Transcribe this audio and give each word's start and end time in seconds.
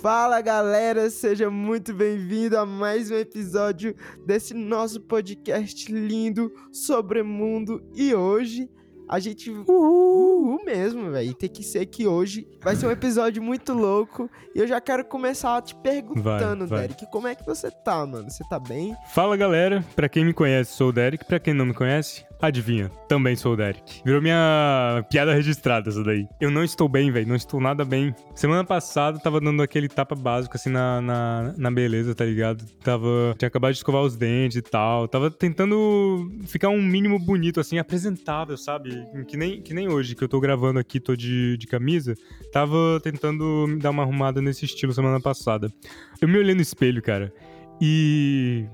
Fala 0.00 0.40
galera, 0.40 1.10
seja 1.10 1.50
muito 1.50 1.92
bem-vindo 1.92 2.56
a 2.56 2.64
mais 2.64 3.10
um 3.10 3.16
episódio 3.16 3.96
desse 4.24 4.54
nosso 4.54 5.00
podcast 5.00 5.92
lindo 5.92 6.52
sobre 6.72 7.20
mundo. 7.24 7.82
E 7.96 8.14
hoje 8.14 8.70
a 9.08 9.18
gente. 9.18 9.50
Uhul, 9.50 9.66
uhul 9.66 10.64
mesmo, 10.64 11.10
velho. 11.10 11.34
Tem 11.34 11.48
que 11.48 11.64
ser 11.64 11.84
que 11.86 12.06
hoje 12.06 12.46
vai 12.62 12.76
ser 12.76 12.86
um 12.86 12.92
episódio 12.92 13.42
muito 13.42 13.72
louco. 13.72 14.30
E 14.54 14.60
eu 14.60 14.68
já 14.68 14.80
quero 14.80 15.04
começar 15.04 15.60
te 15.62 15.74
perguntando, 15.74 16.64
vai, 16.68 16.78
vai. 16.78 16.80
Derek, 16.82 17.10
como 17.10 17.26
é 17.26 17.34
que 17.34 17.44
você 17.44 17.68
tá, 17.68 18.06
mano? 18.06 18.30
Você 18.30 18.44
tá 18.48 18.60
bem? 18.60 18.94
Fala 19.12 19.36
galera, 19.36 19.84
pra 19.96 20.08
quem 20.08 20.24
me 20.24 20.32
conhece, 20.32 20.76
sou 20.76 20.90
o 20.90 20.92
Derek. 20.92 21.24
Pra 21.24 21.40
quem 21.40 21.52
não 21.52 21.66
me 21.66 21.74
conhece, 21.74 22.24
Adivinha, 22.40 22.88
também 23.08 23.34
sou 23.34 23.54
o 23.54 23.56
Derek. 23.56 24.00
Virou 24.04 24.22
minha 24.22 25.04
piada 25.10 25.34
registrada 25.34 25.88
essa 25.88 26.04
daí. 26.04 26.24
Eu 26.40 26.52
não 26.52 26.62
estou 26.62 26.88
bem, 26.88 27.10
velho, 27.10 27.26
não 27.26 27.34
estou 27.34 27.60
nada 27.60 27.84
bem. 27.84 28.14
Semana 28.32 28.64
passada 28.64 29.18
tava 29.18 29.40
dando 29.40 29.60
aquele 29.60 29.88
tapa 29.88 30.14
básico 30.14 30.56
assim 30.56 30.70
na, 30.70 31.00
na, 31.00 31.54
na, 31.56 31.70
beleza, 31.70 32.14
tá 32.14 32.24
ligado? 32.24 32.64
Tava. 32.84 33.34
Tinha 33.36 33.48
acabado 33.48 33.72
de 33.72 33.78
escovar 33.78 34.02
os 34.02 34.16
dentes 34.16 34.56
e 34.56 34.62
tal. 34.62 35.08
Tava 35.08 35.32
tentando 35.32 36.30
ficar 36.46 36.68
um 36.68 36.80
mínimo 36.80 37.18
bonito, 37.18 37.58
assim, 37.58 37.78
apresentável, 37.78 38.56
sabe? 38.56 39.04
Que 39.26 39.36
nem, 39.36 39.60
que 39.60 39.74
nem 39.74 39.88
hoje, 39.88 40.14
que 40.14 40.22
eu 40.22 40.28
tô 40.28 40.38
gravando 40.38 40.78
aqui, 40.78 41.00
tô 41.00 41.16
de, 41.16 41.56
de 41.56 41.66
camisa. 41.66 42.14
Tava 42.52 43.00
tentando 43.02 43.66
me 43.68 43.80
dar 43.80 43.90
uma 43.90 44.04
arrumada 44.04 44.40
nesse 44.40 44.64
estilo 44.64 44.92
semana 44.92 45.20
passada. 45.20 45.72
Eu 46.20 46.28
me 46.28 46.38
olhei 46.38 46.54
no 46.54 46.62
espelho, 46.62 47.02
cara, 47.02 47.32
e. 47.80 48.64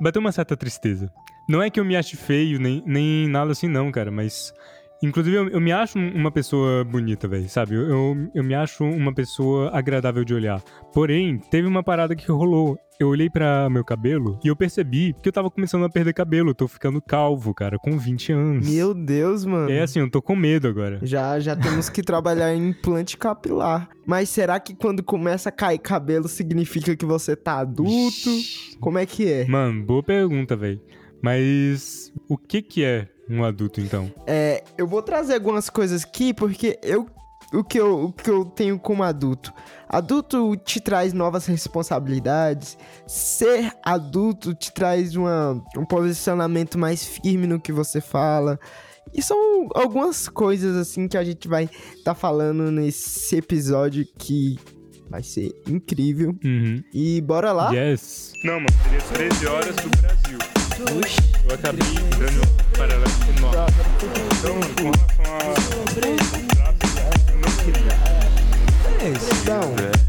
Bateu 0.00 0.20
uma 0.20 0.32
certa 0.32 0.56
tristeza. 0.56 1.12
Não 1.48 1.62
é 1.62 1.68
que 1.68 1.78
eu 1.78 1.84
me 1.84 1.96
ache 1.96 2.16
feio, 2.16 2.58
nem, 2.58 2.82
nem 2.86 3.28
nada 3.28 3.52
assim, 3.52 3.68
não, 3.68 3.90
cara, 3.90 4.10
mas. 4.10 4.52
Inclusive, 5.02 5.36
eu, 5.36 5.48
eu 5.48 5.60
me 5.60 5.70
acho 5.70 5.98
uma 5.98 6.30
pessoa 6.30 6.82
bonita, 6.82 7.28
velho, 7.28 7.48
sabe? 7.48 7.74
Eu, 7.74 7.82
eu, 7.82 8.30
eu, 8.36 8.44
me 8.44 8.54
acho 8.54 8.84
uma 8.84 9.12
pessoa 9.12 9.70
agradável 9.70 10.24
de 10.24 10.32
olhar. 10.32 10.62
Porém, 10.94 11.38
teve 11.50 11.68
uma 11.68 11.82
parada 11.82 12.16
que 12.16 12.30
rolou. 12.30 12.78
Eu 12.98 13.08
olhei 13.08 13.28
para 13.28 13.68
meu 13.68 13.84
cabelo 13.84 14.38
e 14.42 14.48
eu 14.48 14.54
percebi 14.54 15.14
que 15.20 15.28
eu 15.28 15.32
tava 15.32 15.50
começando 15.50 15.84
a 15.84 15.90
perder 15.90 16.14
cabelo. 16.14 16.50
Eu 16.50 16.54
tô 16.54 16.68
ficando 16.68 17.02
calvo, 17.02 17.52
cara, 17.52 17.76
com 17.76 17.98
20 17.98 18.32
anos. 18.32 18.70
Meu 18.70 18.94
Deus, 18.94 19.44
mano. 19.44 19.68
É 19.68 19.82
assim, 19.82 19.98
eu 19.98 20.08
tô 20.08 20.22
com 20.22 20.36
medo 20.36 20.68
agora. 20.68 21.00
Já, 21.02 21.38
já 21.40 21.56
temos 21.56 21.90
que 21.90 22.02
trabalhar 22.02 22.54
em 22.54 22.68
implante 22.68 23.18
capilar. 23.18 23.90
Mas 24.06 24.28
será 24.28 24.58
que 24.60 24.74
quando 24.74 25.02
começa 25.02 25.48
a 25.48 25.52
cair 25.52 25.78
cabelo 25.78 26.28
significa 26.28 26.96
que 26.96 27.04
você 27.04 27.34
tá 27.34 27.58
adulto? 27.58 28.30
Como 28.80 28.96
é 28.96 29.04
que 29.04 29.30
é? 29.30 29.44
Mano, 29.46 29.84
boa 29.84 30.02
pergunta, 30.02 30.56
velho. 30.56 30.80
Mas 31.24 32.12
o 32.28 32.36
que 32.36 32.60
que 32.60 32.84
é 32.84 33.08
um 33.30 33.42
adulto 33.42 33.80
então? 33.80 34.12
É, 34.26 34.62
eu 34.76 34.86
vou 34.86 35.00
trazer 35.00 35.32
algumas 35.32 35.70
coisas 35.70 36.04
aqui 36.04 36.34
porque 36.34 36.78
eu 36.82 37.08
o 37.50 37.64
que 37.64 37.80
eu, 37.80 38.04
o 38.04 38.12
que 38.12 38.28
eu 38.28 38.44
tenho 38.44 38.78
como 38.78 39.02
adulto. 39.02 39.50
Adulto 39.88 40.54
te 40.54 40.82
traz 40.82 41.14
novas 41.14 41.46
responsabilidades. 41.46 42.76
Ser 43.06 43.72
adulto 43.82 44.52
te 44.54 44.70
traz 44.70 45.16
uma, 45.16 45.64
um 45.74 45.86
posicionamento 45.86 46.76
mais 46.76 47.06
firme 47.06 47.46
no 47.46 47.58
que 47.58 47.72
você 47.72 48.02
fala. 48.02 48.60
E 49.14 49.22
são 49.22 49.68
algumas 49.74 50.28
coisas 50.28 50.76
assim 50.76 51.08
que 51.08 51.16
a 51.16 51.24
gente 51.24 51.48
vai 51.48 51.64
estar 51.64 52.04
tá 52.04 52.14
falando 52.14 52.70
nesse 52.70 53.36
episódio 53.36 54.06
que 54.18 54.58
vai 55.08 55.22
ser 55.22 55.54
incrível. 55.66 56.36
Uhum. 56.44 56.84
E 56.92 57.22
bora 57.22 57.50
lá? 57.50 57.72
Yes. 57.72 58.34
Não, 58.44 58.56
mano, 58.56 58.68
seria 58.82 59.28
13 59.30 59.46
horas 59.46 59.76
do 59.76 59.88
Brasil. 59.96 60.53
Eu 60.76 61.54
acabei 61.54 61.86
dando 62.18 62.42
um 62.42 62.76
paralelo 62.76 63.04
com 63.24 63.40
norte. 63.40 63.74
Então, 64.38 64.54
com 64.76 64.90
relação 65.22 65.78
a 65.78 66.74
eu 67.30 67.38
não 67.38 67.50
queria. 67.64 67.94
É 69.00 69.08
isso. 69.10 69.30
Então, 69.42 69.62
é. 69.78 70.04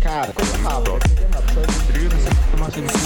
Cara, 0.00 0.32
coisa 0.32 0.56
rápida. 0.58 0.98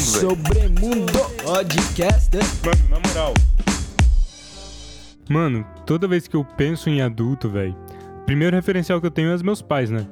Sobremundo 0.03 1.13
Podcast. 1.45 2.37
Mano, 2.65 2.89
na 2.91 3.09
moral. 3.09 3.35
Mano, 5.29 5.67
toda 5.85 6.09
vez 6.09 6.27
que 6.27 6.35
eu 6.35 6.45
penso 6.45 6.91
em 6.91 7.03
adulto, 7.03 7.49
velho, 7.49 7.77
primeiro 8.25 8.57
referencial 8.57 9.01
que 9.01 9.07
eu 9.07 9.11
tenho 9.13 9.31
é 9.31 9.35
os 9.35 9.43
meus 9.43 9.63
pais, 9.63 9.91
né? 9.91 10.07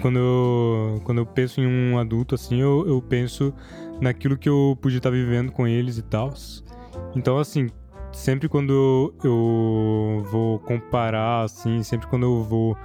Quando 0.00 0.18
eu, 0.18 1.00
quando 1.04 1.18
eu 1.18 1.26
penso 1.26 1.60
em 1.60 1.66
um 1.66 1.98
adulto 1.98 2.34
assim, 2.34 2.60
eu, 2.60 2.86
eu 2.88 3.02
penso 3.02 3.52
naquilo 4.00 4.36
que 4.36 4.48
eu 4.48 4.78
podia 4.80 4.98
estar 4.98 5.10
vivendo 5.10 5.52
com 5.52 5.66
eles 5.66 5.98
e 5.98 6.02
tal. 6.02 6.32
Então, 7.14 7.38
assim, 7.38 7.68
sempre 8.12 8.48
quando 8.48 9.14
eu 9.22 10.24
vou 10.30 10.58
comparar, 10.60 11.44
assim, 11.44 11.82
sempre 11.82 12.06
quando 12.06 12.24
eu 12.24 12.42
vou 12.42 12.76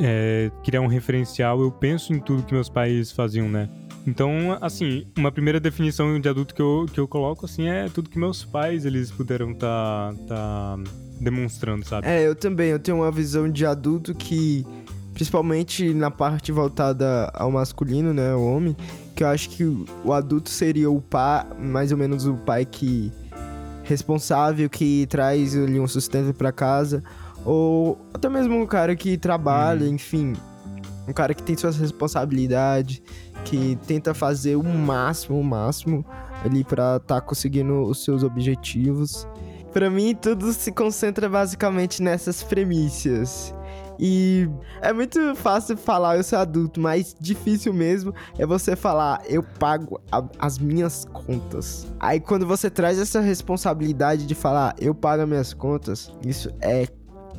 é, 0.00 0.50
criar 0.64 0.80
um 0.80 0.86
referencial, 0.86 1.60
eu 1.60 1.70
penso 1.70 2.12
em 2.12 2.20
tudo 2.20 2.42
que 2.42 2.52
meus 2.52 2.68
pais 2.68 3.12
faziam, 3.12 3.48
né? 3.48 3.68
Então, 4.06 4.56
assim, 4.60 5.06
uma 5.18 5.30
primeira 5.30 5.60
definição 5.60 6.18
de 6.18 6.28
adulto 6.28 6.54
que 6.54 6.62
eu, 6.62 6.86
que 6.90 6.98
eu 6.98 7.06
coloco, 7.06 7.44
assim, 7.44 7.68
é 7.68 7.88
tudo 7.88 8.08
que 8.08 8.18
meus 8.18 8.44
pais, 8.44 8.86
eles 8.86 9.10
puderam 9.10 9.52
tá, 9.52 10.14
tá 10.26 10.78
demonstrando, 11.20 11.84
sabe? 11.84 12.06
É, 12.06 12.26
eu 12.26 12.34
também, 12.34 12.70
eu 12.70 12.78
tenho 12.78 12.98
uma 12.98 13.10
visão 13.10 13.50
de 13.50 13.66
adulto 13.66 14.14
que 14.14 14.64
principalmente 15.12 15.92
na 15.92 16.12
parte 16.12 16.52
voltada 16.52 17.28
ao 17.34 17.50
masculino, 17.50 18.14
né, 18.14 18.34
o 18.36 18.40
homem, 18.40 18.76
que 19.18 19.24
eu 19.24 19.28
acho 19.28 19.50
que 19.50 19.64
o 19.64 20.12
adulto 20.12 20.48
seria 20.48 20.88
o 20.88 21.00
pai, 21.00 21.44
mais 21.58 21.90
ou 21.90 21.98
menos 21.98 22.24
o 22.24 22.34
pai 22.34 22.64
que 22.64 23.12
responsável 23.82 24.70
que 24.70 25.08
traz 25.08 25.56
ali 25.56 25.80
um 25.80 25.88
sustento 25.88 26.32
para 26.32 26.52
casa, 26.52 27.02
ou 27.44 27.98
até 28.14 28.28
mesmo 28.28 28.54
um 28.54 28.64
cara 28.64 28.94
que 28.94 29.18
trabalha, 29.18 29.86
hum. 29.86 29.94
enfim, 29.94 30.34
um 31.08 31.12
cara 31.12 31.34
que 31.34 31.42
tem 31.42 31.56
suas 31.56 31.76
responsabilidades, 31.76 33.02
que 33.44 33.76
tenta 33.88 34.14
fazer 34.14 34.54
o 34.54 34.62
máximo, 34.62 35.40
o 35.40 35.42
máximo 35.42 36.06
ali 36.44 36.62
para 36.62 36.98
estar 36.98 37.16
tá 37.16 37.20
conseguindo 37.20 37.86
os 37.86 38.04
seus 38.04 38.22
objetivos. 38.22 39.26
Para 39.72 39.90
mim, 39.90 40.14
tudo 40.14 40.52
se 40.52 40.70
concentra 40.70 41.28
basicamente 41.28 42.04
nessas 42.04 42.40
premissas. 42.44 43.52
E 43.98 44.48
é 44.80 44.92
muito 44.92 45.34
fácil 45.34 45.76
falar 45.76 46.16
eu 46.16 46.22
sou 46.22 46.38
adulto, 46.38 46.80
mas 46.80 47.16
difícil 47.20 47.72
mesmo 47.72 48.14
é 48.38 48.46
você 48.46 48.76
falar 48.76 49.20
eu 49.26 49.42
pago 49.42 50.00
a, 50.10 50.24
as 50.38 50.58
minhas 50.58 51.04
contas. 51.04 51.86
Aí 51.98 52.20
quando 52.20 52.46
você 52.46 52.70
traz 52.70 52.98
essa 52.98 53.20
responsabilidade 53.20 54.26
de 54.26 54.34
falar 54.34 54.74
eu 54.78 54.94
pago 54.94 55.22
as 55.22 55.28
minhas 55.28 55.54
contas, 55.54 56.12
isso 56.24 56.50
é 56.60 56.86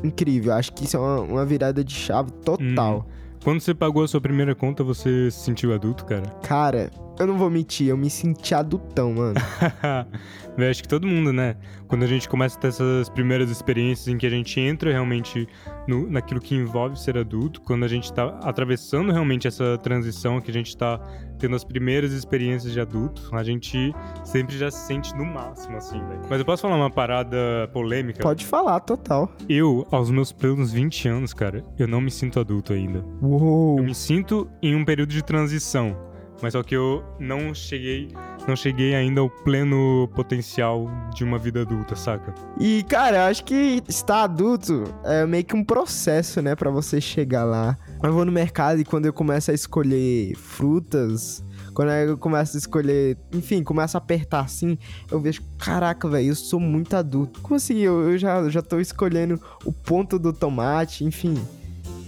incrível. 0.04 0.54
Acho 0.54 0.74
que 0.74 0.86
isso 0.86 0.98
é 0.98 1.00
uma, 1.00 1.20
uma 1.22 1.46
virada 1.46 1.84
de 1.84 1.94
chave 1.94 2.32
total. 2.32 3.06
Hum. 3.08 3.20
Quando 3.44 3.62
você 3.62 3.74
pagou 3.74 4.04
a 4.04 4.08
sua 4.08 4.20
primeira 4.20 4.54
conta, 4.54 4.84
você 4.84 5.32
se 5.32 5.40
sentiu 5.40 5.74
adulto, 5.74 6.04
cara? 6.04 6.28
Cara, 6.44 6.92
eu 7.20 7.28
não 7.28 7.38
vou 7.38 7.50
mentir, 7.50 7.88
eu 7.88 7.98
me 7.98 8.10
senti 8.10 8.56
adultão, 8.56 9.14
mano. 9.14 9.36
Eu 10.58 10.70
acho 10.70 10.82
que 10.82 10.90
todo 10.90 11.08
mundo, 11.08 11.32
né? 11.32 11.56
Quando 11.88 12.04
a 12.04 12.08
gente 12.08 12.28
começa 12.28 12.58
a 12.58 12.60
ter 12.60 12.68
essas 12.68 13.08
primeiras 13.08 13.50
experiências 13.50 14.08
em 14.10 14.18
que 14.18 14.26
a 14.26 14.30
gente 14.30 14.60
entra 14.60 14.92
realmente 14.92 15.48
no, 15.88 16.10
naquilo 16.10 16.42
que 16.42 16.54
envolve 16.54 17.00
ser 17.00 17.18
adulto, 17.18 17.62
quando 17.62 17.86
a 17.86 17.88
gente 17.88 18.12
tá 18.12 18.38
atravessando 18.44 19.12
realmente 19.12 19.48
essa 19.48 19.78
transição, 19.78 20.42
que 20.42 20.52
a 20.52 20.54
gente 20.54 20.76
tá 20.76 21.00
tendo 21.38 21.56
as 21.56 21.64
primeiras 21.64 22.12
experiências 22.12 22.74
de 22.74 22.80
adulto, 22.82 23.30
a 23.32 23.44
gente 23.44 23.94
sempre 24.26 24.58
já 24.58 24.70
se 24.70 24.86
sente 24.86 25.16
no 25.16 25.26
máximo, 25.26 25.78
assim, 25.78 25.98
velho. 26.08 26.22
Mas 26.30 26.40
eu 26.40 26.46
posso 26.46 26.62
falar 26.62 26.76
uma 26.76 26.92
parada 26.92 27.70
polêmica? 27.72 28.22
Pode 28.22 28.46
falar, 28.46 28.82
total. 28.82 29.32
Eu, 29.48 29.88
aos 29.92 30.12
meus 30.12 30.34
plenos 30.34 30.74
20 30.74 31.08
anos, 31.08 31.34
cara, 31.34 31.64
eu 31.78 31.88
não 31.88 32.02
me 32.02 32.12
sinto 32.12 32.40
adulto 32.40 32.74
ainda. 32.74 33.04
Uou! 33.22 33.78
Eu 33.78 33.84
me 33.86 33.96
sinto 33.96 34.50
em 34.62 34.76
um 34.76 34.84
período 34.84 35.12
de 35.12 35.24
transição. 35.24 36.09
Mas 36.42 36.54
só 36.54 36.64
que 36.64 36.76
eu 36.76 37.04
não 37.20 37.54
cheguei, 37.54 38.10
não 38.48 38.56
cheguei 38.56 38.96
ainda 38.96 39.22
ao 39.22 39.30
pleno 39.30 40.10
potencial 40.16 40.90
de 41.14 41.24
uma 41.24 41.38
vida 41.38 41.62
adulta, 41.62 41.96
saca? 41.96 42.34
E 42.60 42.84
cara, 42.84 43.18
eu 43.18 43.24
acho 43.24 43.44
que 43.44 43.84
estar 43.88 44.24
adulto 44.24 44.84
é 45.04 45.26
meio 45.26 45.44
que 45.44 45.56
um 45.56 45.64
processo, 45.64 46.42
né, 46.42 46.56
para 46.56 46.70
você 46.70 47.02
chegar 47.02 47.44
lá. 47.44 47.78
Eu 48.02 48.14
vou 48.14 48.24
no 48.24 48.32
mercado 48.32 48.80
e 48.80 48.86
quando 48.86 49.06
eu 49.06 49.14
começo 49.14 49.52
a 49.52 49.54
escolher 49.54 50.36
frutas, 50.36 51.44
quando 51.74 51.92
eu 51.92 52.18
começo 52.18 52.56
a 52.56 52.60
escolher, 52.60 53.18
enfim, 53.34 53.64
começo 53.64 53.98
a 53.98 54.00
apertar 54.00 54.42
assim, 54.42 54.78
eu 55.12 55.20
vejo, 55.20 55.42
caraca, 55.58 56.08
velho, 56.08 56.30
eu 56.30 56.36
sou 56.36 56.60
muito 56.60 56.96
adulto. 56.96 57.42
Como 57.42 57.56
assim? 57.56 57.78
Eu, 57.80 58.12
eu 58.12 58.18
já, 58.18 58.50
já 58.50 58.62
tô 58.62 58.80
escolhendo 58.80 59.40
o 59.66 59.72
ponto 59.72 60.18
do 60.18 60.32
tomate, 60.32 61.04
enfim 61.04 61.36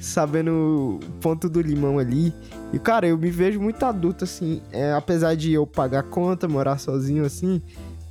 sabendo 0.01 1.00
o 1.01 1.12
ponto 1.22 1.48
do 1.48 1.62
limão 1.62 2.00
ali. 2.00 2.34
E, 2.74 2.80
cara, 2.80 3.08
eu 3.08 3.18
me 3.18 3.30
vejo 3.30 3.60
muito 3.60 3.86
adulto, 3.86 4.24
assim. 4.24 4.62
É, 4.72 4.94
apesar 4.94 5.36
de 5.36 5.52
eu 5.52 5.68
pagar 5.68 6.04
conta, 6.04 6.48
morar 6.48 6.78
sozinho, 6.78 7.26
assim. 7.26 7.62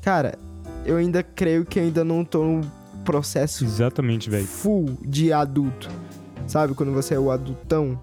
Cara, 0.03 0.39
eu 0.85 0.97
ainda 0.97 1.23
creio 1.23 1.65
que 1.65 1.81
ainda 1.81 2.05
não 2.05 2.25
tô 2.25 2.45
no 2.45 2.61
processo. 3.05 3.65
Exatamente, 3.65 4.29
velho. 4.29 4.47
Full 4.47 4.99
de 5.03 5.33
adulto. 5.33 5.89
Sabe? 6.47 6.75
Quando 6.75 6.93
você 6.93 7.15
é 7.15 7.19
o 7.19 7.31
adultão. 7.31 7.99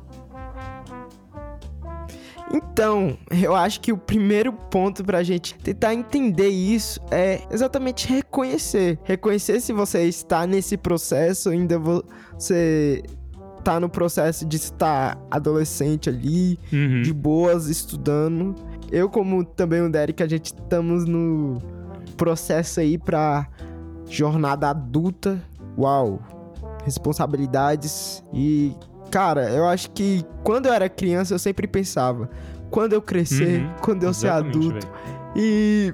Então, 2.52 3.18
eu 3.30 3.54
acho 3.54 3.82
que 3.82 3.92
o 3.92 3.98
primeiro 3.98 4.54
ponto 4.54 5.04
pra 5.04 5.22
gente 5.22 5.54
tentar 5.56 5.94
entender 5.94 6.48
isso 6.48 7.00
é 7.12 7.42
exatamente 7.52 8.08
reconhecer. 8.08 8.98
Reconhecer 9.04 9.60
se 9.60 9.74
você 9.74 10.04
está 10.04 10.48
nesse 10.48 10.78
processo, 10.78 11.50
ainda 11.50 11.78
você 11.78 13.04
tá 13.68 13.82
no 13.82 13.90
processo 13.90 14.46
de 14.46 14.56
estar 14.56 15.18
adolescente 15.30 16.08
ali, 16.08 16.58
Uhum. 16.72 17.02
de 17.02 17.14
boas, 17.14 17.68
estudando. 17.68 18.56
Eu, 18.90 19.10
como 19.10 19.44
também 19.44 19.82
o 19.82 19.90
Derek, 19.92 20.24
a 20.24 20.28
gente 20.28 20.46
estamos 20.46 21.04
no 21.06 21.58
processo 22.16 22.80
aí 22.80 22.98
pra 22.98 23.46
jornada 24.10 24.70
adulta. 24.70 25.42
Uau! 25.78 26.22
Responsabilidades. 26.86 28.24
E, 28.34 28.74
cara, 29.12 29.50
eu 29.50 29.68
acho 29.68 29.92
que 29.92 30.24
quando 30.46 30.68
eu 30.68 30.74
era 30.74 30.88
criança, 30.88 31.34
eu 31.34 31.40
sempre 31.40 31.68
pensava: 31.68 32.30
quando 32.72 32.94
eu 32.94 33.02
crescer, 33.02 33.60
Uhum. 33.64 33.74
quando 33.82 34.04
eu 34.04 34.14
ser 34.14 34.28
Exatamente, 34.28 34.58
adulto. 34.58 34.88
velho. 34.88 35.36
E 35.36 35.94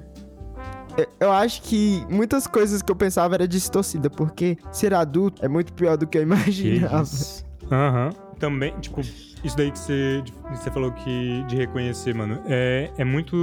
eu- 1.18 1.32
acho 1.32 1.60
que 1.62 2.06
muitas 2.08 2.46
coisas 2.46 2.80
que 2.82 2.92
eu 2.92 2.94
pensava 2.96 3.34
era 3.34 3.48
distorcida, 3.48 4.08
porque 4.08 4.56
ser 4.70 4.94
adulto 4.94 5.44
é 5.44 5.48
muito 5.48 5.72
pior 5.72 5.96
do 5.96 6.06
que 6.06 6.18
eu 6.18 6.22
Que 6.22 6.26
imaginava. 6.28 7.02
isso. 7.02 7.44
Aham. 7.70 8.10
Também, 8.38 8.72
tipo, 8.80 9.00
isso 9.00 9.56
daí 9.56 9.70
que 9.70 9.78
você, 9.78 10.22
você 10.50 10.70
falou 10.70 10.90
que 10.92 11.44
de 11.46 11.56
reconhecer, 11.56 12.14
mano, 12.14 12.40
é, 12.46 12.90
é 12.98 13.04
muito, 13.04 13.36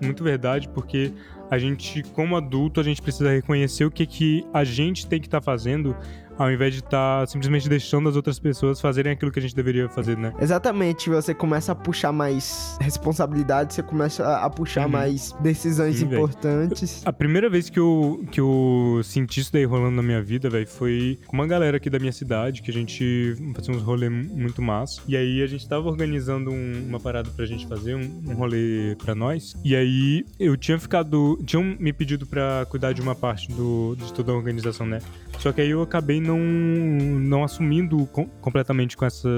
muito 0.00 0.22
verdade, 0.22 0.68
porque 0.68 1.12
a 1.50 1.58
gente, 1.58 2.02
como 2.12 2.36
adulto, 2.36 2.78
a 2.78 2.82
gente 2.82 3.00
precisa 3.00 3.30
reconhecer 3.30 3.84
o 3.84 3.90
que, 3.90 4.06
que 4.06 4.46
a 4.52 4.64
gente 4.64 5.06
tem 5.06 5.18
que 5.20 5.26
estar 5.26 5.40
fazendo, 5.40 5.96
ao 6.38 6.50
invés 6.52 6.72
de 6.74 6.80
estar 6.80 7.26
simplesmente 7.26 7.68
deixando 7.68 8.08
as 8.08 8.16
outras 8.16 8.38
pessoas 8.38 8.80
fazerem 8.80 9.12
aquilo 9.12 9.30
que 9.32 9.38
a 9.38 9.42
gente 9.42 9.54
deveria 9.54 9.88
fazer, 9.88 10.16
né? 10.16 10.32
Exatamente, 10.40 11.10
você 11.10 11.34
começa 11.34 11.72
a 11.72 11.74
puxar 11.74 12.12
mais 12.12 12.76
responsabilidade, 12.80 13.74
você 13.74 13.82
começa 13.82 14.36
a 14.38 14.48
puxar 14.50 14.84
Uhum. 14.86 14.92
mais 14.92 15.34
decisões 15.40 15.96
Sim, 15.96 16.06
importantes. 16.06 17.02
A 17.04 17.12
primeira 17.12 17.48
vez 17.50 17.68
que 17.70 17.78
eu, 17.78 18.24
que 18.30 18.40
eu 18.40 19.00
senti 19.04 19.40
isso 19.40 19.52
daí 19.52 19.64
rolando 19.64 19.96
na 19.96 20.02
minha 20.02 20.22
vida, 20.22 20.48
velho, 20.48 20.66
foi 20.66 21.18
com 21.26 21.36
uma 21.36 21.46
galera 21.46 21.76
aqui 21.78 21.90
da 21.90 21.98
minha 21.98 22.12
cidade, 22.12 22.62
que 22.62 22.70
a 22.70 22.74
gente 22.74 23.34
fazia 23.54 23.74
uns 23.74 23.82
rolê 23.82 24.08
mu- 24.08 24.24
muito 24.36 24.60
massa. 24.62 25.00
E 25.08 25.16
aí 25.16 25.42
a 25.42 25.46
gente 25.46 25.68
tava 25.68 25.88
organizando 25.88 26.50
um- 26.50 26.84
uma 26.88 27.00
parada 27.00 27.30
pra 27.30 27.44
gente 27.46 27.66
fazer, 27.66 27.94
um, 27.94 28.22
um 28.26 28.34
rolê 28.34 28.94
pra 29.02 29.14
nós. 29.14 29.54
E 29.64 29.74
aí 29.74 30.24
eu 30.38 30.56
tinha 30.56 30.78
ficado. 30.78 31.38
Tinham 31.44 31.76
me 31.78 31.92
pedido 31.92 32.26
pra 32.26 32.66
cuidar 32.68 32.92
de 32.92 33.00
uma 33.00 33.14
parte 33.14 33.48
do, 33.52 33.96
de 33.96 34.12
toda 34.12 34.32
a 34.32 34.34
organização, 34.34 34.86
né? 34.86 35.00
Só 35.38 35.52
que 35.52 35.60
aí 35.60 35.70
eu 35.70 35.82
acabei 35.82 36.20
não, 36.28 36.38
não 36.38 37.42
assumindo 37.44 38.06
com- 38.12 38.26
completamente 38.40 38.96
com 38.96 39.04
essa, 39.04 39.28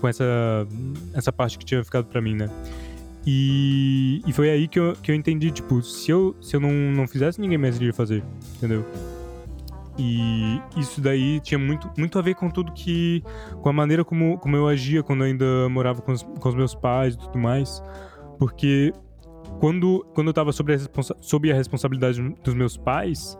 com 0.00 0.06
essa, 0.08 0.24
essa 1.14 1.32
parte 1.32 1.58
que 1.58 1.64
tinha 1.64 1.82
ficado 1.84 2.04
pra 2.06 2.20
mim, 2.20 2.34
né? 2.34 2.50
E, 3.26 4.22
e 4.26 4.32
foi 4.32 4.50
aí 4.50 4.68
que 4.68 4.78
eu, 4.78 4.94
que 5.02 5.10
eu 5.10 5.14
entendi, 5.14 5.50
tipo, 5.50 5.82
se 5.82 6.10
eu, 6.10 6.36
se 6.40 6.54
eu 6.54 6.60
não, 6.60 6.70
não 6.70 7.08
fizesse, 7.08 7.40
ninguém 7.40 7.58
mais 7.58 7.76
iria 7.76 7.92
fazer, 7.92 8.22
entendeu? 8.56 8.84
E 9.98 10.60
isso 10.76 11.00
daí 11.00 11.40
tinha 11.40 11.58
muito, 11.58 11.90
muito 11.96 12.18
a 12.18 12.22
ver 12.22 12.34
com 12.34 12.50
tudo 12.50 12.70
que. 12.72 13.24
com 13.62 13.68
a 13.68 13.72
maneira 13.72 14.04
como, 14.04 14.36
como 14.38 14.54
eu 14.54 14.68
agia 14.68 15.02
quando 15.02 15.20
eu 15.24 15.26
ainda 15.28 15.68
morava 15.70 16.02
com 16.02 16.12
os, 16.12 16.22
com 16.22 16.48
os 16.50 16.54
meus 16.54 16.74
pais 16.74 17.14
e 17.14 17.18
tudo 17.18 17.38
mais. 17.38 17.82
Porque 18.38 18.92
quando, 19.58 20.04
quando 20.14 20.26
eu 20.28 20.34
tava 20.34 20.52
sob 20.52 20.70
a, 20.74 20.76
responsa- 20.76 21.16
sob 21.22 21.50
a 21.50 21.54
responsabilidade 21.54 22.20
dos 22.44 22.52
meus 22.52 22.76
pais, 22.76 23.38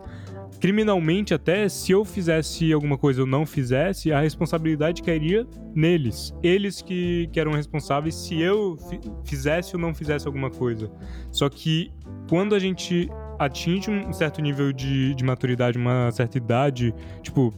criminalmente 0.59 1.33
até, 1.33 1.67
se 1.69 1.91
eu 1.91 2.03
fizesse 2.03 2.71
alguma 2.73 2.97
coisa 2.97 3.21
ou 3.21 3.27
não 3.27 3.45
fizesse, 3.45 4.11
a 4.11 4.19
responsabilidade 4.19 5.01
cairia 5.01 5.45
neles. 5.75 6.33
Eles 6.41 6.81
que, 6.81 7.29
que 7.31 7.39
eram 7.39 7.51
responsáveis 7.51 8.15
se 8.15 8.39
eu 8.39 8.77
fi- 8.89 8.99
fizesse 9.23 9.75
ou 9.75 9.81
não 9.81 9.93
fizesse 9.93 10.27
alguma 10.27 10.49
coisa. 10.49 10.91
Só 11.31 11.49
que 11.49 11.91
quando 12.29 12.55
a 12.55 12.59
gente 12.59 13.09
atinge 13.39 13.89
um 13.91 14.11
certo 14.11 14.41
nível 14.41 14.73
de, 14.73 15.13
de 15.13 15.23
maturidade, 15.23 15.77
uma 15.77 16.11
certa 16.11 16.37
idade, 16.37 16.93
tipo, 17.21 17.53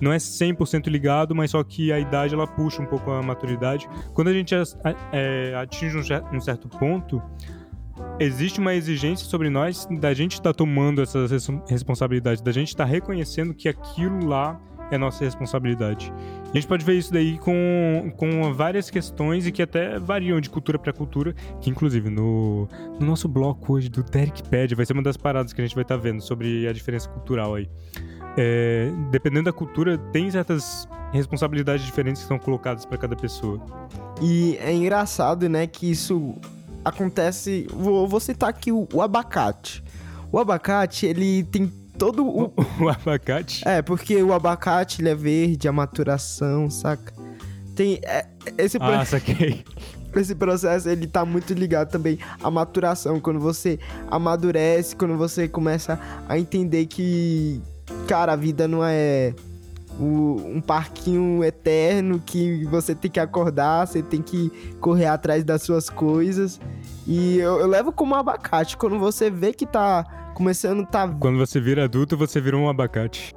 não 0.00 0.12
é 0.12 0.16
100% 0.16 0.88
ligado, 0.88 1.34
mas 1.34 1.52
só 1.52 1.62
que 1.62 1.92
a 1.92 1.98
idade 1.98 2.34
ela 2.34 2.46
puxa 2.46 2.82
um 2.82 2.86
pouco 2.86 3.10
a 3.10 3.22
maturidade. 3.22 3.88
Quando 4.12 4.28
a 4.28 4.32
gente 4.32 4.54
é, 5.12 5.54
atinge 5.54 5.96
um 6.32 6.40
certo 6.40 6.68
ponto, 6.68 7.22
existe 8.18 8.60
uma 8.60 8.74
exigência 8.74 9.26
sobre 9.26 9.50
nós 9.50 9.86
da 10.00 10.14
gente 10.14 10.34
estar 10.34 10.52
tomando 10.52 11.02
essas 11.02 11.30
res- 11.30 11.48
responsabilidades, 11.68 12.42
da 12.42 12.52
gente 12.52 12.68
estar 12.68 12.84
reconhecendo 12.84 13.54
que 13.54 13.68
aquilo 13.68 14.26
lá 14.26 14.60
é 14.90 14.98
nossa 14.98 15.24
responsabilidade. 15.24 16.12
A 16.50 16.54
gente 16.54 16.66
pode 16.66 16.84
ver 16.84 16.98
isso 16.98 17.10
daí 17.10 17.38
com, 17.38 18.12
com 18.16 18.52
várias 18.52 18.90
questões 18.90 19.46
e 19.46 19.52
que 19.52 19.62
até 19.62 19.98
variam 19.98 20.38
de 20.38 20.50
cultura 20.50 20.78
para 20.78 20.92
cultura, 20.92 21.34
que 21.62 21.70
inclusive 21.70 22.10
no, 22.10 22.68
no 23.00 23.06
nosso 23.06 23.26
bloco 23.26 23.72
hoje 23.72 23.88
do 23.88 24.02
Derekpedia 24.02 24.76
vai 24.76 24.84
ser 24.84 24.92
uma 24.92 25.02
das 25.02 25.16
paradas 25.16 25.54
que 25.54 25.62
a 25.62 25.64
gente 25.64 25.74
vai 25.74 25.82
estar 25.82 25.96
vendo 25.96 26.20
sobre 26.20 26.68
a 26.68 26.72
diferença 26.72 27.08
cultural 27.08 27.54
aí. 27.54 27.70
É, 28.36 28.90
dependendo 29.10 29.44
da 29.44 29.52
cultura, 29.52 29.96
tem 29.96 30.30
certas 30.30 30.86
responsabilidades 31.10 31.84
diferentes 31.84 32.22
que 32.22 32.28
são 32.28 32.38
colocadas 32.38 32.84
para 32.84 32.98
cada 32.98 33.16
pessoa. 33.16 33.60
E 34.20 34.58
é 34.58 34.72
engraçado, 34.74 35.48
né, 35.48 35.66
que 35.66 35.90
isso 35.90 36.34
acontece. 36.84 37.66
Vou, 37.72 38.06
vou 38.08 38.20
citar 38.20 38.48
aqui 38.50 38.70
o, 38.72 38.86
o 38.92 39.02
abacate. 39.02 39.82
O 40.30 40.38
abacate, 40.38 41.06
ele 41.06 41.44
tem 41.44 41.66
todo 41.98 42.26
o. 42.26 42.52
O 42.80 42.88
abacate. 42.88 43.66
É, 43.66 43.82
porque 43.82 44.22
o 44.22 44.32
abacate 44.32 45.00
ele 45.02 45.08
é 45.10 45.14
verde, 45.14 45.68
a 45.68 45.72
maturação, 45.72 46.70
saca? 46.70 47.12
Tem. 47.74 48.00
é, 48.02 48.26
esse, 48.58 48.78
pro- 48.78 48.88
Ah, 48.88 49.04
saquei. 49.04 49.64
esse 50.16 50.34
processo 50.34 50.88
ele 50.88 51.06
tá 51.06 51.24
muito 51.24 51.54
ligado 51.54 51.90
também 51.90 52.18
à 52.42 52.50
maturação. 52.50 53.18
Quando 53.20 53.40
você 53.40 53.78
amadurece, 54.10 54.94
quando 54.96 55.16
você 55.16 55.48
começa 55.48 55.98
a 56.28 56.38
entender 56.38 56.86
que, 56.86 57.60
cara, 58.06 58.32
a 58.32 58.36
vida 58.36 58.66
não 58.68 58.84
é 58.84 59.34
o- 60.02 60.56
um 60.56 60.60
parquinho 60.60 61.44
eterno 61.44 62.20
que 62.24 62.64
você 62.64 62.94
tem 62.94 63.10
que 63.10 63.20
acordar, 63.20 63.86
você 63.86 64.02
tem 64.02 64.20
que 64.20 64.50
correr 64.80 65.06
atrás 65.06 65.44
das 65.44 65.62
suas 65.62 65.88
coisas. 65.88 66.60
E 67.06 67.38
eu, 67.38 67.60
eu 67.60 67.66
levo 67.66 67.92
como 67.92 68.14
abacate. 68.14 68.76
Quando 68.76 68.98
você 68.98 69.30
vê 69.30 69.52
que 69.52 69.66
tá 69.66 70.04
começando, 70.34 70.84
tá 70.86 71.06
Quando 71.08 71.38
você 71.38 71.60
vira 71.60 71.84
adulto, 71.84 72.16
você 72.16 72.40
vira 72.40 72.56
um 72.56 72.68
abacate. 72.68 73.32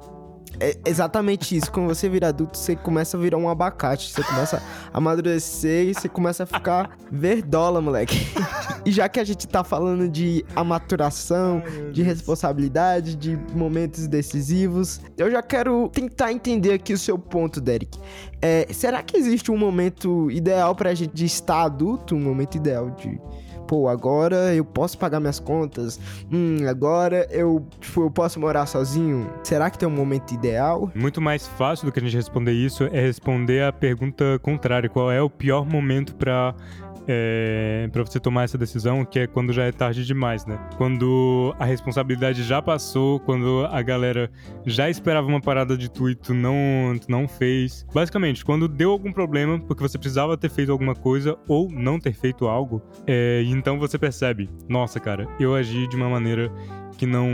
É 0.58 0.76
exatamente 0.86 1.56
isso. 1.56 1.70
Quando 1.70 1.88
você 1.88 2.08
vira 2.08 2.28
adulto, 2.28 2.56
você 2.56 2.74
começa 2.74 3.16
a 3.16 3.20
virar 3.20 3.36
um 3.36 3.48
abacate. 3.48 4.12
Você 4.12 4.22
começa 4.22 4.62
a 4.92 4.96
amadurecer 4.96 5.88
e 5.88 5.94
você 5.94 6.08
começa 6.08 6.44
a 6.44 6.46
ficar 6.46 6.96
verdola, 7.10 7.80
moleque. 7.80 8.16
e 8.84 8.90
já 8.90 9.08
que 9.08 9.20
a 9.20 9.24
gente 9.24 9.46
tá 9.46 9.62
falando 9.62 10.08
de 10.08 10.44
amaturação, 10.54 11.62
de 11.92 12.02
responsabilidade, 12.02 13.16
de 13.16 13.36
momentos 13.54 14.06
decisivos, 14.06 15.00
eu 15.16 15.30
já 15.30 15.42
quero 15.42 15.88
tentar 15.90 16.32
entender 16.32 16.72
aqui 16.72 16.92
o 16.92 16.98
seu 16.98 17.18
ponto, 17.18 17.60
Derek. 17.60 17.98
É, 18.40 18.66
será 18.72 19.02
que 19.02 19.16
existe 19.16 19.50
um 19.50 19.56
momento 19.56 20.30
ideal 20.30 20.74
pra 20.74 20.94
gente 20.94 21.14
de 21.14 21.24
estar 21.24 21.62
adulto? 21.62 22.14
Um 22.14 22.20
momento 22.20 22.56
ideal 22.56 22.90
de. 22.90 23.20
Pô, 23.66 23.88
agora 23.88 24.54
eu 24.54 24.64
posso 24.64 24.96
pagar 24.98 25.20
minhas 25.20 25.40
contas. 25.40 25.98
Hum, 26.30 26.66
agora 26.68 27.26
eu, 27.30 27.66
tipo, 27.80 28.02
eu 28.02 28.10
posso 28.10 28.38
morar 28.38 28.66
sozinho. 28.66 29.30
Será 29.42 29.70
que 29.70 29.78
tem 29.78 29.88
um 29.88 29.92
momento 29.92 30.32
ideal? 30.32 30.90
Muito 30.94 31.20
mais 31.20 31.46
fácil 31.46 31.86
do 31.86 31.92
que 31.92 31.98
a 31.98 32.02
gente 32.02 32.16
responder 32.16 32.52
isso 32.52 32.84
é 32.84 33.00
responder 33.00 33.64
a 33.64 33.72
pergunta 33.72 34.38
contrária: 34.40 34.88
qual 34.88 35.10
é 35.10 35.20
o 35.20 35.30
pior 35.30 35.66
momento 35.66 36.14
pra, 36.14 36.54
é, 37.08 37.88
pra 37.92 38.02
você 38.02 38.18
tomar 38.18 38.44
essa 38.44 38.58
decisão? 38.58 39.04
Que 39.04 39.20
é 39.20 39.26
quando 39.26 39.52
já 39.52 39.64
é 39.64 39.72
tarde 39.72 40.04
demais, 40.04 40.46
né? 40.46 40.58
Quando 40.76 41.54
a 41.58 41.64
responsabilidade 41.64 42.42
já 42.42 42.60
passou, 42.60 43.20
quando 43.20 43.66
a 43.70 43.82
galera 43.82 44.30
já 44.64 44.90
esperava 44.90 45.26
uma 45.26 45.40
parada 45.40 45.76
de 45.76 45.90
tu 45.90 46.08
e 46.10 46.14
tu 46.14 46.34
não, 46.34 46.96
tu 46.98 47.10
não 47.10 47.28
fez. 47.28 47.86
Basicamente, 47.92 48.44
quando 48.44 48.68
deu 48.68 48.90
algum 48.90 49.12
problema 49.12 49.58
porque 49.58 49.82
você 49.82 49.98
precisava 49.98 50.36
ter 50.36 50.50
feito 50.50 50.72
alguma 50.72 50.94
coisa 50.94 51.36
ou 51.48 51.70
não 51.70 51.98
ter 51.98 52.12
feito 52.12 52.46
algo, 52.46 52.82
é, 53.06 53.42
então 53.46 53.78
você 53.78 53.98
percebe: 53.98 54.48
nossa, 54.68 55.00
cara, 55.00 55.28
eu 55.38 55.54
agi 55.54 55.86
de 55.86 55.96
uma 55.96 56.08
maneira 56.08 56.50
que 56.96 57.06
não 57.06 57.28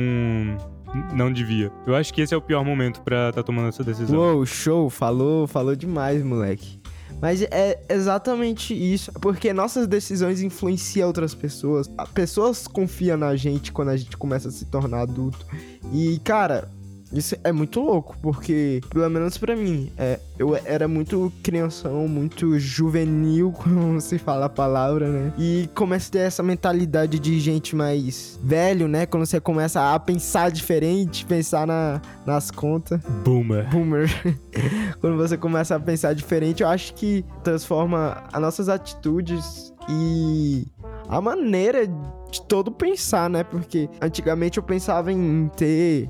não 1.14 1.32
devia. 1.32 1.72
Eu 1.86 1.94
acho 1.94 2.12
que 2.12 2.20
esse 2.20 2.34
é 2.34 2.36
o 2.36 2.40
pior 2.42 2.64
momento 2.64 3.00
pra 3.02 3.30
estar 3.30 3.42
tomando 3.42 3.68
essa 3.68 3.82
decisão. 3.82 4.18
Uou, 4.18 4.46
show, 4.46 4.90
falou, 4.90 5.46
falou 5.46 5.74
demais, 5.74 6.22
moleque. 6.22 6.81
Mas 7.22 7.40
é 7.42 7.80
exatamente 7.88 8.74
isso, 8.74 9.12
porque 9.12 9.52
nossas 9.52 9.86
decisões 9.86 10.42
influenciam 10.42 11.06
outras 11.06 11.34
pessoas. 11.36 11.88
A- 11.96 12.04
Pessoas 12.04 12.66
confiam 12.66 13.16
na 13.16 13.36
gente 13.36 13.70
quando 13.70 13.90
a 13.90 13.96
gente 13.96 14.16
começa 14.16 14.48
a 14.48 14.50
se 14.50 14.64
tornar 14.64 15.02
adulto. 15.02 15.46
E, 15.92 16.18
cara, 16.24 16.68
isso 17.12 17.36
é 17.44 17.52
muito 17.52 17.80
louco, 17.80 18.16
porque, 18.22 18.80
pelo 18.90 19.08
menos 19.10 19.36
pra 19.36 19.54
mim, 19.54 19.92
é, 19.98 20.18
eu 20.38 20.56
era 20.64 20.88
muito 20.88 21.32
crianção, 21.42 22.08
muito 22.08 22.58
juvenil, 22.58 23.52
como 23.62 24.00
se 24.00 24.18
fala 24.18 24.46
a 24.46 24.48
palavra, 24.48 25.08
né? 25.08 25.32
E 25.38 25.68
começa 25.74 26.08
a 26.08 26.12
ter 26.12 26.18
essa 26.20 26.42
mentalidade 26.42 27.18
de 27.18 27.38
gente 27.38 27.76
mais 27.76 28.38
velho, 28.42 28.88
né? 28.88 29.06
Quando 29.06 29.26
você 29.26 29.40
começa 29.40 29.94
a 29.94 29.98
pensar 29.98 30.50
diferente, 30.50 31.26
pensar 31.26 31.66
na, 31.66 32.00
nas 32.24 32.50
contas. 32.50 33.00
Boomer. 33.24 33.68
Boomer. 33.68 34.08
Quando 35.00 35.16
você 35.16 35.36
começa 35.36 35.76
a 35.76 35.80
pensar 35.80 36.14
diferente, 36.14 36.62
eu 36.62 36.68
acho 36.68 36.94
que 36.94 37.24
transforma 37.42 38.24
as 38.32 38.40
nossas 38.40 38.68
atitudes 38.68 39.72
e 39.88 40.66
a 41.08 41.20
maneira 41.20 41.86
de 41.86 42.42
todo 42.48 42.72
pensar, 42.72 43.28
né? 43.28 43.44
Porque 43.44 43.88
antigamente 44.00 44.58
eu 44.58 44.62
pensava 44.62 45.12
em 45.12 45.50
ter 45.56 46.08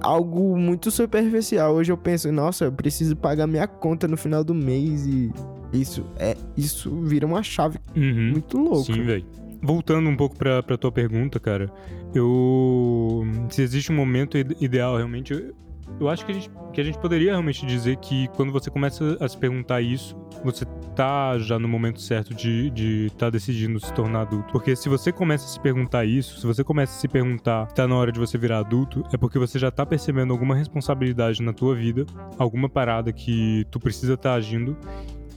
algo 0.00 0.56
muito 0.56 0.90
superficial. 0.90 1.74
Hoje 1.74 1.92
eu 1.92 1.96
penso, 1.96 2.30
nossa, 2.32 2.64
eu 2.66 2.72
preciso 2.72 3.16
pagar 3.16 3.46
minha 3.46 3.66
conta 3.66 4.06
no 4.08 4.16
final 4.16 4.42
do 4.44 4.54
mês 4.54 5.06
e 5.06 5.32
isso 5.72 6.04
é 6.18 6.36
isso 6.56 7.02
vira 7.02 7.26
uma 7.26 7.42
chave 7.42 7.78
Uhum. 7.96 8.30
muito 8.32 8.56
louca. 8.58 8.92
Sim, 8.92 9.02
velho. 9.02 9.24
Voltando 9.62 10.08
um 10.08 10.16
pouco 10.16 10.36
pra, 10.36 10.62
pra 10.62 10.76
tua 10.76 10.92
pergunta, 10.92 11.40
cara, 11.40 11.70
eu. 12.14 13.24
Se 13.50 13.62
existe 13.62 13.90
um 13.90 13.96
momento 13.96 14.36
ide- 14.38 14.56
ideal, 14.60 14.96
realmente, 14.96 15.32
eu, 16.00 16.08
acho 16.08 16.24
que 16.24 16.32
a, 16.32 16.34
gente, 16.34 16.50
que 16.72 16.80
a 16.80 16.84
gente 16.84 16.98
poderia 16.98 17.30
realmente 17.30 17.64
dizer 17.64 17.96
que 17.96 18.28
quando 18.28 18.52
você 18.52 18.70
começa 18.70 19.16
a 19.20 19.28
se 19.28 19.36
perguntar 19.36 19.80
isso, 19.80 20.16
você 20.44 20.64
tá 20.94 21.38
já 21.38 21.58
no 21.58 21.68
momento 21.68 22.00
certo 22.00 22.34
de 22.34 22.66
estar 22.66 22.74
de 22.74 23.10
tá 23.16 23.30
decidindo 23.30 23.80
se 23.80 23.92
tornar 23.92 24.22
adulto. 24.22 24.52
Porque 24.52 24.76
se 24.76 24.88
você 24.88 25.12
começa 25.12 25.44
a 25.44 25.48
se 25.48 25.60
perguntar 25.60 26.04
isso, 26.04 26.40
se 26.40 26.46
você 26.46 26.62
começa 26.62 26.92
a 26.92 27.00
se 27.00 27.08
perguntar 27.08 27.66
que 27.68 27.74
tá 27.74 27.86
na 27.86 27.96
hora 27.96 28.12
de 28.12 28.18
você 28.18 28.36
virar 28.36 28.58
adulto, 28.58 29.04
é 29.12 29.16
porque 29.16 29.38
você 29.38 29.58
já 29.58 29.70
tá 29.70 29.86
percebendo 29.86 30.32
alguma 30.32 30.54
responsabilidade 30.54 31.42
na 31.42 31.52
tua 31.52 31.74
vida, 31.74 32.06
alguma 32.38 32.68
parada 32.68 33.12
que 33.12 33.66
tu 33.70 33.80
precisa 33.80 34.14
estar 34.14 34.34
agindo. 34.34 34.76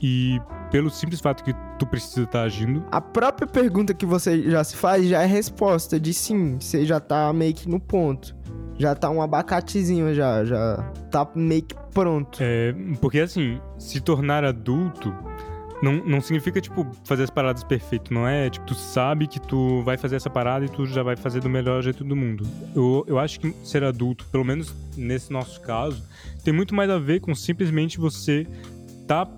E 0.02 0.40
pelo 0.70 0.88
simples 0.88 1.20
fato 1.20 1.44
que 1.44 1.52
tu 1.78 1.86
precisa 1.86 2.22
estar 2.22 2.42
agindo, 2.42 2.82
A 2.90 3.00
própria 3.00 3.46
pergunta 3.46 3.92
que 3.92 4.06
você 4.06 4.50
já 4.50 4.64
se 4.64 4.76
faz 4.76 5.06
já 5.06 5.22
é 5.22 5.26
resposta 5.26 6.00
de 6.00 6.14
sim, 6.14 6.58
você 6.58 6.86
já 6.86 6.98
tá 7.00 7.30
meio 7.32 7.52
que 7.52 7.68
no 7.68 7.78
ponto. 7.78 8.39
Já 8.80 8.94
tá 8.94 9.10
um 9.10 9.20
abacatezinho 9.20 10.14
já, 10.14 10.42
já 10.42 10.76
tá 11.10 11.28
meio 11.34 11.60
que 11.60 11.74
pronto. 11.92 12.38
É, 12.40 12.74
porque 12.98 13.20
assim, 13.20 13.60
se 13.78 14.00
tornar 14.00 14.42
adulto 14.42 15.14
não, 15.82 15.96
não 15.96 16.22
significa, 16.22 16.62
tipo, 16.62 16.86
fazer 17.04 17.24
as 17.24 17.30
paradas 17.30 17.62
perfeito. 17.62 18.12
Não 18.12 18.26
é, 18.26 18.48
tipo, 18.48 18.64
tu 18.64 18.74
sabe 18.74 19.26
que 19.26 19.38
tu 19.38 19.82
vai 19.82 19.98
fazer 19.98 20.16
essa 20.16 20.30
parada 20.30 20.64
e 20.64 20.68
tu 20.70 20.86
já 20.86 21.02
vai 21.02 21.14
fazer 21.14 21.42
do 21.42 21.48
melhor 21.50 21.82
jeito 21.82 22.02
do 22.02 22.16
mundo. 22.16 22.46
Eu, 22.74 23.04
eu 23.06 23.18
acho 23.18 23.38
que 23.38 23.54
ser 23.62 23.84
adulto, 23.84 24.24
pelo 24.32 24.46
menos 24.46 24.74
nesse 24.96 25.30
nosso 25.30 25.60
caso, 25.60 26.02
tem 26.42 26.52
muito 26.54 26.74
mais 26.74 26.88
a 26.88 26.98
ver 26.98 27.20
com 27.20 27.34
simplesmente 27.34 27.98
você 27.98 28.46
tá 29.06 29.28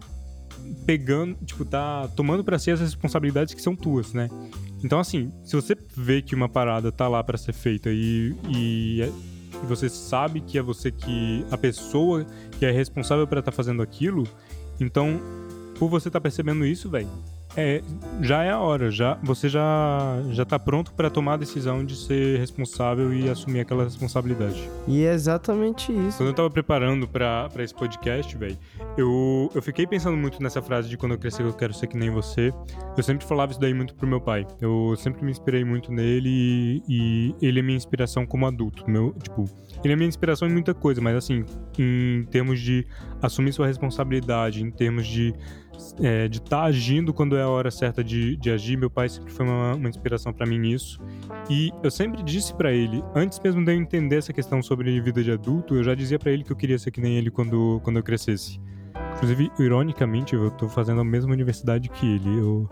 pegando, 0.87 1.37
tipo, 1.44 1.64
tá 1.64 2.06
tomando 2.14 2.44
pra 2.44 2.61
si 2.61 2.70
as 2.70 2.78
responsabilidades 2.78 3.54
que 3.54 3.61
são 3.61 3.75
tuas, 3.75 4.12
né? 4.12 4.28
Então, 4.84 4.99
assim, 4.99 5.32
se 5.44 5.54
você 5.54 5.76
vê 5.96 6.22
que 6.22 6.34
uma 6.34 6.49
parada 6.49 6.90
tá 6.90 7.08
lá 7.08 7.22
pra 7.22 7.38
ser 7.38 7.52
feita 7.52 7.88
e, 7.90 8.34
e, 8.49 9.02
é- 9.02 9.31
e 9.62 9.66
você 9.66 9.88
sabe 9.88 10.40
que 10.40 10.59
é 10.59 10.62
você 10.62 10.90
que. 10.90 11.45
a 11.50 11.59
pessoa 11.59 12.26
que 12.59 12.66
é 12.66 12.71
responsável 12.71 13.26
por 13.26 13.38
estar 13.38 13.52
fazendo 13.52 13.83
aquilo, 13.83 14.26
então, 14.81 15.21
por 15.78 15.88
você 15.88 16.09
estar 16.09 16.21
percebendo 16.21 16.66
isso, 16.66 16.90
velho, 16.90 17.09
é, 17.56 17.82
já 18.21 18.42
é 18.42 18.50
a 18.50 18.59
hora, 18.59 18.90
já 18.90 19.18
você 19.23 19.49
já 19.49 20.23
já 20.30 20.44
tá 20.44 20.59
pronto 20.59 20.92
pra 20.94 21.11
tomar 21.11 21.35
a 21.35 21.37
decisão 21.37 21.85
de 21.85 21.97
ser 21.97 22.38
responsável 22.38 23.12
e 23.12 23.28
assumir 23.28 23.61
aquela 23.61 23.85
responsabilidade. 23.85 24.68
E 24.87 25.04
é 25.04 25.12
exatamente 25.12 25.92
isso. 25.92 26.18
Quando 26.18 26.28
eu 26.28 26.35
tava 26.35 26.50
preparando 26.50 27.06
pra 27.06 27.49
esse 27.59 27.75
podcast, 27.75 28.37
velho, 28.37 28.59
eu, 28.97 29.50
eu 29.54 29.62
fiquei 29.62 29.87
pensando 29.87 30.16
muito 30.16 30.42
nessa 30.42 30.62
frase 30.62 30.88
de 30.88 30.97
quando 30.97 31.12
eu 31.12 31.18
crescer 31.18 31.42
eu 31.42 31.52
quero 31.52 31.75
ser 31.75 31.87
que 31.87 31.97
nem 31.97 32.11
você. 32.11 32.52
Eu 32.97 33.02
sempre 33.02 33.26
falava 33.26 33.52
isso 33.52 33.61
daí 33.61 33.75
muito 33.75 33.94
pro 33.94 34.06
meu 34.06 34.21
pai. 34.21 34.47
Eu 34.61 34.94
sempre 34.97 35.25
me 35.25 35.30
inspirei 35.30 35.64
muito 35.64 35.92
nele 35.92 36.28
e, 36.28 36.82
e 36.88 37.35
ele 37.47 37.61
é 37.61 37.62
minha 37.62 37.76
inspiração 37.76 38.25
como 38.25 38.47
adulto. 38.47 38.88
Meu, 38.88 39.14
tipo, 39.23 39.44
ele 39.85 39.92
é 39.92 39.97
minha 39.97 40.09
inspiração 40.09 40.49
em 40.49 40.52
muita 40.52 40.73
coisa, 40.73 41.00
mas 41.00 41.16
assim, 41.16 41.44
em 41.78 42.25
termos 42.30 42.61
de 42.61 42.87
assumir 43.21 43.52
sua 43.52 43.66
responsabilidade, 43.66 44.62
em 44.62 44.71
termos 44.71 45.06
de 45.06 45.35
é, 46.00 46.28
de 46.28 46.38
estar 46.38 46.62
agindo 46.62 47.12
quando 47.12 47.36
é 47.36 47.42
a 47.42 47.48
hora 47.48 47.70
certa 47.70 48.02
de, 48.02 48.36
de 48.36 48.50
agir, 48.50 48.76
meu 48.76 48.90
pai 48.90 49.08
sempre 49.08 49.32
foi 49.32 49.46
uma, 49.46 49.74
uma 49.74 49.88
inspiração 49.88 50.32
pra 50.32 50.46
mim 50.46 50.58
nisso. 50.58 51.00
E 51.50 51.70
eu 51.82 51.90
sempre 51.90 52.22
disse 52.22 52.54
pra 52.54 52.72
ele, 52.72 53.02
antes 53.14 53.38
mesmo 53.40 53.64
de 53.64 53.72
eu 53.72 53.76
entender 53.76 54.16
essa 54.16 54.32
questão 54.32 54.62
sobre 54.62 55.00
vida 55.00 55.22
de 55.22 55.30
adulto, 55.30 55.74
eu 55.74 55.84
já 55.84 55.94
dizia 55.94 56.18
pra 56.18 56.30
ele 56.30 56.44
que 56.44 56.52
eu 56.52 56.56
queria 56.56 56.78
ser 56.78 56.90
que 56.90 57.00
nem 57.00 57.16
ele 57.16 57.30
quando, 57.30 57.80
quando 57.82 57.96
eu 57.96 58.02
crescesse. 58.02 58.60
Inclusive, 59.14 59.50
ironicamente, 59.58 60.34
eu 60.34 60.50
tô 60.50 60.68
fazendo 60.68 61.00
a 61.00 61.04
mesma 61.04 61.32
universidade 61.32 61.88
que 61.88 62.06
ele. 62.06 62.38
Eu, 62.38 62.68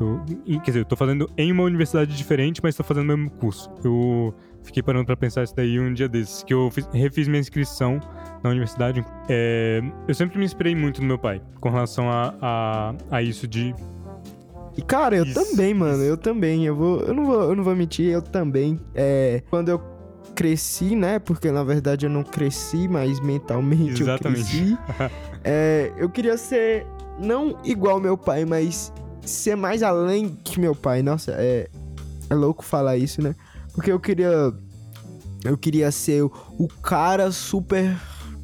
eu, 0.00 0.20
quer 0.60 0.70
dizer, 0.70 0.80
eu 0.80 0.84
tô 0.84 0.96
fazendo 0.96 1.28
em 1.36 1.52
uma 1.52 1.62
universidade 1.62 2.16
diferente, 2.16 2.60
mas 2.62 2.74
tô 2.74 2.82
fazendo 2.82 3.04
o 3.04 3.16
mesmo 3.16 3.30
curso. 3.30 3.70
Eu 3.84 4.34
fiquei 4.62 4.82
parando 4.82 5.04
pra 5.06 5.16
pensar 5.16 5.42
isso 5.44 5.54
daí 5.54 5.78
um 5.78 5.92
dia 5.92 6.08
desses, 6.08 6.42
que 6.42 6.52
eu 6.52 6.70
fiz- 6.70 6.88
refiz 6.92 7.28
minha 7.28 7.40
inscrição 7.40 8.00
na 8.42 8.50
universidade. 8.50 9.04
É, 9.28 9.80
eu 10.08 10.14
sempre 10.14 10.38
me 10.38 10.44
inspirei 10.44 10.74
muito 10.74 11.00
no 11.00 11.06
meu 11.06 11.18
pai, 11.18 11.40
com 11.60 11.70
relação 11.70 12.10
a, 12.10 12.34
a, 12.40 12.94
a 13.10 13.22
isso 13.22 13.46
de 13.46 13.74
E 14.76 14.82
cara, 14.82 15.16
eu 15.16 15.24
Isso, 15.24 15.34
também, 15.34 15.72
mano, 15.72 15.94
isso. 16.02 16.04
eu 16.04 16.16
também. 16.16 16.64
Eu 16.66 16.74
vou, 16.74 17.00
eu 17.02 17.14
não 17.14 17.24
vou, 17.24 17.42
eu 17.42 17.54
não 17.54 17.62
vou 17.62 17.76
mentir, 17.76 18.06
eu 18.10 18.20
também. 18.22 18.80
É, 18.94 19.42
quando 19.48 19.68
eu 19.68 19.80
cresci, 20.34 20.96
né? 20.96 21.20
Porque 21.20 21.52
na 21.52 21.62
verdade 21.62 22.06
eu 22.06 22.10
não 22.10 22.24
cresci, 22.24 22.88
mas 22.88 23.20
mentalmente 23.20 24.02
Exatamente. 24.02 24.40
eu 24.40 24.76
cresci. 24.76 24.78
é, 25.44 25.92
eu 25.96 26.08
queria 26.10 26.36
ser 26.36 26.84
não 27.20 27.56
igual 27.64 28.00
meu 28.00 28.16
pai, 28.18 28.44
mas 28.44 28.92
ser 29.26 29.56
mais 29.56 29.82
além 29.82 30.36
que 30.42 30.60
meu 30.60 30.74
pai. 30.74 31.02
Nossa, 31.02 31.32
é, 31.32 31.68
é 32.28 32.34
louco 32.34 32.64
falar 32.64 32.96
isso, 32.96 33.22
né? 33.22 33.34
Porque 33.72 33.90
eu 33.90 34.00
queria 34.00 34.52
eu 35.44 35.58
queria 35.58 35.90
ser 35.90 36.22
o, 36.22 36.32
o 36.58 36.68
cara 36.68 37.30
super 37.30 37.96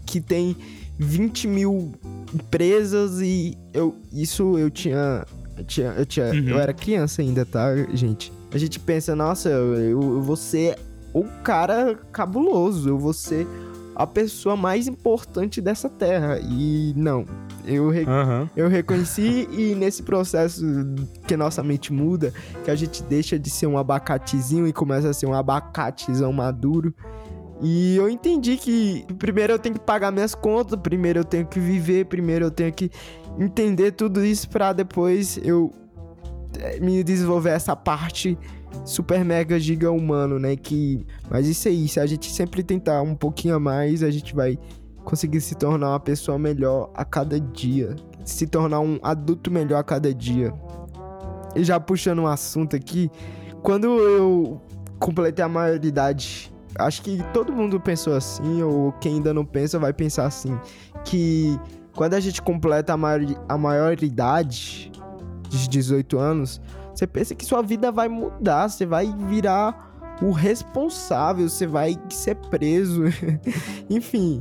que 0.04 0.20
tem 0.20 0.56
20 0.98 1.48
mil 1.48 1.92
empresas 2.34 3.20
e 3.20 3.56
eu 3.72 3.96
isso 4.12 4.58
eu 4.58 4.70
tinha 4.70 5.24
eu 5.56 5.64
tinha, 5.64 5.86
eu, 5.88 6.06
tinha 6.06 6.26
Uhum. 6.26 6.48
eu 6.48 6.58
era 6.58 6.72
criança 6.72 7.20
ainda, 7.22 7.44
tá, 7.44 7.74
gente? 7.92 8.32
A 8.52 8.58
gente 8.58 8.80
pensa, 8.80 9.14
nossa, 9.14 9.48
eu, 9.50 9.74
eu 9.76 10.22
vou 10.22 10.36
ser 10.36 10.78
o 11.12 11.24
cara 11.44 11.98
cabuloso, 12.10 12.88
eu 12.88 12.98
vou 12.98 13.12
ser 13.12 13.46
a 13.94 14.06
pessoa 14.06 14.56
mais 14.56 14.88
importante 14.88 15.60
dessa 15.60 15.88
terra. 15.88 16.38
E 16.38 16.94
não, 16.96 17.26
eu, 17.66 17.88
re- 17.90 18.04
Aham. 18.06 18.48
eu 18.56 18.68
reconheci 18.68 19.48
e 19.50 19.74
nesse 19.74 20.02
processo 20.02 20.64
que 21.26 21.36
nossa 21.36 21.62
mente 21.62 21.92
muda, 21.92 22.32
que 22.64 22.70
a 22.70 22.74
gente 22.74 23.02
deixa 23.02 23.38
de 23.38 23.50
ser 23.50 23.66
um 23.66 23.76
abacatezinho 23.78 24.66
e 24.66 24.72
começa 24.72 25.08
a 25.10 25.12
ser 25.14 25.26
um 25.26 25.34
abacatezão 25.34 26.32
maduro. 26.32 26.94
E 27.62 27.96
eu 27.96 28.08
entendi 28.08 28.56
que 28.56 29.04
primeiro 29.18 29.52
eu 29.52 29.58
tenho 29.58 29.74
que 29.74 29.80
pagar 29.82 30.10
minhas 30.10 30.34
contas, 30.34 30.78
primeiro 30.80 31.20
eu 31.20 31.24
tenho 31.24 31.46
que 31.46 31.60
viver, 31.60 32.06
primeiro 32.06 32.46
eu 32.46 32.50
tenho 32.50 32.72
que 32.72 32.90
entender 33.38 33.92
tudo 33.92 34.24
isso 34.24 34.48
pra 34.48 34.72
depois 34.72 35.38
eu 35.42 35.70
eh, 36.58 36.80
me 36.80 37.04
desenvolver 37.04 37.50
essa 37.50 37.76
parte 37.76 38.38
super 38.84 39.24
mega 39.24 39.60
giga 39.60 39.90
humano, 39.90 40.38
né? 40.38 40.56
Que 40.56 41.04
mas 41.28 41.46
isso 41.46 41.68
aí, 41.68 41.86
se 41.86 42.00
a 42.00 42.06
gente 42.06 42.32
sempre 42.32 42.62
tentar 42.62 43.02
um 43.02 43.14
pouquinho 43.14 43.56
a 43.56 43.60
mais, 43.60 44.02
a 44.02 44.10
gente 44.10 44.34
vai 44.34 44.58
conseguir 45.04 45.40
se 45.40 45.54
tornar 45.54 45.90
uma 45.90 46.00
pessoa 46.00 46.38
melhor 46.38 46.90
a 46.94 47.04
cada 47.04 47.40
dia, 47.40 47.96
se 48.24 48.46
tornar 48.46 48.80
um 48.80 48.98
adulto 49.02 49.50
melhor 49.50 49.78
a 49.78 49.84
cada 49.84 50.12
dia. 50.12 50.52
E 51.54 51.64
já 51.64 51.80
puxando 51.80 52.20
um 52.20 52.26
assunto 52.26 52.76
aqui, 52.76 53.10
quando 53.62 53.86
eu 53.86 54.60
completei 54.98 55.44
a 55.44 55.48
maioridade, 55.48 56.52
acho 56.78 57.02
que 57.02 57.22
todo 57.32 57.52
mundo 57.52 57.80
pensou 57.80 58.14
assim, 58.14 58.62
ou 58.62 58.92
quem 58.92 59.14
ainda 59.14 59.34
não 59.34 59.44
pensa 59.44 59.78
vai 59.78 59.92
pensar 59.92 60.26
assim, 60.26 60.58
que 61.04 61.58
quando 61.94 62.14
a 62.14 62.20
gente 62.20 62.40
completa 62.40 62.92
a, 62.92 62.96
maior, 62.96 63.20
a 63.48 63.58
maioridade 63.58 64.92
de 65.48 65.68
18 65.68 66.18
anos, 66.18 66.60
você 66.94 67.06
pensa 67.06 67.34
que 67.34 67.44
sua 67.44 67.62
vida 67.62 67.90
vai 67.90 68.08
mudar, 68.08 68.68
você 68.68 68.86
vai 68.86 69.12
virar 69.28 69.90
o 70.22 70.30
responsável, 70.30 71.48
você 71.48 71.66
vai 71.66 71.98
ser 72.10 72.36
preso. 72.36 73.04
Enfim, 73.88 74.40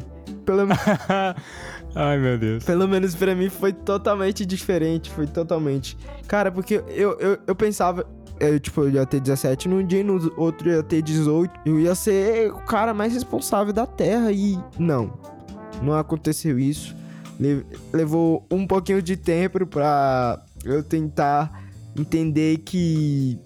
pelo, 0.58 0.68
Ai, 1.96 2.18
meu 2.18 2.38
Deus. 2.38 2.64
pelo 2.64 2.88
menos 2.88 3.16
pra 3.16 3.34
mim 3.36 3.50
foi 3.50 3.74
totalmente 3.74 4.46
diferente, 4.46 5.10
foi 5.10 5.28
totalmente. 5.28 5.98
Cara, 6.28 6.52
porque 6.52 6.84
eu, 6.90 7.18
eu, 7.20 7.38
eu 7.48 7.56
pensava, 7.56 8.06
eu, 8.40 8.60
tipo, 8.60 8.82
eu 8.82 8.90
ia 8.92 9.06
ter 9.06 9.20
17 9.20 9.68
num 9.68 9.86
dia 9.86 10.00
e 10.02 10.04
no 10.04 10.32
outro 10.38 10.70
ia 10.70 10.84
ter 10.84 11.02
18. 11.02 11.52
Eu 11.66 11.80
ia 11.80 11.96
ser 11.96 12.52
o 12.52 12.60
cara 12.62 12.94
mais 12.94 13.14
responsável 13.14 13.74
da 13.74 13.86
Terra 13.86 14.32
e 14.32 14.58
não, 14.78 15.14
não 15.82 15.94
aconteceu 15.94 16.58
isso. 16.60 16.96
Le- 17.40 17.66
levou 17.94 18.46
um 18.52 18.68
pouquinho 18.68 19.02
de 19.02 19.16
tempo 19.18 19.66
pra 19.66 20.42
eu 20.64 20.84
tentar 20.84 21.64
entender 21.98 22.60
que 22.60 23.40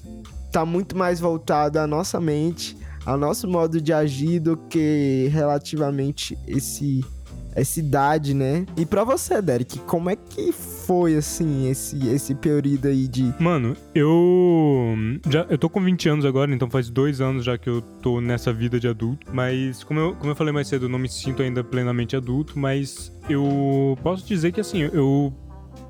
tá 0.51 0.65
muito 0.65 0.95
mais 0.98 1.19
voltado 1.19 1.79
à 1.79 1.88
nossa 1.88 2.19
mente, 2.19 2.77
ao 3.05 3.17
nosso 3.17 3.48
modo 3.48 3.81
de 3.81 3.93
agir 3.93 4.39
do 4.39 4.57
que 4.57 5.29
relativamente 5.31 6.38
esse 6.48 7.03
essa 7.55 7.79
idade, 7.79 8.33
né? 8.33 8.65
E 8.75 8.86
pra 8.86 9.03
você, 9.03 9.41
Derek, 9.41 9.77
como 9.79 10.10
é 10.10 10.15
que 10.15 10.51
foi 10.51 11.15
assim 11.15 11.69
esse 11.69 12.07
esse 12.07 12.36
período 12.36 12.88
aí 12.88 13.07
de 13.07 13.33
Mano, 13.39 13.75
eu. 13.93 14.95
Já, 15.29 15.45
eu 15.50 15.57
tô 15.57 15.69
com 15.69 15.81
20 15.81 16.10
anos 16.10 16.25
agora, 16.25 16.53
então 16.53 16.69
faz 16.69 16.89
dois 16.89 17.22
anos 17.22 17.45
já 17.45 17.57
que 17.57 17.69
eu 17.69 17.81
tô 17.81 18.19
nessa 18.19 18.51
vida 18.51 18.79
de 18.79 18.88
adulto. 18.88 19.27
Mas, 19.31 19.83
como 19.83 20.00
eu, 20.00 20.15
como 20.15 20.31
eu 20.31 20.36
falei 20.36 20.53
mais 20.53 20.67
cedo, 20.67 20.86
eu 20.86 20.89
não 20.89 21.00
me 21.00 21.10
sinto 21.10 21.41
ainda 21.41 21.63
plenamente 21.63 22.15
adulto, 22.15 22.57
mas 22.57 23.12
eu 23.29 23.98
posso 24.01 24.25
dizer 24.25 24.51
que 24.51 24.60
assim, 24.60 24.79
eu 24.91 25.33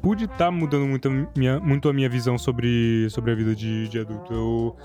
pude 0.01 0.25
estar 0.25 0.51
mudando 0.51 0.85
muito 0.85 1.07
a 1.07 1.27
minha, 1.35 1.59
muito 1.59 1.87
a 1.87 1.93
minha 1.93 2.09
visão 2.09 2.37
sobre, 2.37 3.07
sobre 3.09 3.31
a 3.31 3.35
vida 3.35 3.55
de, 3.55 3.87
de 3.87 3.99
adulto. 3.99 4.33
Eu, 4.33 4.75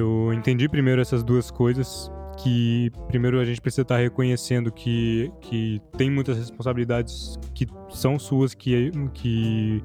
eu 0.00 0.32
entendi 0.32 0.68
primeiro 0.68 1.00
essas 1.00 1.22
duas 1.22 1.50
coisas. 1.50 2.10
que 2.36 2.90
primeiro 3.06 3.38
a 3.38 3.44
gente 3.44 3.60
precisa 3.60 3.82
estar 3.82 3.96
reconhecendo 3.96 4.72
que, 4.72 5.30
que 5.40 5.80
tem 5.96 6.10
muitas 6.10 6.36
responsabilidades 6.36 7.38
que 7.54 7.64
são 7.90 8.18
suas, 8.18 8.54
que, 8.54 8.90
que 9.12 9.82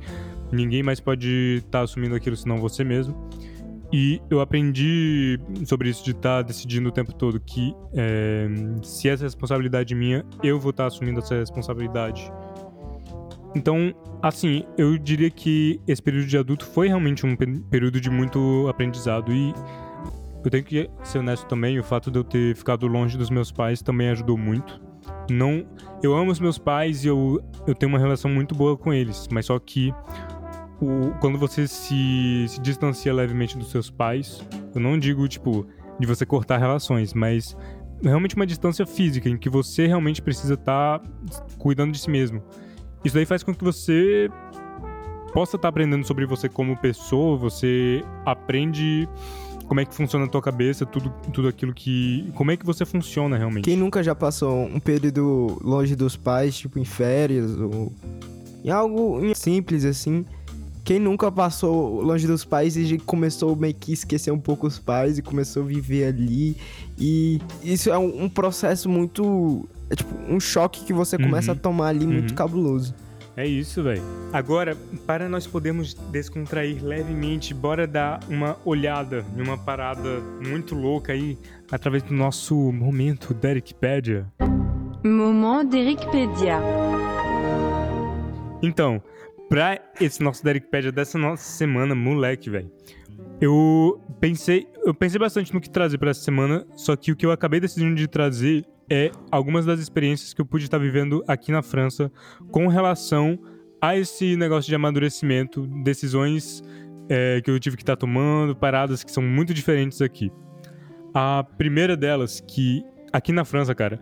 ninguém 0.52 0.82
mais 0.82 1.00
pode 1.00 1.62
estar 1.64 1.82
assumindo 1.82 2.16
aquilo 2.16 2.36
senão 2.36 2.58
você 2.58 2.84
mesmo. 2.84 3.16
E 3.92 4.22
eu 4.30 4.40
aprendi 4.40 5.40
sobre 5.66 5.90
isso 5.90 6.04
de 6.04 6.12
estar 6.12 6.44
decidindo 6.44 6.90
o 6.90 6.92
tempo 6.92 7.14
todo 7.14 7.40
que 7.40 7.74
é, 7.94 8.48
se 8.84 9.10
essa 9.10 9.24
responsabilidade 9.24 9.94
é 9.94 9.98
minha, 9.98 10.26
eu 10.44 10.60
vou 10.60 10.70
estar 10.70 10.86
assumindo 10.86 11.20
essa 11.20 11.36
responsabilidade. 11.36 12.32
Então, 13.56 13.94
assim, 14.22 14.64
eu 14.78 14.96
diria 14.96 15.30
que 15.32 15.82
esse 15.88 16.02
período 16.02 16.28
de 16.28 16.38
adulto 16.38 16.66
foi 16.68 16.88
realmente 16.88 17.26
um 17.26 17.36
período 17.36 18.00
de 18.00 18.10
muito 18.12 18.68
aprendizado 18.70 19.34
e 19.34 19.54
eu 20.44 20.50
tenho 20.50 20.64
que 20.64 20.90
ser 21.04 21.20
honesto 21.20 21.46
também, 21.48 21.80
o 21.80 21.84
fato 21.84 22.10
de 22.10 22.20
eu 22.20 22.24
ter 22.24 22.56
ficado 22.56 22.88
longe 22.88 23.18
dos 23.18 23.30
meus 23.30 23.52
pais 23.52 23.82
também 23.82 24.10
ajudou 24.10 24.38
muito. 24.38 24.82
Não, 25.30 25.66
eu 26.02 26.16
amo 26.16 26.32
os 26.32 26.40
meus 26.40 26.58
pais 26.58 27.04
e 27.04 27.08
eu, 27.08 27.44
eu 27.68 27.76
tenho 27.76 27.92
uma 27.92 28.00
relação 28.00 28.32
muito 28.32 28.56
boa 28.56 28.78
com 28.78 28.94
eles, 28.94 29.28
mas 29.32 29.46
só 29.46 29.60
que 29.60 29.94
o, 30.82 31.12
quando 31.20 31.38
você 31.38 31.68
se, 31.68 32.46
se 32.48 32.60
distancia 32.62 33.14
levemente 33.14 33.58
dos 33.58 33.70
seus 33.70 33.90
pais, 33.90 34.42
eu 34.74 34.82
não 34.82 34.98
digo, 34.98 35.28
tipo, 35.28 35.68
de 36.00 36.08
você 36.08 36.26
cortar 36.26 36.58
relações, 36.58 37.14
mas 37.14 37.56
realmente 38.02 38.36
uma 38.36 38.46
distância 38.46 38.86
física, 38.86 39.30
em 39.30 39.38
que 39.38 39.50
você 39.50 39.88
realmente 39.88 40.22
precisa 40.22 40.54
estar 40.54 41.00
tá 41.00 41.06
cuidando 41.58 41.92
de 41.92 42.00
si 42.00 42.10
mesmo. 42.10 42.42
Isso 43.04 43.16
daí 43.16 43.26
faz 43.26 43.44
com 43.44 43.54
que 43.54 43.64
você 43.64 44.30
possa 45.34 45.58
estar 45.58 45.68
tá 45.68 45.70
aprendendo 45.70 46.06
sobre 46.06 46.26
você 46.26 46.50
como 46.50 46.78
pessoa, 46.78 47.38
você 47.38 48.04
aprende 48.26 49.08
como 49.70 49.80
é 49.80 49.86
que 49.86 49.94
funciona 49.94 50.26
a 50.26 50.28
tua 50.28 50.42
cabeça, 50.42 50.84
tudo, 50.84 51.14
tudo 51.32 51.48
aquilo 51.48 51.72
que. 51.72 52.30
Como 52.34 52.50
é 52.50 52.58
que 52.58 52.66
você 52.66 52.86
funciona 52.86 53.38
realmente. 53.38 53.64
Quem 53.64 53.78
nunca 53.78 54.02
já 54.04 54.16
passou 54.16 54.66
um 54.66 54.80
período 54.80 55.60
longe 55.64 55.96
dos 55.96 56.18
pais, 56.18 56.58
tipo 56.58 56.80
em 56.80 56.84
férias, 56.84 57.56
ou 57.56 57.94
em 58.66 58.72
algo 58.72 59.22
simples 59.36 59.86
assim, 59.86 60.26
quem 60.84 61.00
nunca 61.00 61.32
passou 61.32 62.02
longe 62.02 62.26
dos 62.26 62.44
pais 62.44 62.76
e 62.76 62.98
começou 62.98 63.56
meio 63.56 63.76
que 63.76 63.94
esquecer 63.94 64.32
um 64.32 64.40
pouco 64.40 64.66
os 64.66 64.80
pais 64.80 65.20
e 65.20 65.22
começou 65.22 65.62
a 65.62 65.66
viver 65.68 66.06
ali. 66.06 66.58
E 66.98 67.40
isso 67.64 67.92
é 67.92 67.98
um, 67.98 68.24
um 68.24 68.28
processo 68.28 68.90
muito. 68.90 69.70
É 69.88 69.96
tipo 69.96 70.16
um 70.28 70.40
choque 70.40 70.84
que 70.84 70.94
você 70.94 71.16
começa 71.16 71.52
uhum. 71.52 71.58
a 71.58 71.62
tomar 71.62 71.88
ali 71.90 72.06
uhum. 72.06 72.14
muito 72.14 72.34
cabuloso. 72.34 72.96
É 73.40 73.48
isso, 73.48 73.82
velho. 73.82 74.02
Agora, 74.34 74.76
para 75.08 75.30
nós 75.30 75.48
podermos 75.48 75.94
descontrair 75.94 76.84
levemente, 76.84 77.54
bora 77.54 77.88
dar 77.88 78.20
uma 78.28 78.58
olhada 78.66 79.26
em 79.34 79.42
uma 79.42 79.58
parada 79.58 80.20
muito 80.46 80.76
louca 80.76 81.14
aí, 81.14 81.38
através 81.72 82.04
do 82.04 82.14
nosso 82.14 82.54
momento 82.74 83.34
Derekpedia. 83.34 84.28
Moment 85.06 85.64
Derekpedia. 85.70 86.60
Então, 88.62 89.02
pra 89.48 89.80
esse 90.02 90.22
nosso 90.22 90.44
Derekpedia 90.44 90.92
dessa 90.92 91.18
nossa 91.18 91.44
semana, 91.44 91.96
moleque, 91.96 92.50
velho. 92.50 92.70
Eu 93.40 94.02
pensei, 94.20 94.68
eu 94.84 94.94
pensei 94.94 95.18
bastante 95.18 95.54
no 95.54 95.62
que 95.62 95.70
trazer 95.70 95.98
para 95.98 96.10
essa 96.10 96.20
semana, 96.20 96.68
só 96.76 96.94
que 96.94 97.14
o 97.14 97.16
que 97.16 97.26
eu 97.26 97.32
acabei 97.32 97.62
decidindo 97.62 97.96
de 97.96 98.06
trazer 98.06 98.66
é 98.90 99.12
algumas 99.32 99.66
das 99.66 99.80
experiências 99.80 100.34
que 100.34 100.42
eu 100.42 100.46
pude 100.46 100.66
estar 100.66 100.78
vivendo 100.78 101.24
aqui 101.28 101.52
na 101.52 101.62
França 101.62 102.12
com 102.52 102.68
relação 102.68 103.40
a 103.82 103.96
esse 103.96 104.36
negócio 104.36 104.68
de 104.68 104.76
amadurecimento, 104.76 105.66
decisões 105.84 106.64
é, 107.08 107.42
que 107.42 107.50
eu 107.50 107.60
tive 107.60 107.78
que 107.78 107.84
estar 107.84 107.96
tomando, 107.96 108.56
paradas 108.56 109.04
que 109.04 109.12
são 109.12 109.24
muito 109.24 109.54
diferentes 109.54 110.02
aqui. 110.02 110.32
A 111.14 111.44
primeira 111.58 111.96
delas, 111.96 112.40
que 112.40 112.84
aqui 113.12 113.32
na 113.32 113.46
França, 113.46 113.74
cara, 113.74 114.00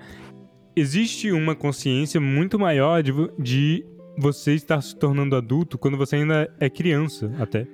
existe 0.76 1.32
uma 1.32 1.56
consciência 1.56 2.20
muito 2.20 2.60
maior 2.60 3.02
de, 3.02 3.12
de 3.40 3.86
você 4.18 4.54
estar 4.54 4.82
se 4.82 4.96
tornando 4.96 5.36
adulto 5.36 5.78
quando 5.78 5.98
você 5.98 6.18
ainda 6.18 6.54
é 6.60 6.70
criança, 6.70 7.32
até. 7.40 7.68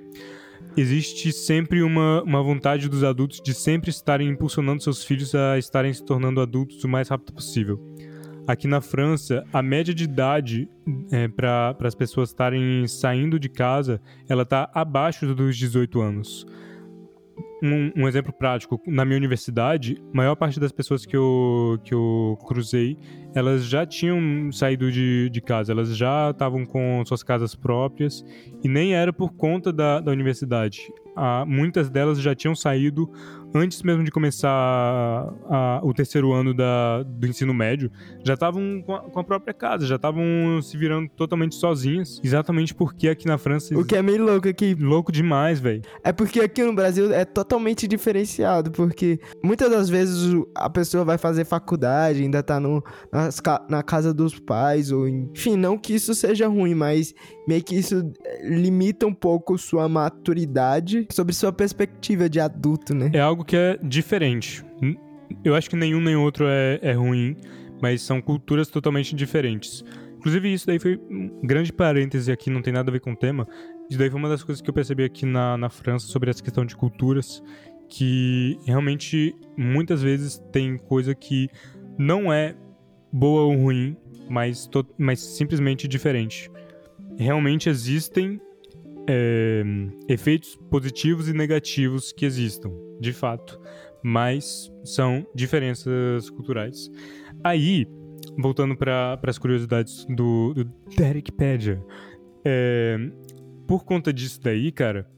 Existe 0.76 1.32
sempre 1.32 1.82
uma, 1.82 2.22
uma 2.24 2.42
vontade 2.42 2.88
dos 2.88 3.04
adultos 3.04 3.40
de 3.40 3.54
sempre 3.54 3.90
estarem 3.90 4.28
impulsionando 4.28 4.82
seus 4.82 5.04
filhos 5.04 5.32
a 5.34 5.56
estarem 5.56 5.92
se 5.92 6.04
tornando 6.04 6.40
adultos 6.40 6.82
o 6.82 6.88
mais 6.88 7.08
rápido 7.08 7.32
possível. 7.32 7.80
Aqui 8.46 8.66
na 8.66 8.80
França, 8.80 9.44
a 9.52 9.62
média 9.62 9.94
de 9.94 10.04
idade 10.04 10.68
é, 11.12 11.28
para 11.28 11.76
as 11.80 11.94
pessoas 11.94 12.30
estarem 12.30 12.86
saindo 12.88 13.38
de 13.38 13.48
casa, 13.48 14.00
ela 14.28 14.42
está 14.42 14.68
abaixo 14.74 15.32
dos 15.32 15.56
18 15.56 16.00
anos 16.00 16.46
um, 17.62 17.92
um, 17.96 18.08
exemplo 18.08 18.32
prático, 18.32 18.80
na 18.86 19.04
minha 19.04 19.16
universidade, 19.16 19.96
a 20.12 20.16
maior 20.16 20.34
parte 20.34 20.58
das 20.60 20.72
pessoas 20.72 21.06
que 21.06 21.16
eu, 21.16 21.78
que 21.84 21.94
eu 21.94 22.38
cruzei, 22.46 22.98
elas 23.34 23.64
já 23.64 23.86
tinham 23.86 24.52
saído 24.52 24.90
de, 24.90 25.28
de 25.30 25.40
casa, 25.40 25.72
elas 25.72 25.96
já 25.96 26.30
estavam 26.30 26.64
com 26.64 27.02
suas 27.04 27.22
casas 27.22 27.54
próprias 27.54 28.24
e 28.62 28.68
nem 28.68 28.94
era 28.94 29.12
por 29.12 29.32
conta 29.32 29.72
da, 29.72 30.00
da 30.00 30.12
universidade. 30.12 30.80
Ah, 31.16 31.44
muitas 31.46 31.88
delas 31.90 32.20
já 32.20 32.34
tinham 32.34 32.54
saído 32.54 33.10
antes 33.54 33.82
mesmo 33.82 34.02
de 34.02 34.10
começar 34.10 34.50
a, 34.50 35.32
a, 35.48 35.80
o 35.84 35.94
terceiro 35.94 36.32
ano 36.32 36.52
da, 36.52 37.04
do 37.04 37.26
ensino 37.26 37.54
médio, 37.54 37.90
já 38.24 38.34
estavam 38.34 38.82
com, 38.84 38.98
com, 38.98 39.20
a 39.20 39.24
própria 39.24 39.54
casa, 39.54 39.86
já 39.86 39.94
estavam 39.94 40.60
se 40.60 40.76
virando 40.76 41.08
totalmente 41.10 41.54
sozinhas. 41.54 42.20
Exatamente 42.24 42.74
porque 42.74 43.08
aqui 43.08 43.28
na 43.28 43.38
França. 43.38 43.78
O 43.78 43.84
que 43.84 43.94
é 43.94 44.02
meio 44.02 44.24
louco 44.24 44.48
aqui. 44.48 44.74
Louco 44.74 45.12
demais, 45.12 45.60
velho. 45.60 45.82
É 46.02 46.12
porque 46.12 46.40
aqui 46.40 46.64
no 46.64 46.74
Brasil 46.74 47.12
é 47.14 47.24
totalmente 47.24 47.86
diferenciado, 47.86 48.72
porque 48.72 49.20
muitas 49.42 49.70
das 49.70 49.88
vezes 49.88 50.34
a 50.56 50.68
pessoa 50.68 51.04
vai 51.04 51.16
fazer 51.16 51.44
faculdade, 51.44 52.22
ainda 52.22 52.42
tá 52.42 52.58
no, 52.58 52.82
nas, 53.12 53.40
na 53.68 53.82
casa 53.84 54.12
dos 54.12 54.40
pais, 54.40 54.90
ou 54.90 55.06
enfim, 55.06 55.56
não 55.56 55.78
que 55.78 55.94
isso 55.94 56.12
seja 56.14 56.48
ruim, 56.48 56.74
mas 56.74 57.14
meio 57.46 57.62
que 57.62 57.76
isso 57.76 58.12
limita 58.42 59.06
um 59.06 59.14
pouco 59.14 59.58
sua 59.58 59.88
maturidade 59.88 61.06
sobre 61.10 61.34
sua 61.34 61.52
perspectiva 61.52 62.28
de 62.28 62.40
adulto, 62.40 62.94
né? 62.94 63.10
É 63.12 63.20
algo 63.20 63.44
que 63.44 63.56
é 63.56 63.78
diferente. 63.82 64.64
Eu 65.44 65.54
acho 65.54 65.68
que 65.68 65.76
nenhum 65.76 66.00
nem 66.00 66.16
outro 66.16 66.46
é, 66.46 66.78
é 66.82 66.92
ruim, 66.92 67.36
mas 67.80 68.02
são 68.02 68.20
culturas 68.20 68.68
totalmente 68.68 69.14
diferentes. 69.14 69.84
Inclusive, 70.16 70.52
isso 70.54 70.66
daí 70.66 70.78
foi 70.78 70.98
um 71.10 71.46
grande 71.46 71.70
parêntese 71.72 72.32
aqui, 72.32 72.48
não 72.48 72.62
tem 72.62 72.72
nada 72.72 72.90
a 72.90 72.92
ver 72.92 73.00
com 73.00 73.12
o 73.12 73.16
tema. 73.16 73.46
Isso 73.90 73.98
daí 73.98 74.08
foi 74.08 74.18
uma 74.18 74.28
das 74.28 74.42
coisas 74.42 74.62
que 74.62 74.70
eu 74.70 74.74
percebi 74.74 75.04
aqui 75.04 75.26
na, 75.26 75.58
na 75.58 75.68
França 75.68 76.06
sobre 76.06 76.30
essa 76.30 76.42
questão 76.42 76.64
de 76.64 76.74
culturas, 76.74 77.42
que 77.88 78.58
realmente 78.64 79.34
muitas 79.56 80.02
vezes 80.02 80.42
tem 80.50 80.78
coisa 80.78 81.14
que 81.14 81.50
não 81.98 82.32
é 82.32 82.56
boa 83.12 83.42
ou 83.42 83.54
ruim, 83.54 83.96
mas, 84.28 84.68
mas 84.96 85.20
simplesmente 85.20 85.86
diferente. 85.86 86.50
Realmente 87.18 87.68
existem 87.68 88.40
é, 89.08 89.62
efeitos 90.08 90.56
positivos 90.70 91.28
e 91.28 91.32
negativos 91.32 92.12
que 92.12 92.24
existam, 92.24 92.70
de 93.00 93.12
fato, 93.12 93.60
mas 94.02 94.72
são 94.84 95.26
diferenças 95.34 96.28
culturais. 96.30 96.90
Aí, 97.42 97.86
voltando 98.38 98.76
para 98.76 99.18
as 99.26 99.38
curiosidades 99.38 100.04
do, 100.08 100.54
do 100.54 100.64
Derekpedia, 100.96 101.82
é, 102.44 102.96
por 103.66 103.84
conta 103.84 104.12
disso 104.12 104.40
daí, 104.42 104.72
cara, 104.72 105.08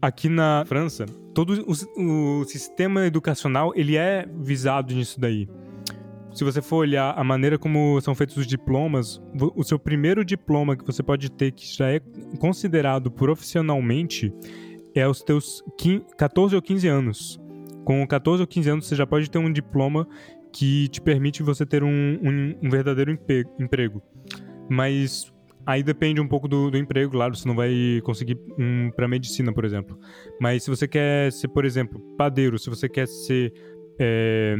aqui 0.00 0.28
na 0.28 0.64
França, 0.66 1.06
todo 1.34 1.64
o, 1.66 2.40
o 2.40 2.44
sistema 2.44 3.06
educacional 3.06 3.72
ele 3.74 3.96
é 3.96 4.26
visado 4.40 4.94
nisso 4.94 5.20
daí 5.20 5.48
se 6.36 6.44
você 6.44 6.60
for 6.60 6.76
olhar 6.76 7.18
a 7.18 7.24
maneira 7.24 7.58
como 7.58 7.98
são 8.02 8.14
feitos 8.14 8.36
os 8.36 8.46
diplomas, 8.46 9.22
o 9.54 9.64
seu 9.64 9.78
primeiro 9.78 10.22
diploma 10.22 10.76
que 10.76 10.84
você 10.84 11.02
pode 11.02 11.32
ter, 11.32 11.50
que 11.50 11.66
já 11.66 11.90
é 11.90 11.98
considerado 12.38 13.10
profissionalmente, 13.10 14.30
é 14.94 15.04
aos 15.04 15.22
teus 15.22 15.64
15, 15.78 16.04
14 16.18 16.54
ou 16.54 16.60
15 16.60 16.88
anos. 16.88 17.40
Com 17.86 18.06
14 18.06 18.42
ou 18.42 18.46
15 18.46 18.68
anos, 18.68 18.86
você 18.86 18.94
já 18.94 19.06
pode 19.06 19.30
ter 19.30 19.38
um 19.38 19.50
diploma 19.50 20.06
que 20.52 20.88
te 20.88 21.00
permite 21.00 21.42
você 21.42 21.64
ter 21.64 21.82
um, 21.82 21.88
um, 21.88 22.54
um 22.62 22.68
verdadeiro 22.68 23.18
emprego. 23.58 24.02
Mas 24.68 25.32
aí 25.64 25.82
depende 25.82 26.20
um 26.20 26.28
pouco 26.28 26.46
do, 26.46 26.70
do, 26.70 26.76
emprego, 26.76 27.12
claro, 27.12 27.34
você 27.34 27.48
não 27.48 27.56
vai 27.56 27.72
conseguir 28.04 28.38
um 28.58 28.90
para 28.90 29.08
medicina, 29.08 29.54
por 29.54 29.64
exemplo. 29.64 29.98
Mas 30.38 30.64
se 30.64 30.68
você 30.68 30.86
quer 30.86 31.32
ser, 31.32 31.48
por 31.48 31.64
exemplo, 31.64 31.98
padeiro, 32.18 32.58
se 32.58 32.68
você 32.68 32.90
quer 32.90 33.08
ser 33.08 33.54
é, 33.98 34.54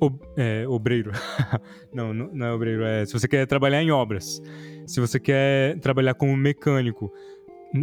ob, 0.00 0.18
é, 0.36 0.66
obreiro. 0.68 1.12
não, 1.92 2.12
não 2.12 2.46
é 2.46 2.52
obreiro. 2.52 2.84
É, 2.84 3.04
se 3.04 3.12
você 3.12 3.28
quer 3.28 3.46
trabalhar 3.46 3.82
em 3.82 3.90
obras, 3.90 4.42
se 4.86 5.00
você 5.00 5.18
quer 5.18 5.78
trabalhar 5.80 6.14
como 6.14 6.36
mecânico, 6.36 7.12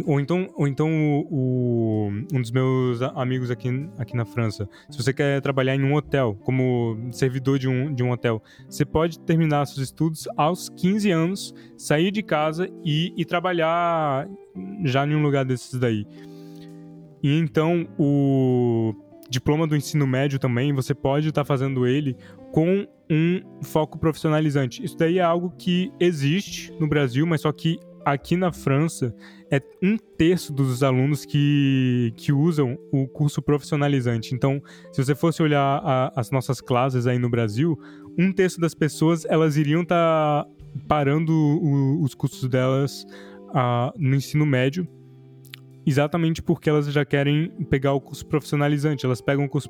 ou 0.06 0.20
então, 0.20 0.48
ou 0.54 0.68
então 0.68 0.88
o, 0.88 1.26
o, 1.30 2.08
um 2.32 2.40
dos 2.40 2.52
meus 2.52 3.02
amigos 3.02 3.50
aqui, 3.50 3.68
aqui 3.98 4.16
na 4.16 4.24
França, 4.24 4.68
se 4.88 4.96
você 4.96 5.12
quer 5.12 5.40
trabalhar 5.40 5.74
em 5.74 5.82
um 5.82 5.94
hotel, 5.94 6.38
como 6.44 6.96
servidor 7.10 7.58
de 7.58 7.68
um, 7.68 7.92
de 7.92 8.02
um 8.02 8.12
hotel, 8.12 8.40
você 8.68 8.84
pode 8.84 9.18
terminar 9.18 9.66
seus 9.66 9.78
estudos 9.78 10.28
aos 10.36 10.68
15 10.68 11.10
anos, 11.10 11.54
sair 11.76 12.12
de 12.12 12.22
casa 12.22 12.68
e, 12.84 13.12
e 13.16 13.24
trabalhar 13.24 14.28
já 14.84 15.04
em 15.04 15.14
um 15.14 15.22
lugar 15.22 15.44
desses 15.44 15.78
daí. 15.78 16.06
E 17.22 17.36
então 17.36 17.88
o 17.98 18.94
diploma 19.30 19.66
do 19.66 19.76
ensino 19.76 20.06
médio 20.06 20.38
também, 20.38 20.74
você 20.74 20.92
pode 20.92 21.28
estar 21.28 21.42
tá 21.42 21.44
fazendo 21.44 21.86
ele 21.86 22.16
com 22.52 22.86
um 23.08 23.40
foco 23.62 23.98
profissionalizante. 23.98 24.84
Isso 24.84 24.96
daí 24.98 25.18
é 25.18 25.22
algo 25.22 25.54
que 25.56 25.92
existe 26.00 26.72
no 26.80 26.88
Brasil, 26.88 27.24
mas 27.26 27.42
só 27.42 27.52
que 27.52 27.78
aqui 28.04 28.36
na 28.36 28.52
França 28.52 29.14
é 29.50 29.60
um 29.82 29.96
terço 29.96 30.52
dos 30.52 30.82
alunos 30.82 31.24
que, 31.24 32.12
que 32.16 32.32
usam 32.32 32.76
o 32.92 33.06
curso 33.06 33.40
profissionalizante. 33.40 34.34
Então, 34.34 34.60
se 34.92 35.04
você 35.04 35.14
fosse 35.14 35.42
olhar 35.42 35.80
a, 35.84 36.12
as 36.16 36.30
nossas 36.30 36.60
classes 36.60 37.06
aí 37.06 37.18
no 37.18 37.30
Brasil, 37.30 37.78
um 38.18 38.32
terço 38.32 38.60
das 38.60 38.74
pessoas 38.74 39.24
elas 39.24 39.56
iriam 39.56 39.82
estar 39.82 40.44
tá 40.44 40.50
parando 40.88 41.32
o, 41.32 42.02
os 42.02 42.14
cursos 42.14 42.48
delas 42.48 43.04
uh, 43.50 43.92
no 43.96 44.16
ensino 44.16 44.44
médio 44.44 44.88
exatamente 45.86 46.42
porque 46.42 46.68
elas 46.68 46.86
já 46.92 47.04
querem 47.04 47.50
pegar 47.68 47.92
o 47.92 48.00
curso 48.00 48.26
profissionalizante. 48.26 49.04
Elas 49.04 49.20
pegam 49.20 49.44
o 49.44 49.48
curso 49.48 49.68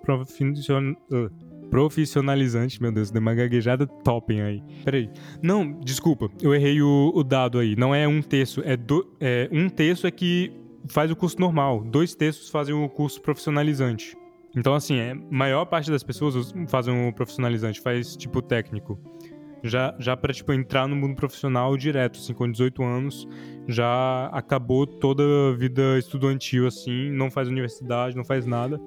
profissionalizante, 1.71 2.83
meu 2.83 2.93
Deus, 2.93 3.11
deu 3.11 3.21
uma 3.23 3.35
gaguejada 3.35 3.87
topem 3.87 4.43
aí. 4.43 4.63
Peraí. 4.85 5.09
Não, 5.43 5.79
desculpa, 5.81 6.29
eu 6.43 6.55
errei 6.55 6.83
o, 6.83 7.13
o 7.15 7.23
dado 7.23 7.59
aí. 7.59 7.77
Não 7.77 7.95
é 7.95 8.07
um 8.07 8.21
terço, 8.21 8.61
é, 8.65 8.77
do, 8.77 9.07
é 9.21 9.49
um 9.53 9.69
terço 9.69 10.07
é 10.07 10.11
que 10.11 10.53
faz 10.89 11.11
o 11.11 11.17
curso 11.17 11.39
normal, 11.41 11.85
dois 11.85 12.15
terços 12.15 12.49
fazem 12.51 12.75
o 12.75 12.89
curso 12.89 13.21
profissionalizante. 13.21 14.17
Então, 14.57 14.75
assim, 14.75 14.97
é, 14.99 15.15
maior 15.31 15.65
parte 15.65 15.91
das 15.91 16.03
pessoas 16.03 16.53
fazem 16.67 17.09
o 17.09 17.13
profissionalizante, 17.13 17.81
faz 17.81 18.17
tipo 18.17 18.43
técnico 18.43 18.99
já, 19.63 19.95
já 19.99 20.17
para 20.17 20.33
tipo, 20.33 20.53
entrar 20.53 20.89
no 20.89 20.97
mundo 20.97 21.15
profissional 21.15 21.77
direto, 21.77 22.19
assim, 22.19 22.33
com 22.33 22.51
18 22.51 22.83
anos, 22.83 23.29
já 23.69 24.27
acabou 24.33 24.87
toda 24.87 25.23
a 25.23 25.57
vida 25.57 25.99
estudantil, 25.99 26.67
assim, 26.67 27.11
não 27.11 27.31
faz 27.31 27.49
universidade, 27.49 28.17
não 28.17 28.25
faz 28.25 28.47
nada. 28.47 28.81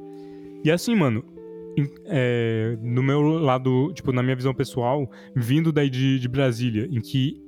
E 0.63 0.71
assim, 0.71 0.95
mano, 0.95 1.23
é, 2.05 2.77
no 2.81 3.03
meu 3.03 3.21
lado, 3.21 3.91
tipo, 3.93 4.11
na 4.11 4.23
minha 4.23 4.35
visão 4.35 4.53
pessoal, 4.53 5.09
vindo 5.35 5.71
daí 5.71 5.89
de, 5.89 6.19
de 6.19 6.27
Brasília, 6.27 6.87
em 6.91 7.01
que 7.01 7.41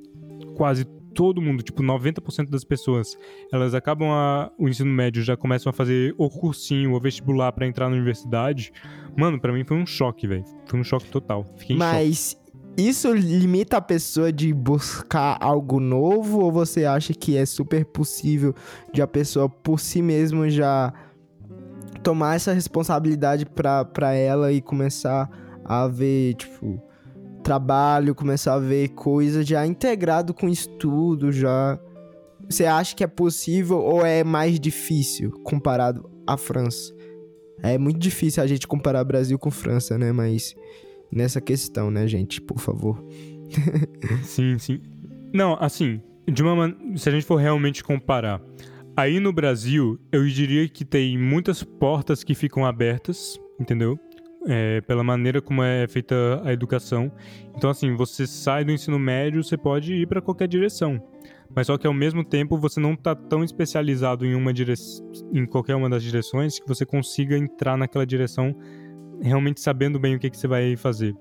quase 0.56 0.86
todo 1.14 1.42
mundo, 1.42 1.64
tipo, 1.64 1.82
90% 1.82 2.50
das 2.50 2.66
pessoas, 2.66 3.18
elas 3.52 3.74
acabam 3.74 4.10
a, 4.12 4.52
o 4.60 4.68
ensino 4.68 4.92
médio, 4.92 5.24
já 5.24 5.38
começam 5.38 5.70
a 5.70 5.74
fazer 5.74 6.14
o 6.18 6.30
cursinho, 6.30 6.94
o 6.94 7.00
vestibular 7.00 7.52
para 7.54 7.66
entrar 7.66 7.90
na 7.90 7.96
universidade. 7.96 8.72
Mano, 9.18 9.40
para 9.40 9.54
mim 9.54 9.64
foi 9.64 9.78
um 9.78 9.86
choque, 9.86 10.28
velho. 10.28 10.44
Foi 10.66 10.80
um 10.80 10.84
choque 10.84 11.08
total. 11.08 11.46
Fiquei 11.56 11.78
Mas 11.78 12.38
isso 12.78 13.14
limita 13.14 13.78
a 13.78 13.82
pessoa 13.82 14.32
de 14.32 14.54
buscar 14.54 15.38
algo 15.40 15.80
novo 15.80 16.42
ou 16.42 16.52
você 16.52 16.86
acha 16.86 17.14
que 17.14 17.38
é 17.38 17.46
super 17.46 17.86
possível 17.86 18.54
de 18.94 19.02
a 19.02 19.08
pessoa 19.08 19.48
por 19.48 19.80
si 19.80 20.02
mesma 20.02 20.50
já 20.50 20.94
tomar 22.04 22.36
essa 22.36 22.54
responsabilidade 22.54 23.46
para 23.46 24.14
ela 24.14 24.52
e 24.52 24.62
começar 24.62 25.30
a 25.64 25.88
ver, 25.88 26.36
tipo, 26.36 26.82
trabalho, 27.44 28.14
começar 28.14 28.56
a 28.56 28.60
ver 28.60 28.90
coisas 28.90 29.48
já 29.48 29.66
integrado 29.66 30.34
com 30.34 30.48
estudo, 30.50 31.32
já 31.32 31.80
você 32.48 32.66
acha 32.66 32.96
que 32.96 33.04
é 33.04 33.08
possível 33.08 33.80
ou 33.80 34.06
é 34.06 34.24
mais 34.24 34.60
difícil 34.60 35.32
comparado 35.44 36.10
à 36.28 36.38
França? 36.38 36.94
É 37.64 37.78
muito 37.78 38.00
difícil 38.00 38.44
a 38.44 38.48
gente 38.48 38.68
comparar 38.68 39.04
Brasil 39.04 39.40
com 39.40 39.50
França, 39.50 39.98
né? 39.98 40.12
Mas 40.12 40.54
nessa 41.16 41.40
questão, 41.40 41.90
né, 41.90 42.06
gente? 42.06 42.42
Por 42.42 42.60
favor. 42.60 43.04
sim, 44.24 44.60
sim. 44.60 44.82
Não, 45.34 45.58
assim, 45.60 46.02
de 46.28 46.44
uma 46.44 46.56
man... 46.56 46.76
se 46.98 47.08
a 47.08 47.12
gente 47.12 47.26
for 47.26 47.38
realmente 47.38 47.84
comparar, 47.84 48.42
aí 48.96 49.20
no 49.20 49.32
Brasil, 49.32 49.98
eu 50.12 50.28
diria 50.28 50.68
que 50.68 50.84
tem 50.84 51.18
muitas 51.18 51.64
portas 51.64 52.24
que 52.24 52.36
ficam 52.36 52.66
abertas, 52.66 53.40
entendeu? 53.60 53.98
É, 54.48 54.82
pela 54.82 55.04
maneira 55.04 55.42
como 55.42 55.64
é 55.64 55.88
feita 55.88 56.42
a 56.44 56.54
educação. 56.54 57.12
Então, 57.56 57.70
assim, 57.70 57.96
você 57.96 58.28
sai 58.28 58.64
do 58.64 58.72
ensino 58.72 59.00
médio, 59.00 59.44
você 59.44 59.58
pode 59.58 59.94
ir 59.94 60.08
para 60.08 60.22
qualquer 60.22 60.48
direção. 60.48 61.02
Mas 61.56 61.68
só 61.68 61.78
que 61.78 61.88
ao 61.88 61.94
mesmo 61.94 62.24
tempo 62.24 62.58
você 62.58 62.80
não 62.80 62.94
está 62.94 63.16
tão 63.16 63.44
especializado 63.44 64.26
em 64.26 64.36
uma 64.36 64.54
direção, 64.54 65.06
em 65.34 65.46
qualquer 65.46 65.76
uma 65.76 65.90
das 65.90 66.04
direções 66.04 66.60
que 66.60 66.68
você 66.68 66.86
consiga 66.86 67.38
entrar 67.38 67.78
naquela 67.78 68.06
direção 68.06 68.56
realmente 69.22 69.62
sabendo 69.62 70.00
bem 70.00 70.16
o 70.16 70.20
que, 70.20 70.30
que 70.30 70.38
você 70.38 70.48
vai 70.48 70.76
fazer. 70.76 71.16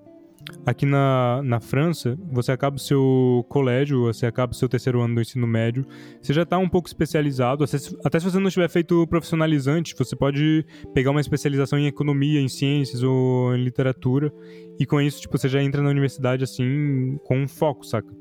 Aqui 0.66 0.85
na, 0.85 1.40
na 1.42 1.59
França, 1.59 2.18
você 2.30 2.52
acaba 2.52 2.76
o 2.76 2.78
seu 2.78 3.46
colégio, 3.48 4.02
você 4.02 4.26
acaba 4.26 4.52
o 4.52 4.54
seu 4.54 4.68
terceiro 4.68 5.00
ano 5.00 5.14
do 5.14 5.20
ensino 5.20 5.46
médio, 5.46 5.87
você 6.20 6.35
já 6.35 6.42
está 6.42 6.59
um 6.59 6.68
pouco 6.68 6.87
especializado, 6.87 7.64
até 8.04 8.20
se 8.20 8.24
você 8.24 8.38
não 8.38 8.50
tiver 8.50 8.68
feito 8.68 9.07
profissionalizante, 9.07 9.94
você 9.96 10.14
pode 10.14 10.66
pegar 10.92 11.12
uma 11.12 11.20
especialização 11.20 11.78
em 11.78 11.87
economia, 11.87 12.40
em 12.40 12.48
ciências 12.48 13.02
ou 13.02 13.54
em 13.54 13.64
literatura, 13.64 14.30
e 14.78 14.85
com 14.85 15.00
isso, 15.00 15.22
tipo, 15.22 15.38
você 15.38 15.48
já 15.48 15.62
entra 15.62 15.83
na 15.83 15.88
universidade, 15.88 16.44
assim, 16.44 17.18
com 17.24 17.38
um 17.38 17.48
foco, 17.48 17.85
saca? 17.85 18.12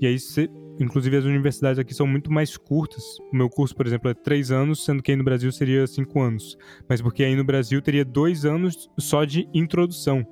E 0.00 0.06
aí 0.06 0.18
você 0.18 0.48
Inclusive, 0.80 1.18
as 1.18 1.24
universidades 1.24 1.78
aqui 1.78 1.94
são 1.94 2.06
muito 2.06 2.32
mais 2.32 2.56
curtas. 2.56 3.04
O 3.30 3.36
meu 3.36 3.50
curso, 3.50 3.76
por 3.76 3.86
exemplo, 3.86 4.10
é 4.10 4.14
três 4.14 4.50
anos, 4.50 4.82
sendo 4.84 5.02
que 5.02 5.10
aí 5.10 5.16
no 5.16 5.22
Brasil 5.22 5.52
seria 5.52 5.86
cinco 5.86 6.20
anos. 6.20 6.56
Mas 6.88 7.02
porque 7.02 7.22
aí 7.22 7.36
no 7.36 7.44
Brasil 7.44 7.82
teria 7.82 8.04
dois 8.04 8.46
anos 8.46 8.88
só 8.98 9.24
de 9.24 9.46
introdução. 9.52 10.26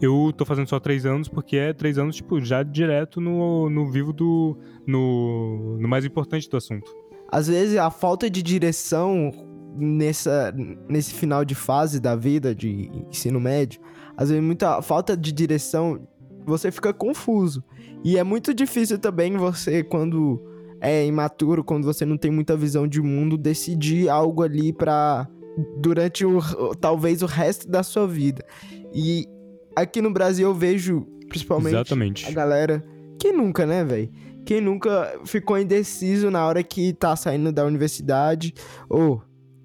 Eu 0.00 0.32
tô 0.36 0.44
fazendo 0.44 0.68
só 0.68 0.78
três 0.78 1.06
anos 1.06 1.28
porque 1.28 1.56
é 1.56 1.72
três 1.72 1.98
anos, 1.98 2.16
tipo, 2.16 2.40
já 2.40 2.62
direto 2.62 3.20
no, 3.20 3.70
no 3.70 3.90
vivo 3.90 4.12
do. 4.12 4.58
No, 4.86 5.78
no 5.78 5.88
mais 5.88 6.04
importante 6.04 6.48
do 6.48 6.56
assunto. 6.56 6.94
Às 7.30 7.48
vezes 7.48 7.76
a 7.76 7.90
falta 7.90 8.28
de 8.28 8.42
direção 8.42 9.30
nessa, 9.76 10.52
nesse 10.88 11.14
final 11.14 11.44
de 11.44 11.54
fase 11.54 12.00
da 12.00 12.16
vida 12.16 12.54
de 12.54 12.90
ensino 13.08 13.40
médio, 13.40 13.80
às 14.16 14.28
vezes 14.28 14.44
muita 14.44 14.82
falta 14.82 15.16
de 15.16 15.32
direção, 15.32 16.06
você 16.50 16.70
fica 16.70 16.92
confuso. 16.92 17.64
E 18.04 18.18
é 18.18 18.24
muito 18.24 18.52
difícil 18.52 18.98
também 18.98 19.36
você, 19.36 19.82
quando 19.82 20.42
é 20.80 21.06
imaturo, 21.06 21.62
quando 21.62 21.84
você 21.84 22.04
não 22.04 22.16
tem 22.16 22.30
muita 22.30 22.56
visão 22.56 22.86
de 22.86 23.00
mundo, 23.00 23.38
decidir 23.38 24.08
algo 24.08 24.42
ali 24.42 24.72
para 24.72 25.28
durante 25.78 26.24
o 26.24 26.40
talvez 26.80 27.22
o 27.22 27.26
resto 27.26 27.68
da 27.68 27.82
sua 27.82 28.06
vida. 28.06 28.44
E 28.92 29.26
aqui 29.76 30.00
no 30.00 30.12
Brasil 30.12 30.48
eu 30.48 30.54
vejo 30.54 31.06
principalmente 31.28 31.74
Exatamente. 31.74 32.26
a 32.26 32.32
galera 32.32 32.84
que 33.18 33.32
nunca, 33.32 33.66
né, 33.66 33.84
velho? 33.84 34.10
Quem 34.44 34.60
nunca 34.60 35.20
ficou 35.26 35.58
indeciso 35.58 36.30
na 36.30 36.46
hora 36.46 36.62
que 36.62 36.92
tá 36.94 37.14
saindo 37.14 37.52
da 37.52 37.64
universidade 37.64 38.54
ou 38.88 39.22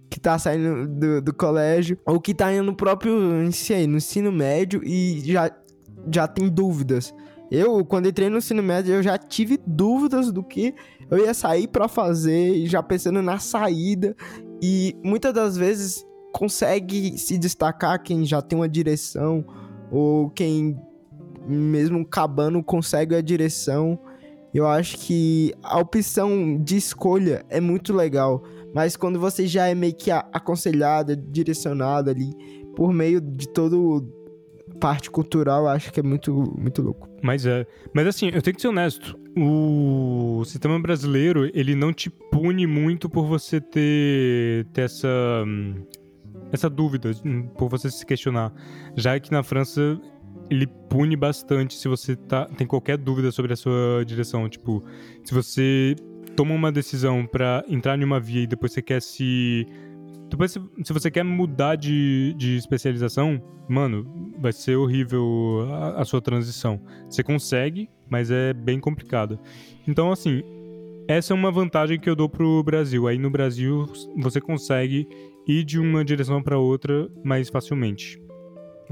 que 0.10 0.20
tá 0.20 0.38
saindo 0.38 0.88
do, 0.88 1.22
do 1.22 1.34
colégio 1.34 1.98
ou 2.06 2.20
que 2.20 2.34
tá 2.34 2.54
indo 2.54 2.64
no 2.64 2.76
próprio 2.76 3.18
no 3.18 3.44
ensino 3.44 4.32
médio 4.32 4.82
e 4.84 5.22
já 5.26 5.50
já 6.12 6.28
tem 6.28 6.50
dúvidas 6.50 7.14
eu, 7.52 7.86
quando 7.86 8.08
entrei 8.08 8.30
no 8.30 8.38
ensino 8.38 8.64
médio, 8.64 8.96
eu 8.96 9.04
já 9.04 9.18
tive 9.18 9.60
dúvidas 9.66 10.32
do 10.32 10.44
que 10.44 10.74
eu 11.10 11.20
ia 11.20 11.34
sair 11.34 11.68
para 11.68 11.88
fazer, 11.88 12.66
já 12.66 12.82
pensando 12.82 13.22
na 13.22 13.38
saída. 13.38 14.16
E 14.62 14.96
muitas 15.04 15.34
das 15.34 15.56
vezes 15.56 16.06
consegue 16.34 17.18
se 17.18 17.38
destacar 17.38 18.02
quem 18.02 18.26
já 18.26 18.42
tem 18.42 18.58
uma 18.58 18.68
direção 18.68 19.46
ou 19.92 20.30
quem 20.32 20.78
mesmo 21.48 22.04
cabando 22.06 22.64
consegue 22.64 23.16
a 23.16 23.22
direção. 23.22 24.00
Eu 24.54 24.66
acho 24.68 24.98
que 24.98 25.54
a 25.62 25.80
opção 25.80 26.58
de 26.64 26.78
escolha 26.78 27.46
é 27.50 27.60
muito 27.60 27.94
legal, 27.94 28.42
mas 28.74 28.96
quando 28.96 29.20
você 29.20 29.46
já 29.46 29.68
é 29.68 29.76
meio 29.76 29.94
que 29.94 30.10
aconselhada, 30.10 31.16
direcionada 31.16 32.10
ali 32.10 32.34
por 32.76 32.92
meio 32.92 33.22
de 33.22 33.48
todo 33.50 34.10
parte 34.80 35.10
cultural, 35.10 35.68
acho 35.68 35.92
que 35.92 36.00
é 36.00 36.04
muito, 36.04 36.54
muito 36.58 36.82
louco. 36.82 37.10
Mas 37.22 37.46
é. 37.46 37.66
Mas 37.94 38.08
assim, 38.08 38.30
eu 38.34 38.42
tenho 38.42 38.56
que 38.56 38.62
ser 38.62 38.68
honesto. 38.68 39.18
O 39.38 40.44
sistema 40.46 40.80
brasileiro, 40.80 41.50
ele 41.54 41.76
não 41.76 41.92
te 41.92 42.10
pune 42.10 42.66
muito 42.66 43.10
por 43.10 43.26
você 43.26 43.60
ter, 43.60 44.66
ter 44.74 44.82
essa. 44.82 45.44
essa 46.52 46.70
dúvida, 46.70 47.12
por 47.58 47.70
você 47.70 47.90
se 47.90 48.06
questionar. 48.06 48.54
Já 48.96 49.20
que 49.20 49.32
na 49.32 49.44
França, 49.44 50.00
ele 50.50 50.68
pune 50.90 51.16
bastante 51.16 51.76
se 51.76 51.88
você 51.88 52.16
tá, 52.16 52.46
tem 52.46 52.68
qualquer 52.68 52.98
dúvida 52.98 53.32
sobre 53.32 53.54
a 53.54 53.56
sua 53.56 54.04
direção. 54.06 54.48
Tipo, 54.48 54.84
se 55.24 55.34
você 55.34 55.96
toma 56.36 56.54
uma 56.54 56.72
decisão 56.72 57.26
para 57.26 57.64
entrar 57.68 58.00
em 58.00 58.04
uma 58.04 58.20
via 58.20 58.44
e 58.44 58.48
depois 58.48 58.74
você 58.74 58.82
quer 58.82 59.02
se 59.02 59.66
depois, 60.30 60.52
se, 60.52 60.62
se 60.84 60.94
você 60.94 61.12
quer 61.12 61.24
mudar 61.24 61.76
de, 61.76 62.34
de 62.38 62.58
especialização, 62.58 63.42
mano, 63.68 64.34
vai 64.40 64.52
ser 64.52 64.76
horrível 64.76 65.68
a, 65.72 66.02
a 66.02 66.06
sua 66.06 66.22
transição. 66.22 66.82
Você 67.10 67.24
consegue, 67.24 67.90
mas 68.10 68.32
é 68.32 68.54
bem 68.54 68.80
complicado. 68.80 69.40
Então, 69.88 70.12
assim, 70.12 70.44
essa 71.08 71.34
é 71.34 71.36
uma 71.36 71.52
vantagem 71.52 72.00
que 72.00 72.10
eu 72.10 72.16
dou 72.16 72.28
pro 72.28 72.64
Brasil. 72.64 73.08
Aí 73.08 73.18
no 73.18 73.30
Brasil 73.30 73.86
você 74.18 74.42
consegue 74.42 75.08
ir 75.48 75.64
de 75.64 75.80
uma 75.80 76.04
direção 76.04 76.42
para 76.42 76.58
outra 76.58 77.10
mais 77.24 77.50
facilmente. 77.50 78.20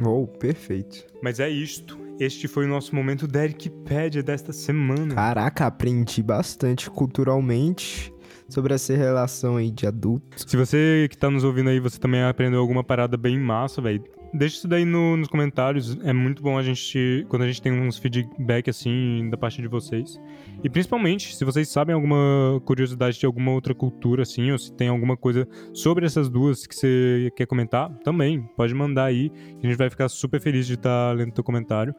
Oh, 0.04 0.28
perfeito. 0.28 1.06
Mas 1.22 1.39
é 1.39 1.50
isto. 1.50 1.98
Este 2.19 2.48
foi 2.48 2.65
o 2.65 2.69
nosso 2.69 2.96
momento 2.96 3.28
da 3.28 3.41
Wikipédia 3.41 4.22
desta 4.22 4.54
semana. 4.54 5.15
Caraca, 5.15 5.65
aprendi 5.65 6.22
bastante 6.22 6.89
culturalmente 6.89 8.12
sobre 8.50 8.74
essa 8.74 8.96
relação 8.96 9.58
aí 9.58 9.72
de 9.72 9.86
adulto. 9.88 10.26
Se 10.36 10.56
você 10.58 11.08
que 11.10 11.18
tá 11.18 11.30
nos 11.30 11.44
ouvindo 11.44 11.70
aí, 11.70 11.80
você 11.80 12.00
também 12.00 12.22
aprendeu 12.24 12.60
alguma 12.60 12.84
parada 12.84 13.18
bem 13.18 13.40
massa, 13.40 13.82
velho. 13.82 14.04
Deixa 14.36 14.56
isso 14.58 14.68
daí 14.68 14.84
no- 14.84 15.16
nos 15.16 15.28
comentários. 15.28 15.96
É 16.04 16.12
muito 16.12 16.42
bom 16.42 16.58
a 16.58 16.64
gente, 16.64 17.24
quando 17.30 17.44
a 17.44 17.48
gente 17.48 17.62
tem 17.62 17.72
uns 17.72 18.00
feedback 18.00 18.68
assim 18.68 19.30
da 19.30 19.38
parte 19.38 19.62
de 19.62 19.68
vocês. 19.68 20.20
E 20.64 20.70
principalmente, 20.70 21.36
se 21.36 21.46
vocês 21.46 21.70
sabem 21.70 21.94
alguma 21.94 22.60
curiosidade 22.66 23.20
de 23.20 23.28
alguma 23.28 23.52
outra 23.52 23.76
cultura, 23.76 24.24
assim, 24.24 24.52
ou 24.52 24.58
se 24.58 24.74
tem 24.74 24.88
alguma 24.88 25.16
coisa 25.16 25.48
sobre 25.72 26.08
essas 26.08 26.30
duas 26.30 26.66
que 26.66 26.76
você 26.76 27.32
quer 27.36 27.46
comentar, 27.46 27.92
também 28.04 28.42
pode 28.58 28.74
mandar 28.74 29.06
aí. 29.06 29.32
A 29.62 29.68
gente 29.68 29.78
vai 29.78 29.88
ficar 29.88 30.10
super 30.10 30.42
feliz 30.42 30.66
de 30.66 30.74
estar 30.74 31.16
lendo 31.16 31.32
teu 31.32 31.44
comentário. 31.44 31.94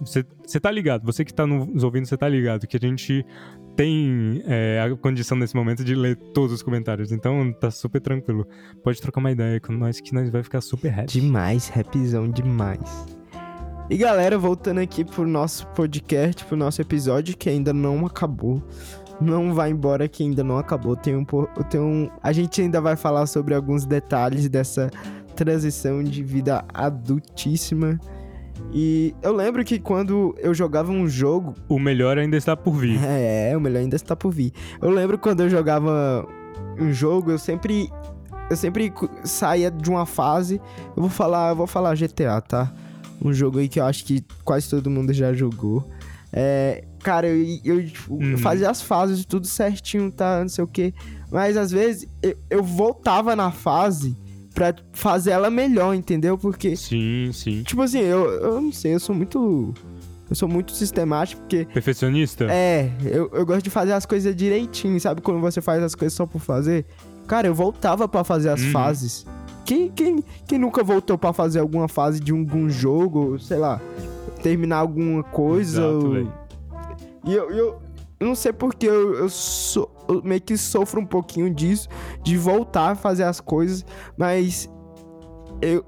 Você, 0.00 0.24
você 0.44 0.58
tá 0.58 0.70
ligado, 0.70 1.04
você 1.04 1.24
que 1.24 1.32
tá 1.32 1.46
nos 1.46 1.84
ouvindo, 1.84 2.06
você 2.06 2.16
tá 2.16 2.28
ligado 2.28 2.66
que 2.66 2.76
a 2.76 2.80
gente 2.80 3.24
tem 3.76 4.42
é, 4.46 4.80
a 4.80 4.96
condição 4.96 5.36
nesse 5.36 5.54
momento 5.54 5.84
de 5.84 5.94
ler 5.94 6.16
todos 6.16 6.52
os 6.52 6.62
comentários. 6.62 7.12
Então 7.12 7.52
tá 7.52 7.70
super 7.70 8.00
tranquilo. 8.00 8.46
Pode 8.82 9.00
trocar 9.00 9.20
uma 9.20 9.32
ideia 9.32 9.60
com 9.60 9.72
nós 9.72 10.00
que 10.00 10.14
nós 10.14 10.30
vai 10.30 10.42
ficar 10.42 10.60
super 10.60 10.92
happy. 10.92 11.20
Demais, 11.20 11.68
rapzão 11.68 12.30
demais. 12.30 13.06
E 13.90 13.96
galera, 13.98 14.38
voltando 14.38 14.80
aqui 14.80 15.04
pro 15.04 15.26
nosso 15.26 15.66
podcast, 15.68 16.44
pro 16.46 16.56
nosso 16.56 16.80
episódio 16.80 17.36
que 17.36 17.50
ainda 17.50 17.72
não 17.72 18.06
acabou. 18.06 18.62
Não 19.20 19.52
vai 19.54 19.70
embora 19.70 20.08
que 20.08 20.22
ainda 20.22 20.42
não 20.42 20.58
acabou. 20.58 20.96
Tem 20.96 21.14
um, 21.14 21.24
tem 21.70 21.80
um, 21.80 22.08
a 22.22 22.32
gente 22.32 22.60
ainda 22.62 22.80
vai 22.80 22.96
falar 22.96 23.26
sobre 23.26 23.54
alguns 23.54 23.84
detalhes 23.84 24.48
dessa 24.48 24.90
transição 25.36 26.02
de 26.02 26.22
vida 26.22 26.64
adultíssima. 26.72 27.98
E 28.72 29.14
eu 29.22 29.32
lembro 29.34 29.64
que 29.64 29.78
quando 29.78 30.34
eu 30.38 30.52
jogava 30.54 30.90
um 30.90 31.06
jogo, 31.08 31.54
O 31.68 31.78
melhor 31.78 32.18
ainda 32.18 32.36
está 32.36 32.56
por 32.56 32.72
vir. 32.74 32.98
é, 33.04 33.56
o 33.56 33.60
melhor 33.60 33.80
ainda 33.80 33.96
está 33.96 34.16
por 34.16 34.30
vir. 34.32 34.52
Eu 34.80 34.90
lembro 34.90 35.18
quando 35.18 35.40
eu 35.42 35.48
jogava 35.50 36.26
um 36.78 36.92
jogo, 36.92 37.30
eu 37.30 37.38
sempre 37.38 37.88
eu 38.50 38.56
sempre 38.56 38.92
saía 39.24 39.70
de 39.70 39.88
uma 39.88 40.04
fase, 40.04 40.60
eu 40.96 41.00
vou 41.02 41.08
falar, 41.10 41.50
eu 41.50 41.56
vou 41.56 41.66
falar 41.66 41.94
GTA, 41.96 42.40
tá? 42.42 42.72
Um 43.22 43.32
jogo 43.32 43.58
aí 43.58 43.68
que 43.68 43.80
eu 43.80 43.84
acho 43.86 44.04
que 44.04 44.22
quase 44.44 44.68
todo 44.68 44.90
mundo 44.90 45.12
já 45.14 45.32
jogou. 45.32 45.88
É, 46.30 46.84
cara, 47.02 47.28
eu, 47.28 47.58
eu, 47.64 47.86
tipo, 47.86 48.20
eu 48.22 48.30
Uhum. 48.32 48.38
fazia 48.38 48.68
as 48.68 48.82
fases 48.82 49.24
tudo 49.24 49.46
certinho, 49.46 50.10
tá? 50.10 50.40
Não 50.40 50.48
sei 50.48 50.64
o 50.64 50.66
quê. 50.68 50.92
Mas 51.30 51.56
às 51.56 51.70
vezes 51.70 52.06
eu, 52.20 52.36
eu 52.50 52.62
voltava 52.62 53.34
na 53.36 53.50
fase 53.50 54.14
pra 54.54 54.74
fazer 54.92 55.32
ela 55.32 55.50
melhor, 55.50 55.94
entendeu? 55.94 56.38
Porque 56.38 56.76
Sim, 56.76 57.30
sim. 57.32 57.62
tipo 57.64 57.82
assim, 57.82 57.98
eu, 58.00 58.24
eu 58.30 58.60
não 58.60 58.72
sei, 58.72 58.94
eu 58.94 59.00
sou 59.00 59.14
muito 59.14 59.74
eu 60.30 60.34
sou 60.36 60.48
muito 60.48 60.72
sistemático 60.72 61.42
porque 61.42 61.66
Perfeccionista? 61.66 62.44
é, 62.50 62.90
eu, 63.04 63.28
eu 63.34 63.44
gosto 63.44 63.62
de 63.62 63.68
fazer 63.70 63.92
as 63.92 64.06
coisas 64.06 64.34
direitinho, 64.34 64.98
sabe? 65.00 65.20
Quando 65.20 65.40
você 65.40 65.60
faz 65.60 65.82
as 65.82 65.94
coisas 65.94 66.14
só 66.14 66.24
por 66.24 66.40
fazer. 66.40 66.86
Cara, 67.26 67.46
eu 67.46 67.54
voltava 67.54 68.06
pra 68.08 68.22
fazer 68.24 68.48
as 68.50 68.60
Uhum. 68.62 68.70
fases. 68.70 69.26
Quem, 69.64 69.90
quem, 69.90 70.22
quem 70.46 70.58
nunca 70.58 70.82
voltou 70.84 71.16
pra 71.18 71.32
fazer 71.32 71.58
alguma 71.60 71.88
fase 71.88 72.20
de 72.20 72.32
algum 72.32 72.68
jogo, 72.70 73.38
sei 73.38 73.56
lá, 73.58 73.80
terminar 74.42 74.76
alguma 74.78 75.22
coisa? 75.22 75.80
Exato, 75.82 76.06
ou-. 76.06 76.32
E 77.26 77.34
eu, 77.34 77.50
eu, 77.50 77.78
eu 78.20 78.26
não 78.26 78.34
sei 78.34 78.52
porque 78.52 78.86
eu, 78.86 79.14
eu, 79.14 79.28
so- 79.30 79.88
eu 80.08 80.22
meio 80.22 80.40
que 80.40 80.56
sofro 80.56 81.00
um 81.00 81.06
pouquinho 81.06 81.52
disso, 81.52 81.88
de 82.22 82.36
voltar 82.36 82.92
a 82.92 82.94
fazer 82.94 83.24
as 83.24 83.40
coisas, 83.40 83.84
mas 84.16 84.68
eu. 85.60 85.84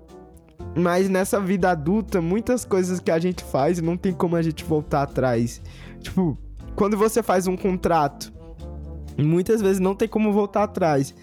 Mas 0.75 1.09
nessa 1.09 1.41
vida 1.41 1.71
adulta, 1.71 2.21
muitas 2.21 2.65
coisas 2.65 3.01
que 3.01 3.11
a 3.11 3.19
gente 3.19 3.43
faz 3.43 3.81
não 3.81 3.97
tem 3.97 4.13
como 4.13 4.37
a 4.37 4.43
gente 4.43 4.63
voltar 4.65 5.03
atrás. 5.03 5.63
Tipo, 6.01 6.37
quando 6.75 6.97
você 6.97 7.23
faz 7.23 7.47
um 7.47 7.57
contrato, 7.57 8.33
muitas 9.19 9.63
vezes 9.63 9.81
não 9.81 9.95
tem 9.95 10.07
como 10.07 10.33
voltar 10.33 10.65
atrás. 10.65 11.15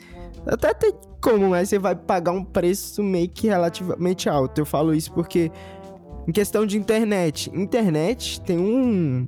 Até 0.45 0.73
tem 0.73 0.93
como, 1.21 1.49
mas 1.49 1.69
você 1.69 1.79
vai 1.79 1.95
pagar 1.95 2.31
um 2.31 2.43
preço 2.43 3.01
meio 3.03 3.29
que 3.29 3.47
relativamente 3.47 4.27
alto. 4.27 4.59
Eu 4.59 4.65
falo 4.65 4.93
isso 4.93 5.11
porque, 5.13 5.51
em 6.27 6.31
questão 6.31 6.65
de 6.65 6.77
internet, 6.77 7.51
internet 7.53 8.41
tem 8.41 8.57
um 8.57 9.27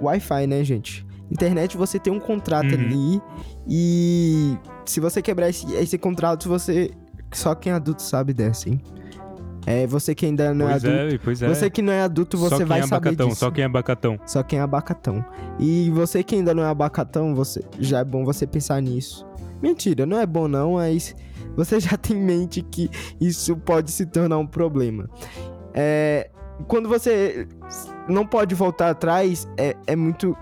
Wi-Fi, 0.00 0.46
né, 0.46 0.62
gente? 0.62 1.07
Internet 1.30 1.76
você 1.76 1.98
tem 1.98 2.12
um 2.12 2.20
contrato 2.20 2.66
Uhum. 2.74 2.80
ali 2.80 3.22
e 3.68 4.56
se 4.84 4.98
você 5.00 5.20
quebrar 5.20 5.48
esse, 5.50 5.70
esse 5.74 5.98
contrato, 5.98 6.48
você. 6.48 6.90
Só 7.32 7.54
quem 7.54 7.70
é 7.72 7.74
adulto 7.74 8.00
sabe 8.02 8.32
dessa, 8.32 8.68
hein? 8.70 8.80
É, 9.66 9.86
você 9.86 10.14
que 10.14 10.24
ainda 10.24 10.54
não 10.54 10.66
Pois 10.68 10.82
é 10.82 10.88
adulto. 10.88 11.14
é, 11.14 11.18
pois 11.18 11.42
é. 11.42 11.48
Você 11.48 11.68
que 11.68 11.82
não 11.82 11.92
é 11.92 12.00
adulto, 12.00 12.38
você 12.38 12.64
vai 12.64 12.78
é 12.80 12.82
saber 12.86 13.08
abacatão, 13.10 13.28
disso. 13.28 13.40
só 13.40 13.50
quem 13.50 13.62
é 13.62 13.66
abacatão. 13.66 14.18
Só 14.24 14.42
quem 14.42 14.58
é 14.58 14.62
abacatão. 14.62 15.22
E 15.58 15.90
você 15.90 16.22
que 16.24 16.36
ainda 16.36 16.54
não 16.54 16.62
é 16.62 16.68
abacatão, 16.68 17.34
você 17.34 17.62
já 17.78 17.98
é 17.98 18.04
bom 18.04 18.24
você 18.24 18.46
pensar 18.46 18.80
nisso. 18.80 19.26
Mentira, 19.62 20.06
não 20.06 20.18
é 20.18 20.24
bom 20.24 20.48
não, 20.48 20.74
mas 20.74 21.14
você 21.54 21.78
já 21.78 21.96
tem 22.00 22.16
em 22.16 22.24
mente 22.24 22.62
que 22.62 22.88
isso 23.20 23.54
pode 23.58 23.90
se 23.90 24.06
tornar 24.06 24.38
um 24.38 24.46
problema. 24.46 25.06
É, 25.74 26.30
quando 26.66 26.88
você 26.88 27.46
não 28.08 28.24
pode 28.26 28.54
voltar 28.54 28.88
atrás, 28.88 29.46
é, 29.58 29.76
é 29.86 29.94
muito 29.94 30.34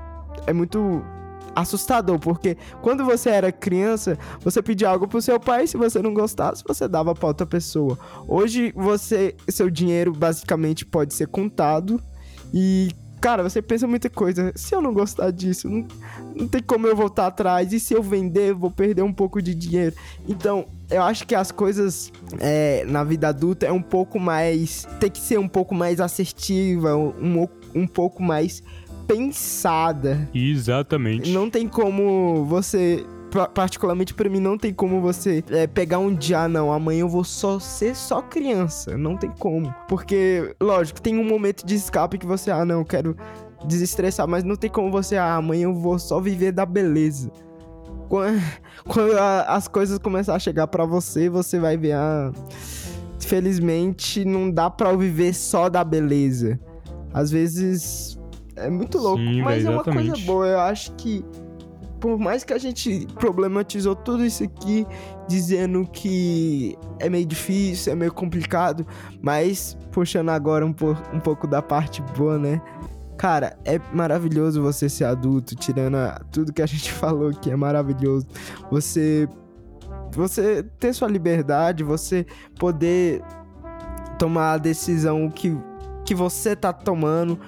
é 0.47 0.53
muito 0.53 1.05
assustador, 1.55 2.19
porque 2.19 2.57
quando 2.83 3.05
você 3.05 3.31
era 3.31 3.51
criança, 3.51 4.19
você 4.41 4.61
pedia 4.63 4.91
algo 4.91 5.09
pro 5.09 5.23
seu 5.23 5.41
pai, 5.41 5.67
se 5.67 5.77
você 5.79 6.03
não 6.03 6.13
gostasse, 6.13 6.63
você 6.67 6.87
dava 6.87 7.15
pra 7.15 7.29
outra 7.29 7.47
pessoa. 7.47 7.99
Hoje 8.29 8.73
você 8.77 9.35
seu 9.49 9.71
dinheiro 9.71 10.13
basicamente 10.13 10.85
pode 10.85 11.15
ser 11.15 11.29
contado 11.29 12.01
e 12.53 12.91
cara, 13.21 13.43
você 13.43 13.61
pensa 13.61 13.89
muita 13.89 14.09
coisa. 14.09 14.53
Se 14.55 14.75
eu 14.75 14.81
não 14.81 14.93
gostar 14.93 15.33
disso, 15.33 15.69
não, 15.69 15.87
não 16.35 16.47
tem 16.47 16.63
como 16.63 16.87
eu 16.87 16.95
voltar 16.95 17.27
atrás. 17.27 17.73
E 17.73 17.81
se 17.81 17.93
eu 17.93 18.01
vender, 18.01 18.55
vou 18.55 18.71
perder 18.71 19.03
um 19.03 19.13
pouco 19.13 19.43
de 19.43 19.53
dinheiro. 19.53 19.97
Então, 20.29 20.67
eu 20.89 21.03
acho 21.03 21.27
que 21.27 21.35
as 21.35 21.51
coisas 21.51 22.13
é, 22.39 22.85
na 22.87 23.03
vida 23.03 23.29
adulta 23.29 23.67
é 23.67 23.73
um 23.73 23.83
pouco 23.83 24.21
mais. 24.21 24.87
Tem 25.01 25.11
que 25.11 25.19
ser 25.19 25.39
um 25.39 25.49
pouco 25.49 25.75
mais 25.75 26.01
assertiva, 26.01 26.97
um, 26.97 27.49
um 27.75 27.87
pouco 27.87 28.23
mais 28.23 28.63
pensada. 29.07 30.29
Exatamente. 30.35 31.31
Não 31.33 31.49
tem 31.51 31.67
como 31.69 32.45
você. 32.45 33.05
pa- 33.31 33.49
Particularmente 33.49 34.15
pra 34.15 34.29
mim, 34.29 34.41
não 34.41 34.57
tem 34.59 34.73
como 34.73 35.01
você 35.01 35.43
é, 35.51 35.67
pegar 35.67 35.99
um 35.99 36.15
dia, 36.15 36.41
ah, 36.41 36.49
não, 36.49 36.73
amanhã 36.73 37.01
eu 37.01 37.09
vou 37.09 37.25
só 37.25 37.59
ser 37.59 37.95
só 37.95 38.23
criança. 38.23 38.97
Não 38.97 39.17
tem 39.17 39.31
como. 39.39 39.75
Porque, 39.89 40.55
lógico, 40.61 41.01
tem 41.01 41.19
um 41.19 41.25
momento 41.25 41.65
de 41.67 41.75
escape 41.75 42.19
que 42.19 42.27
você, 42.27 42.51
ah, 42.51 42.65
não, 42.65 42.81
eu 42.81 42.85
quero 42.85 43.17
desestressar, 43.67 44.29
mas 44.29 44.45
não 44.45 44.55
tem 44.57 44.71
como 44.71 44.91
você, 44.91 45.17
ah, 45.17 45.37
amanhã 45.37 45.65
eu 45.65 45.75
vou 45.75 45.99
só 45.99 46.21
viver 46.21 46.53
da 46.53 46.65
beleza. 46.67 47.31
Quando, 48.09 48.41
quando 48.87 49.19
a- 49.19 49.43
as 49.55 49.67
coisas 49.67 49.99
começar 49.99 50.35
a 50.35 50.39
chegar 50.39 50.67
pra 50.69 50.85
você, 50.85 51.29
você 51.29 51.59
vai 51.59 51.77
ver, 51.77 51.93
ah, 51.93 52.33
felizmente 53.21 54.25
não 54.25 54.51
dá 54.51 54.71
pra 54.71 54.91
eu 54.91 54.99
viver 54.99 55.35
só 55.35 55.69
da 55.69 55.83
beleza. 55.83 56.59
Às 57.13 57.31
vezes 57.31 58.16
é 58.57 58.71
muito 58.71 58.99
louco, 58.99 59.19
Sim, 59.23 59.43
mas 59.43 59.65
é 59.65 59.71
uma 59.71 59.85
coisa 59.85 60.17
boa. 60.25 60.47
Eu 60.47 60.61
acho 60.61 60.93
que 60.95 61.25
por 62.01 62.19
mais 62.19 62.45
que 62.45 62.53
a 62.53 62.59
gente 62.59 63.07
problematizou 63.19 63.95
tudo 63.97 64.25
isso 64.25 64.45
aqui, 64.45 64.87
dizendo 65.27 65.87
que 65.91 66.77
é 66.99 67.09
meio 67.09 67.25
difícil, 67.27 67.93
é 67.93 67.97
meio 67.97 68.13
complicado, 68.13 68.87
mas 69.23 69.77
puxando 69.91 70.29
agora 70.29 70.65
um, 70.65 70.73
po- 70.73 70.97
um 71.13 71.19
pouco 71.21 71.47
da 71.47 71.63
parte 71.63 72.03
boa, 72.17 72.39
né? 72.39 72.61
Cara, 73.17 73.57
é 73.65 73.81
maravilhoso 73.95 74.61
você 74.63 74.91
ser 74.91 75.05
adulto, 75.05 75.57
tirando 75.57 75.97
a- 75.97 76.21
tudo 76.31 76.53
que 76.53 76.61
a 76.61 76.67
gente 76.67 76.93
falou 76.93 77.29
aqui, 77.31 77.51
é 77.51 77.57
maravilhoso. 77.57 78.27
Você 78.71 79.27
você 80.13 80.63
ter 80.79 80.93
sua 80.95 81.09
liberdade, 81.09 81.83
você 81.83 82.25
poder 82.59 83.23
tomar 84.19 84.53
a 84.53 84.59
decisão 84.59 85.29
que, 85.29 85.57
que 86.05 86.15
você 86.15 86.55
tá 86.57 86.73
tomando 86.73 87.39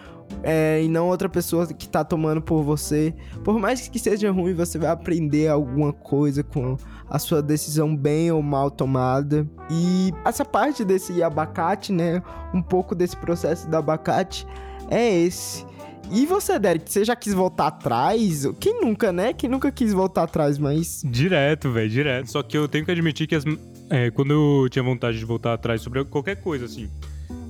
é, 0.42 0.82
e 0.82 0.88
não 0.88 1.08
outra 1.08 1.28
pessoa 1.28 1.66
que 1.66 1.88
tá 1.88 2.04
tomando 2.04 2.40
por 2.40 2.62
você. 2.62 3.14
Por 3.44 3.58
mais 3.58 3.88
que 3.88 3.98
seja 3.98 4.30
ruim, 4.30 4.54
você 4.54 4.78
vai 4.78 4.90
aprender 4.90 5.48
alguma 5.48 5.92
coisa 5.92 6.42
com 6.42 6.76
a 7.08 7.18
sua 7.18 7.42
decisão 7.42 7.96
bem 7.96 8.30
ou 8.30 8.42
mal 8.42 8.70
tomada. 8.70 9.46
E 9.70 10.12
essa 10.24 10.44
parte 10.44 10.84
desse 10.84 11.22
abacate, 11.22 11.92
né? 11.92 12.22
Um 12.54 12.62
pouco 12.62 12.94
desse 12.94 13.16
processo 13.16 13.68
do 13.68 13.76
abacate 13.76 14.46
é 14.90 15.20
esse. 15.20 15.66
E 16.10 16.24
você, 16.24 16.58
Derek, 16.58 16.90
você 16.90 17.04
já 17.04 17.14
quis 17.14 17.34
voltar 17.34 17.66
atrás? 17.66 18.46
Quem 18.58 18.80
nunca, 18.80 19.12
né? 19.12 19.34
Quem 19.34 19.50
nunca 19.50 19.70
quis 19.70 19.92
voltar 19.92 20.22
atrás, 20.22 20.56
mas. 20.58 21.02
Direto, 21.04 21.70
velho, 21.70 21.90
direto. 21.90 22.30
Só 22.30 22.42
que 22.42 22.56
eu 22.56 22.66
tenho 22.66 22.84
que 22.84 22.90
admitir 22.90 23.26
que 23.26 23.34
as- 23.34 23.44
é, 23.90 24.10
quando 24.10 24.32
eu 24.32 24.68
tinha 24.70 24.82
vontade 24.82 25.18
de 25.18 25.24
voltar 25.26 25.52
atrás 25.52 25.82
sobre 25.82 26.02
qualquer 26.06 26.36
coisa, 26.36 26.64
assim, 26.64 26.88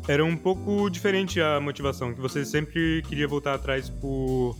era 0.06 0.24
um 0.24 0.36
pouco 0.36 0.88
diferente 0.88 1.40
a 1.40 1.60
motivação, 1.60 2.14
que 2.14 2.20
você 2.20 2.44
sempre 2.44 3.02
queria 3.08 3.28
voltar 3.28 3.54
atrás 3.54 3.90
por. 3.90 4.56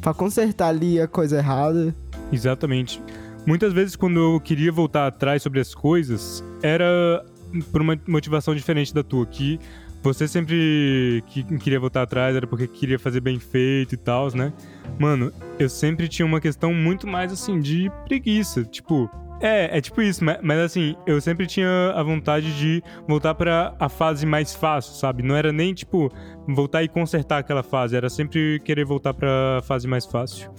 Pra 0.00 0.12
consertar 0.12 0.68
ali 0.68 1.00
a 1.00 1.08
coisa 1.08 1.38
errada. 1.38 1.94
Exatamente. 2.30 3.02
Muitas 3.46 3.72
vezes, 3.72 3.96
quando 3.96 4.18
eu 4.18 4.40
queria 4.40 4.72
voltar 4.72 5.06
atrás 5.06 5.42
sobre 5.42 5.60
as 5.60 5.74
coisas, 5.74 6.44
era 6.62 7.24
por 7.70 7.80
uma 7.80 7.98
motivação 8.06 8.54
diferente 8.54 8.92
da 8.92 9.02
tua, 9.02 9.24
que 9.26 9.58
você 10.02 10.28
sempre 10.28 11.24
que 11.28 11.42
queria 11.58 11.80
voltar 11.80 12.02
atrás 12.02 12.36
era 12.36 12.46
porque 12.46 12.66
queria 12.66 12.98
fazer 12.98 13.20
bem 13.20 13.38
feito 13.38 13.94
e 13.94 13.96
tal, 13.96 14.30
né? 14.34 14.52
Mano, 14.98 15.32
eu 15.58 15.68
sempre 15.68 16.08
tinha 16.08 16.26
uma 16.26 16.40
questão 16.40 16.74
muito 16.74 17.06
mais 17.06 17.32
assim 17.32 17.58
de 17.58 17.90
preguiça. 18.04 18.64
Tipo, 18.64 19.10
é, 19.40 19.78
é 19.78 19.80
tipo 19.80 20.00
isso, 20.00 20.24
mas, 20.24 20.38
mas, 20.42 20.58
assim, 20.58 20.96
eu 21.06 21.20
sempre 21.20 21.46
tinha 21.46 21.92
a 21.94 22.02
vontade 22.02 22.56
de 22.56 22.82
voltar 23.06 23.34
para 23.34 23.74
a 23.78 23.88
fase 23.88 24.24
mais 24.24 24.54
fácil, 24.54 24.94
sabe? 24.94 25.22
Não 25.22 25.36
era 25.36 25.52
nem 25.52 25.74
tipo 25.74 26.10
voltar 26.46 26.82
e 26.82 26.88
consertar 26.88 27.38
aquela 27.38 27.62
fase, 27.62 27.96
era 27.96 28.08
sempre 28.08 28.60
querer 28.64 28.84
voltar 28.84 29.14
para 29.14 29.58
a 29.58 29.62
fase 29.62 29.86
mais 29.86 30.06
fácil. 30.06 30.50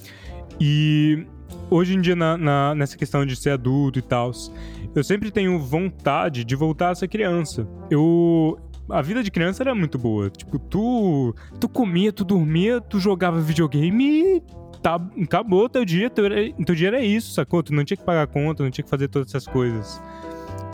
E 0.59 1.25
hoje 1.69 1.95
em 1.95 2.01
dia, 2.01 2.15
na, 2.15 2.37
na, 2.37 2.75
nessa 2.75 2.97
questão 2.97 3.25
de 3.25 3.35
ser 3.35 3.51
adulto 3.51 3.99
e 3.99 4.01
tal, 4.01 4.31
eu 4.95 5.03
sempre 5.03 5.31
tenho 5.31 5.59
vontade 5.59 6.43
de 6.43 6.55
voltar 6.55 6.91
a 6.91 6.95
ser 6.95 7.07
criança. 7.07 7.67
Eu. 7.89 8.59
A 8.87 9.01
vida 9.01 9.23
de 9.23 9.31
criança 9.31 9.63
era 9.63 9.73
muito 9.73 9.97
boa. 9.97 10.29
Tipo, 10.29 10.59
tu. 10.59 11.35
Tu 11.59 11.67
comia, 11.67 12.13
tu 12.13 12.23
dormia, 12.23 12.79
tu 12.79 12.99
jogava 12.99 13.41
videogame 13.41 14.05
e 14.05 14.43
tá, 14.85 15.01
acabou 15.23 15.67
teu 15.67 15.83
dia, 15.83 16.11
teu, 16.11 16.25
teu 16.63 16.75
dia 16.75 16.89
era 16.89 17.01
isso, 17.01 17.33
sacou? 17.33 17.63
Tu 17.63 17.73
não 17.73 17.83
tinha 17.83 17.97
que 17.97 18.03
pagar 18.03 18.27
conta, 18.27 18.61
não 18.61 18.69
tinha 18.69 18.83
que 18.83 18.89
fazer 18.89 19.07
todas 19.07 19.29
essas 19.29 19.47
coisas. 19.47 19.99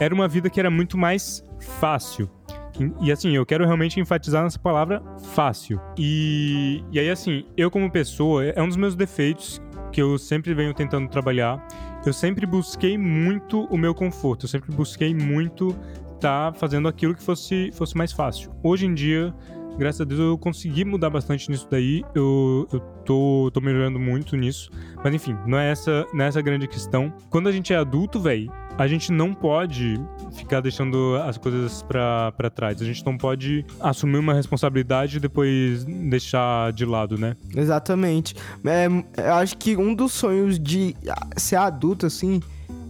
Era 0.01 0.13
uma 0.13 0.27
vida 0.27 0.49
que 0.49 0.59
era 0.59 0.69
muito 0.69 0.97
mais 0.97 1.41
fácil. 1.79 2.29
E, 2.77 3.07
e, 3.07 3.11
assim, 3.11 3.33
eu 3.33 3.45
quero 3.45 3.65
realmente 3.65 4.01
enfatizar 4.01 4.43
nessa 4.43 4.59
palavra 4.59 5.01
fácil. 5.33 5.79
E, 5.97 6.83
e 6.91 6.99
aí, 6.99 7.09
assim, 7.09 7.45
eu 7.55 7.71
como 7.71 7.89
pessoa, 7.89 8.43
é 8.43 8.61
um 8.61 8.67
dos 8.67 8.75
meus 8.75 8.95
defeitos 8.95 9.61
que 9.93 10.01
eu 10.01 10.17
sempre 10.17 10.53
venho 10.53 10.73
tentando 10.73 11.07
trabalhar. 11.07 11.65
Eu 12.05 12.11
sempre 12.11 12.45
busquei 12.45 12.97
muito 12.97 13.63
o 13.65 13.77
meu 13.77 13.95
conforto, 13.95 14.43
eu 14.43 14.49
sempre 14.49 14.75
busquei 14.75 15.15
muito 15.15 15.69
estar 16.15 16.51
tá 16.51 16.53
fazendo 16.53 16.89
aquilo 16.89 17.15
que 17.15 17.23
fosse, 17.23 17.71
fosse 17.71 17.95
mais 17.95 18.11
fácil. 18.11 18.51
Hoje 18.61 18.87
em 18.87 18.93
dia, 18.93 19.33
graças 19.77 20.01
a 20.01 20.03
Deus 20.03 20.19
eu 20.19 20.37
consegui 20.37 20.85
mudar 20.85 21.09
bastante 21.09 21.49
nisso 21.49 21.67
daí. 21.69 22.03
Eu, 22.13 22.67
eu 22.71 22.79
tô, 23.05 23.49
tô 23.53 23.61
melhorando 23.61 23.99
muito 23.99 24.35
nisso. 24.35 24.71
Mas 25.03 25.13
enfim, 25.13 25.35
não 25.45 25.57
é 25.57 25.71
essa, 25.71 26.05
não 26.13 26.25
é 26.25 26.27
essa 26.27 26.41
grande 26.41 26.67
questão. 26.67 27.13
Quando 27.29 27.49
a 27.49 27.51
gente 27.51 27.73
é 27.73 27.77
adulto, 27.77 28.19
velho, 28.19 28.51
a 28.77 28.87
gente 28.87 29.11
não 29.11 29.33
pode 29.33 29.99
ficar 30.33 30.61
deixando 30.61 31.15
as 31.23 31.37
coisas 31.37 31.83
para 31.83 32.49
trás. 32.49 32.81
A 32.81 32.85
gente 32.85 33.05
não 33.05 33.17
pode 33.17 33.65
assumir 33.79 34.17
uma 34.17 34.33
responsabilidade 34.33 35.17
e 35.17 35.19
depois 35.19 35.83
deixar 35.83 36.71
de 36.73 36.85
lado, 36.85 37.17
né? 37.17 37.35
Exatamente. 37.55 38.35
É, 38.65 38.87
eu 38.87 39.33
acho 39.33 39.57
que 39.57 39.75
um 39.75 39.93
dos 39.93 40.13
sonhos 40.13 40.59
de 40.59 40.95
ser 41.37 41.57
adulto, 41.57 42.05
assim, 42.05 42.41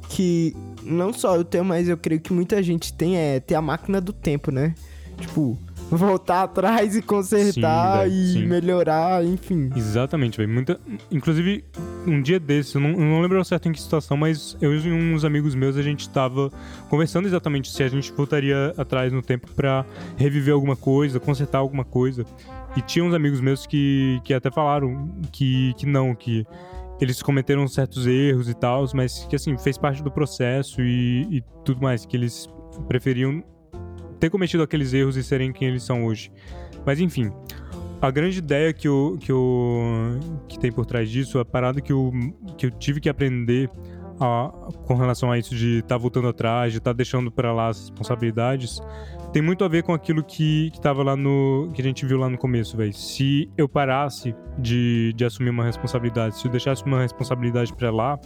que 0.10 0.56
não 0.84 1.14
só 1.14 1.36
eu 1.36 1.44
tenho, 1.44 1.66
mas 1.66 1.88
eu 1.88 1.98
creio 1.98 2.22
que 2.22 2.34
muita 2.34 2.62
gente 2.62 2.94
tem, 2.94 3.18
é 3.18 3.40
ter 3.40 3.56
a 3.56 3.62
máquina 3.62 4.00
do 4.00 4.14
tempo, 4.14 4.52
né? 4.52 4.76
Tipo, 5.18 5.58
voltar 5.98 6.44
atrás 6.44 6.96
e 6.96 7.02
consertar 7.02 8.08
sim, 8.08 8.14
e 8.14 8.34
sim. 8.34 8.46
melhorar, 8.46 9.24
enfim. 9.26 9.70
Exatamente, 9.76 10.38
velho. 10.38 10.50
Muita... 10.50 10.80
Inclusive, 11.12 11.66
um 12.08 12.22
dia 12.22 12.40
desses, 12.40 12.74
eu 12.74 12.82
não, 12.82 12.92
eu 12.92 13.00
não 13.00 13.22
lembro 13.22 13.44
certo 13.44 13.68
em 13.68 13.72
que 13.72 13.82
situação, 13.82 14.16
mas 14.16 14.58
eu 14.62 14.74
e 14.74 14.92
uns 14.92 15.26
amigos 15.26 15.54
meus, 15.54 15.76
a 15.76 15.82
gente 15.82 16.10
tava 16.10 16.52
conversando 16.90 17.28
exatamente 17.28 17.70
se 17.70 17.84
a 17.84 17.88
gente 17.88 18.12
voltaria 18.12 18.74
atrás 18.78 19.12
no 19.12 19.22
tempo 19.22 19.52
para 19.56 19.86
reviver 20.16 20.54
alguma 20.54 20.76
coisa, 20.76 21.20
consertar 21.20 21.60
alguma 21.60 21.84
coisa. 21.84 22.26
E 22.76 22.82
tinha 22.82 23.04
uns 23.04 23.14
amigos 23.14 23.42
meus 23.42 23.66
que, 23.66 24.22
que 24.24 24.34
até 24.34 24.50
falaram 24.50 25.10
que, 25.32 25.74
que 25.78 25.86
não, 25.86 26.16
que 26.16 26.46
eles 27.02 27.22
cometeram 27.22 27.68
certos 27.68 28.08
erros 28.08 28.48
e 28.48 28.54
tal, 28.54 28.86
mas 28.94 29.26
que 29.26 29.36
assim, 29.36 29.58
fez 29.58 29.78
parte 29.78 30.02
do 30.02 30.12
processo 30.12 30.82
e, 30.82 31.38
e 31.38 31.44
tudo 31.66 31.82
mais, 31.82 32.06
que 32.06 32.16
eles 32.16 32.48
preferiam 32.88 33.44
ter 34.22 34.30
cometido 34.30 34.62
aqueles 34.62 34.94
erros 34.94 35.18
e 35.18 35.24
serem 35.24 35.52
quem 35.52 35.68
eles 35.68 35.84
são 35.84 36.06
hoje. 36.06 36.32
Mas 36.86 37.00
enfim, 37.00 37.32
a 38.00 38.12
grande 38.12 38.38
ideia 38.38 38.72
que, 38.72 38.88
eu, 38.88 39.18
que, 39.20 39.32
eu, 39.32 40.20
que 40.48 40.60
tem 40.60 40.72
por 40.72 40.86
trás 40.86 41.10
disso, 41.10 41.40
a 41.40 41.44
parada 41.44 41.82
que 41.82 41.92
eu, 41.92 42.12
que 42.56 42.68
eu 42.68 42.72
tive 42.72 43.02
que 43.02 43.10
aprender 43.10 43.70
a, 44.20 44.52
com 44.86 44.94
relação 44.94 45.32
a 45.32 45.40
isso 45.40 45.56
de 45.56 45.80
estar 45.80 45.96
tá 45.96 45.98
voltando 45.98 46.28
atrás, 46.28 46.72
de 46.72 46.78
estar 46.78 46.92
tá 46.92 46.96
deixando 46.96 47.32
para 47.32 47.52
lá 47.52 47.70
as 47.70 47.80
responsabilidades, 47.80 48.80
tem 49.34 49.42
muito 49.42 49.64
a 49.64 49.68
ver 49.68 49.82
com 49.82 49.94
aquilo 49.94 50.24
que, 50.24 50.70
que 50.70 50.80
tava 50.80 51.02
lá 51.02 51.16
no. 51.16 51.70
que 51.74 51.82
a 51.82 51.84
gente 51.84 52.06
viu 52.06 52.20
lá 52.20 52.30
no 52.30 52.38
começo, 52.38 52.78
velho. 52.78 52.94
Se 52.94 53.50
eu 53.58 53.68
parasse 53.68 54.36
de, 54.60 55.14
de 55.16 55.26
assumir 55.26 55.50
uma 55.50 55.64
responsabilidade, 55.64 56.38
se 56.38 56.46
eu 56.46 56.52
deixasse 56.52 56.84
uma 56.86 57.02
responsabilidade 57.02 57.74
para 57.74 57.90
lá, 57.90 58.20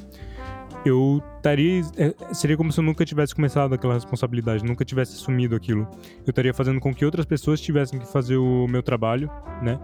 eu 0.86 1.22
estaria. 1.38 1.82
É, 1.98 2.34
seria 2.34 2.56
como 2.56 2.72
se 2.72 2.80
eu 2.80 2.84
nunca 2.84 3.04
tivesse 3.06 3.34
começado 3.34 3.74
aquela 3.74 3.94
responsabilidade, 3.94 4.64
nunca 4.64 4.86
tivesse 4.86 5.16
assumido 5.16 5.56
aquilo. 5.56 5.88
Eu 6.26 6.30
estaria 6.30 6.54
fazendo 6.54 6.80
com 6.80 6.94
que 6.94 7.04
outras 7.04 7.26
pessoas 7.26 7.60
tivessem 7.60 8.00
que 8.00 8.06
fazer 8.06 8.38
o 8.38 8.68
meu 8.68 8.84
trabalho, 8.84 9.30
né? 9.62 9.80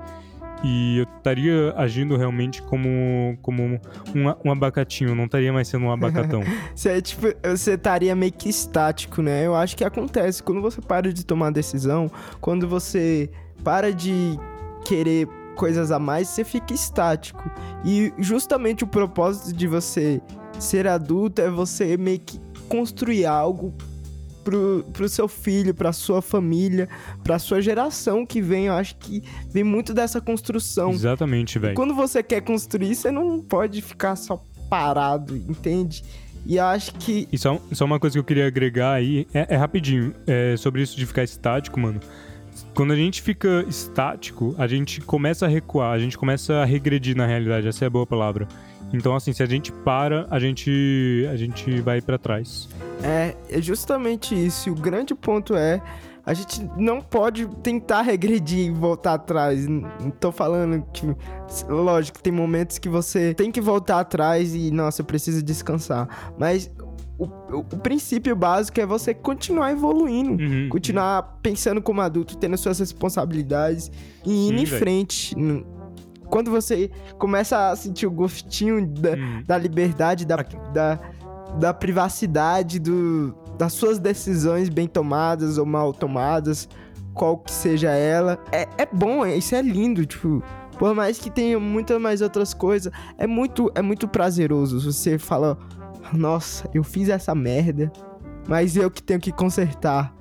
E 0.64 1.00
eu 1.00 1.04
estaria 1.18 1.74
agindo 1.76 2.16
realmente 2.16 2.62
como, 2.62 3.36
como 3.42 3.64
um, 3.64 3.80
um 4.46 4.52
abacatinho, 4.52 5.16
não 5.16 5.26
estaria 5.26 5.52
mais 5.52 5.68
sendo 5.68 5.86
um 5.86 5.92
abacatão. 5.92 6.44
você, 6.76 7.02
tipo, 7.02 7.28
você 7.44 7.74
estaria 7.74 8.16
meio 8.16 8.32
que 8.32 8.50
estático, 8.50 9.24
né? 9.24 9.46
Eu 9.46 9.56
acho 9.56 9.76
que 9.76 9.84
acontece 9.84 10.44
quando 10.44 10.62
você 10.62 10.80
para 10.80 11.12
de 11.12 11.26
tomar 11.26 11.52
decisão, 11.52 12.12
quando 12.40 12.68
você 12.68 13.30
para 13.64 13.92
de 13.92 14.38
querer 14.86 15.28
coisas 15.56 15.92
a 15.92 15.98
mais, 15.98 16.28
você 16.28 16.44
fica 16.44 16.74
estático. 16.74 17.50
E 17.84 18.14
justamente 18.20 18.84
o 18.84 18.88
propósito 18.88 19.56
de 19.56 19.68
você 19.68 20.22
ser 20.62 20.88
adulto 20.88 21.42
é 21.42 21.50
você 21.50 21.98
meio 21.98 22.20
que 22.20 22.40
construir 22.70 23.26
algo 23.26 23.74
pro, 24.44 24.86
pro 24.94 25.10
seu 25.10 25.28
filho, 25.28 25.74
pra 25.74 25.92
sua 25.92 26.22
família, 26.22 26.88
pra 27.24 27.40
sua 27.40 27.62
geração 27.62 28.26
que 28.26 28.42
vem. 28.42 28.68
Eu 28.68 28.74
acho 28.74 28.96
que 28.98 29.24
vem 29.50 29.64
muito 29.64 29.94
dessa 29.94 30.22
construção. 30.22 30.92
Exatamente, 30.92 31.58
velho. 31.60 31.76
Quando 31.76 31.94
você 31.94 32.22
quer 32.22 32.42
construir, 32.42 32.96
você 32.96 33.12
não 33.12 33.40
pode 33.42 33.82
ficar 33.82 34.16
só 34.16 34.44
parado, 34.70 35.36
entende? 35.36 36.04
E 36.46 36.58
eu 36.58 36.66
acho 36.66 36.94
que. 36.96 37.28
E 37.32 37.38
só, 37.38 37.60
só 37.72 37.86
uma 37.86 38.00
coisa 38.00 38.14
que 38.16 38.20
eu 38.20 38.24
queria 38.24 38.48
agregar 38.48 38.94
aí, 38.94 39.28
é, 39.34 39.48
é 39.50 39.56
rapidinho, 39.56 40.14
é 40.26 40.56
sobre 40.58 40.82
isso 40.82 40.98
de 40.98 41.06
ficar 41.06 41.24
estático, 41.24 41.80
mano. 41.80 42.00
Quando 42.74 42.94
a 42.94 42.96
gente 42.96 43.22
fica 43.22 43.66
estático, 43.68 44.56
a 44.58 44.68
gente 44.68 45.02
começa 45.02 45.46
a 45.46 45.50
recuar, 45.50 45.94
a 45.94 46.00
gente 46.00 46.18
começa 46.18 46.56
a 46.56 46.66
regredir 46.66 47.16
na 47.16 47.26
realidade, 47.26 47.68
essa 47.68 47.86
é 47.86 47.88
a 47.88 47.90
boa 47.90 48.08
palavra. 48.08 48.48
Então, 48.94 49.16
assim, 49.16 49.34
se 49.34 49.42
a 49.42 49.46
gente 49.46 49.72
para, 49.72 50.28
a 50.30 50.40
gente, 50.40 51.28
a 51.32 51.36
gente 51.36 51.82
vai 51.82 52.02
para 52.02 52.18
trás. 52.18 52.68
É, 53.04 53.36
é 53.50 53.62
justamente 53.62 54.36
isso. 54.36 54.72
O 54.72 54.76
grande 54.76 55.16
ponto 55.16 55.56
é 55.56 55.82
a 56.26 56.34
gente 56.34 56.64
não 56.78 57.02
pode 57.02 57.48
tentar 57.64 58.04
regredir 58.04 58.68
e 58.68 58.72
voltar 58.72 59.14
atrás. 59.14 59.68
Não 59.68 60.12
tô 60.20 60.32
falando 60.32 60.86
que. 60.94 61.16
Lógico, 61.68 62.22
tem 62.22 62.32
momentos 62.32 62.78
que 62.78 62.88
você 62.88 63.34
tem 63.34 63.52
que 63.52 63.60
voltar 63.60 64.00
atrás 64.00 64.54
e, 64.54 64.72
nossa, 64.72 65.02
eu 65.02 65.06
preciso 65.06 65.42
descansar. 65.42 66.34
Mas 66.38 66.70
o, 67.18 67.26
o, 67.26 67.60
o 67.60 67.64
princípio 67.64 68.36
básico 68.36 68.80
é 68.80 68.86
você 68.86 69.14
continuar 69.14 69.72
evoluindo, 69.72 70.42
uhum. 70.42 70.70
continuar 70.70 71.40
pensando 71.42 71.82
como 71.82 72.02
adulto, 72.02 72.38
tendo 72.38 72.58
suas 72.58 72.80
responsabilidades 72.80 73.92
e 74.26 74.48
indo 74.48 74.58
Sim, 74.58 74.64
em 74.64 74.66
véio. 74.66 74.80
Quando 76.32 76.50
você 76.50 76.90
começa 77.20 77.70
a 77.70 77.76
sentir 77.76 78.08
o 78.08 78.12
gostinho 78.12 78.88
da, 78.88 79.12
hum. 79.12 79.44
da 79.46 79.58
liberdade, 79.58 80.26
da, 80.26 80.38
da, 80.74 81.00
da 81.60 81.74
privacidade, 81.74 82.80
do, 82.80 83.36
das 83.58 83.74
suas 83.74 84.00
decisões 84.00 84.70
bem 84.70 84.88
tomadas 84.88 85.58
ou 85.58 85.66
mal 85.66 85.94
tomadas, 85.94 86.70
qual 87.14 87.38
que 87.38 87.52
seja 87.52 87.90
ela, 87.90 88.40
é, 88.50 88.66
é 88.78 88.86
bom, 88.86 89.26
é, 89.26 89.36
isso 89.36 89.54
é 89.54 89.62
lindo, 89.62 90.06
tipo. 90.06 90.42
Por 90.80 90.96
mais 90.96 91.20
que 91.20 91.30
tenha 91.30 91.60
muitas 91.60 92.02
mais 92.02 92.22
outras 92.22 92.56
coisas, 92.56 92.92
é 93.18 93.28
muito, 93.28 93.70
é 93.76 93.82
muito 93.84 94.08
prazeroso. 94.08 94.92
Você 94.92 95.20
fala, 95.20 95.56
nossa, 96.12 96.68
eu 96.74 96.84
fiz 96.84 97.10
essa 97.10 97.36
merda, 97.36 97.92
mas 98.48 98.76
eu 98.76 98.90
que 98.90 99.04
tenho 99.04 99.20
que 99.20 99.32
consertar. 99.32 100.12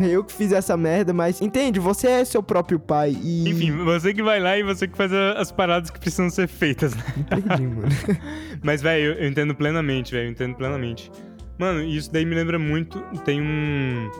Eu 0.00 0.24
que 0.24 0.32
fiz 0.32 0.52
essa 0.52 0.76
merda, 0.76 1.12
mas 1.12 1.40
entende? 1.40 1.78
Você 1.78 2.08
é 2.08 2.24
seu 2.24 2.42
próprio 2.42 2.78
pai 2.78 3.16
e. 3.22 3.48
Enfim, 3.48 3.70
você 3.84 4.12
que 4.14 4.22
vai 4.22 4.40
lá 4.40 4.56
e 4.56 4.62
você 4.62 4.88
que 4.88 4.96
faz 4.96 5.12
as 5.12 5.52
paradas 5.52 5.90
que 5.90 6.00
precisam 6.00 6.30
ser 6.30 6.48
feitas, 6.48 6.94
né? 6.94 7.04
Entendi, 7.18 7.66
mano. 7.66 7.88
mas, 8.62 8.82
velho, 8.82 9.14
eu, 9.18 9.28
entendo 9.28 9.54
plenamente, 9.54 10.12
velho, 10.12 10.26
eu 10.26 10.30
entendo 10.30 10.54
plenamente. 10.54 11.10
Mano, 11.58 11.82
isso 11.82 12.10
daí 12.12 12.24
me 12.24 12.34
lembra 12.34 12.58
muito. 12.58 13.00
Tem 13.24 13.40
um. 13.40 14.10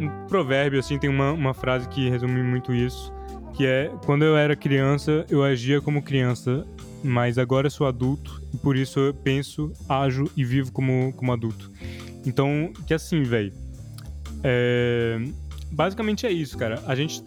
Um 0.00 0.08
provérbio, 0.28 0.78
assim, 0.78 0.98
tem 0.98 1.10
uma, 1.10 1.32
uma 1.32 1.54
frase 1.54 1.88
que 1.88 2.08
resume 2.08 2.42
muito 2.42 2.74
isso. 2.74 3.12
Que 3.54 3.66
é: 3.66 3.90
Quando 4.04 4.24
eu 4.24 4.36
era 4.36 4.54
criança, 4.54 5.24
eu 5.30 5.42
agia 5.42 5.80
como 5.80 6.02
criança, 6.02 6.64
mas 7.02 7.38
agora 7.38 7.66
eu 7.66 7.70
sou 7.70 7.86
adulto 7.86 8.40
e 8.54 8.58
por 8.58 8.76
isso 8.76 9.00
eu 9.00 9.14
penso, 9.14 9.72
ajo 9.88 10.24
e 10.36 10.44
vivo 10.44 10.70
como, 10.70 11.12
como 11.14 11.32
adulto. 11.32 11.70
Então, 12.24 12.72
que 12.86 12.92
assim, 12.92 13.22
velho 13.22 13.52
é, 14.42 15.18
basicamente 15.70 16.26
é 16.26 16.32
isso, 16.32 16.56
cara. 16.56 16.82
A 16.86 16.94
gente. 16.94 17.22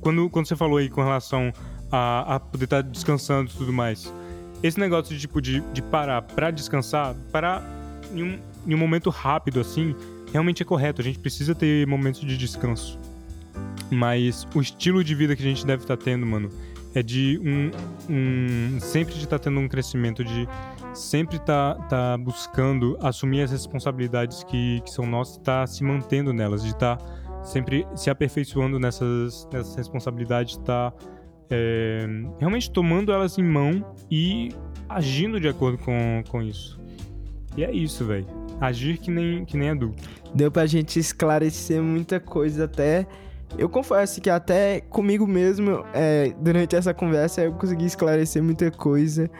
Quando, 0.00 0.30
quando 0.30 0.46
você 0.46 0.54
falou 0.54 0.78
aí 0.78 0.88
com 0.88 1.02
relação 1.02 1.52
a, 1.90 2.36
a 2.36 2.40
poder 2.40 2.64
estar 2.64 2.82
tá 2.82 2.88
descansando 2.88 3.50
e 3.50 3.54
tudo 3.56 3.72
mais, 3.72 4.12
esse 4.62 4.78
negócio 4.78 5.14
de, 5.14 5.20
tipo, 5.20 5.40
de, 5.40 5.60
de 5.72 5.82
parar 5.82 6.22
pra 6.22 6.50
descansar, 6.50 7.14
parar 7.32 7.62
em 8.12 8.22
um, 8.22 8.38
em 8.66 8.74
um 8.74 8.78
momento 8.78 9.10
rápido 9.10 9.60
assim, 9.60 9.94
realmente 10.32 10.62
é 10.62 10.66
correto. 10.66 11.00
A 11.00 11.04
gente 11.04 11.18
precisa 11.18 11.54
ter 11.54 11.86
momentos 11.86 12.20
de 12.20 12.36
descanso. 12.36 12.98
Mas 13.90 14.46
o 14.54 14.60
estilo 14.60 15.02
de 15.02 15.14
vida 15.14 15.34
que 15.36 15.42
a 15.42 15.46
gente 15.46 15.64
deve 15.64 15.82
estar 15.82 15.96
tendo, 15.96 16.26
mano, 16.26 16.50
é 16.94 17.02
de 17.02 17.40
um. 17.42 17.70
um 18.08 18.80
sempre 18.80 19.14
de 19.14 19.24
estar 19.24 19.38
tendo 19.38 19.60
um 19.60 19.68
crescimento, 19.68 20.24
de 20.24 20.48
sempre 20.96 21.38
tá, 21.38 21.74
tá 21.88 22.16
buscando 22.16 22.96
assumir 23.00 23.42
as 23.42 23.50
responsabilidades 23.50 24.42
que, 24.44 24.80
que 24.80 24.90
são 24.90 25.06
nossas, 25.06 25.36
tá 25.38 25.66
se 25.66 25.84
mantendo 25.84 26.32
nelas, 26.32 26.62
de 26.62 26.70
estar 26.70 26.96
tá 26.96 27.04
sempre 27.44 27.86
se 27.94 28.10
aperfeiçoando 28.10 28.78
nessas, 28.78 29.48
nessas 29.52 29.74
responsabilidades, 29.76 30.56
tá, 30.58 30.92
é, 31.50 32.06
realmente 32.38 32.70
tomando 32.70 33.12
elas 33.12 33.38
em 33.38 33.44
mão 33.44 33.84
e 34.10 34.50
agindo 34.88 35.38
de 35.40 35.48
acordo 35.48 35.78
com, 35.78 36.22
com 36.28 36.42
isso. 36.42 36.78
E 37.56 37.64
é 37.64 37.72
isso, 37.72 38.04
velho. 38.04 38.26
Agir 38.60 38.98
que 38.98 39.10
nem, 39.10 39.44
que 39.44 39.56
nem 39.56 39.70
adulto. 39.70 40.02
Deu 40.34 40.50
pra 40.50 40.66
gente 40.66 40.98
esclarecer 40.98 41.82
muita 41.82 42.18
coisa 42.20 42.64
até. 42.64 43.06
Eu 43.56 43.68
confesso 43.68 44.20
que 44.20 44.28
até 44.28 44.80
comigo 44.80 45.26
mesmo, 45.26 45.84
é, 45.94 46.34
durante 46.40 46.74
essa 46.76 46.92
conversa, 46.92 47.42
eu 47.42 47.52
consegui 47.52 47.86
esclarecer 47.86 48.42
muita 48.42 48.70
coisa. 48.70 49.30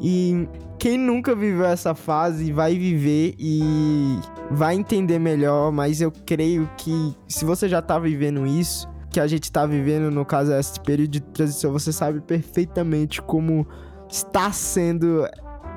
E 0.00 0.48
quem 0.80 0.96
nunca 0.96 1.36
viveu 1.36 1.66
essa 1.66 1.94
fase 1.94 2.50
vai 2.50 2.74
viver 2.74 3.34
e 3.38 4.18
vai 4.50 4.74
entender 4.74 5.18
melhor, 5.18 5.70
mas 5.70 6.00
eu 6.00 6.10
creio 6.10 6.68
que 6.78 7.14
se 7.28 7.44
você 7.44 7.68
já 7.68 7.82
tá 7.82 7.98
vivendo 7.98 8.46
isso, 8.46 8.88
que 9.10 9.20
a 9.20 9.26
gente 9.26 9.52
tá 9.52 9.66
vivendo, 9.66 10.10
no 10.10 10.24
caso, 10.24 10.52
esse 10.54 10.80
período 10.80 11.10
de 11.10 11.20
transição, 11.20 11.70
você 11.70 11.92
sabe 11.92 12.22
perfeitamente 12.22 13.20
como 13.20 13.68
está 14.08 14.50
sendo 14.52 15.28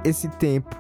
esse 0.06 0.30
tempo. 0.38 0.74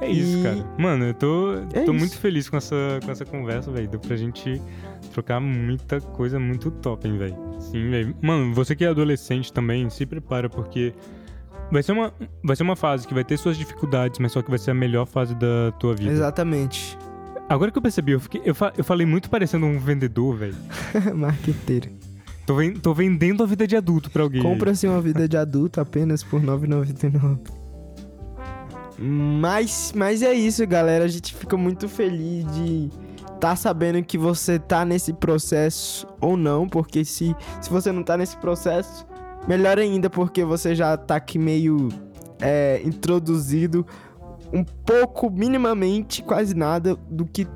É 0.00 0.08
isso, 0.08 0.38
e... 0.38 0.42
cara. 0.44 0.74
Mano, 0.78 1.06
eu 1.06 1.14
tô, 1.14 1.54
é 1.72 1.82
tô 1.84 1.92
muito 1.92 2.16
feliz 2.16 2.48
com 2.48 2.56
essa, 2.56 3.00
com 3.04 3.10
essa 3.10 3.24
conversa, 3.24 3.72
velho. 3.72 3.88
Deu 3.88 3.98
pra 3.98 4.16
gente 4.16 4.62
trocar 5.12 5.40
muita 5.40 6.00
coisa 6.00 6.38
muito 6.38 6.70
top, 6.70 7.08
hein, 7.08 7.18
velho. 7.18 7.36
Sim, 7.58 7.90
velho. 7.90 8.14
Mano, 8.22 8.54
você 8.54 8.76
que 8.76 8.84
é 8.84 8.88
adolescente 8.88 9.52
também, 9.52 9.90
se 9.90 10.06
prepara, 10.06 10.48
porque 10.48 10.94
vai 11.74 11.82
ser, 11.82 11.92
uma, 11.92 12.14
vai 12.42 12.54
ser 12.54 12.62
uma 12.62 12.76
fase 12.76 13.06
que 13.06 13.12
vai 13.12 13.24
ter 13.24 13.36
suas 13.36 13.56
dificuldades, 13.56 14.20
mas 14.20 14.30
só 14.30 14.40
que 14.40 14.48
vai 14.48 14.58
ser 14.58 14.70
a 14.70 14.74
melhor 14.74 15.06
fase 15.06 15.34
da 15.34 15.72
tua 15.78 15.92
vida. 15.94 16.12
Exatamente. 16.12 16.96
Agora 17.48 17.70
que 17.72 17.76
eu 17.76 17.82
percebi, 17.82 18.12
eu, 18.12 18.20
fiquei, 18.20 18.40
eu, 18.44 18.54
fa, 18.54 18.72
eu 18.78 18.84
falei 18.84 19.04
muito 19.04 19.28
parecendo 19.28 19.66
um 19.66 19.78
vendedor, 19.78 20.36
velho. 20.36 20.56
Marqueteiro. 21.14 21.90
Tô, 22.46 22.54
ven, 22.54 22.74
tô 22.74 22.94
vendendo 22.94 23.42
a 23.42 23.46
vida 23.46 23.66
de 23.66 23.76
adulto 23.76 24.08
pra 24.08 24.22
alguém. 24.22 24.40
Compra-se 24.40 24.86
uma 24.86 25.00
vida 25.00 25.28
de 25.28 25.36
adulto 25.36 25.80
apenas 25.80 26.22
por 26.22 26.40
R$ 26.40 26.46
9,99. 26.46 27.38
Mas, 28.96 29.92
mas 29.96 30.22
é 30.22 30.32
isso, 30.32 30.64
galera. 30.66 31.04
A 31.04 31.08
gente 31.08 31.34
fica 31.34 31.56
muito 31.56 31.88
feliz 31.88 32.46
de 32.54 32.88
tá 33.40 33.56
sabendo 33.56 34.02
que 34.02 34.16
você 34.16 34.60
tá 34.60 34.84
nesse 34.84 35.12
processo 35.12 36.06
ou 36.20 36.36
não, 36.36 36.68
porque 36.68 37.04
se, 37.04 37.34
se 37.60 37.68
você 37.68 37.90
não 37.90 38.04
tá 38.04 38.16
nesse 38.16 38.36
processo, 38.36 39.04
melhor 39.46 39.78
ainda, 39.78 40.08
porque 40.08 40.44
você 40.44 40.74
já 40.74 40.96
tá 40.96 41.16
aqui 41.16 41.38
meio 41.38 41.88
é, 42.40 42.80
introduzido 42.84 43.86
um 44.52 44.62
pouco, 44.62 45.30
minimamente, 45.30 46.22
quase 46.22 46.54
nada 46.54 46.94
do 47.10 47.24
que 47.24 47.46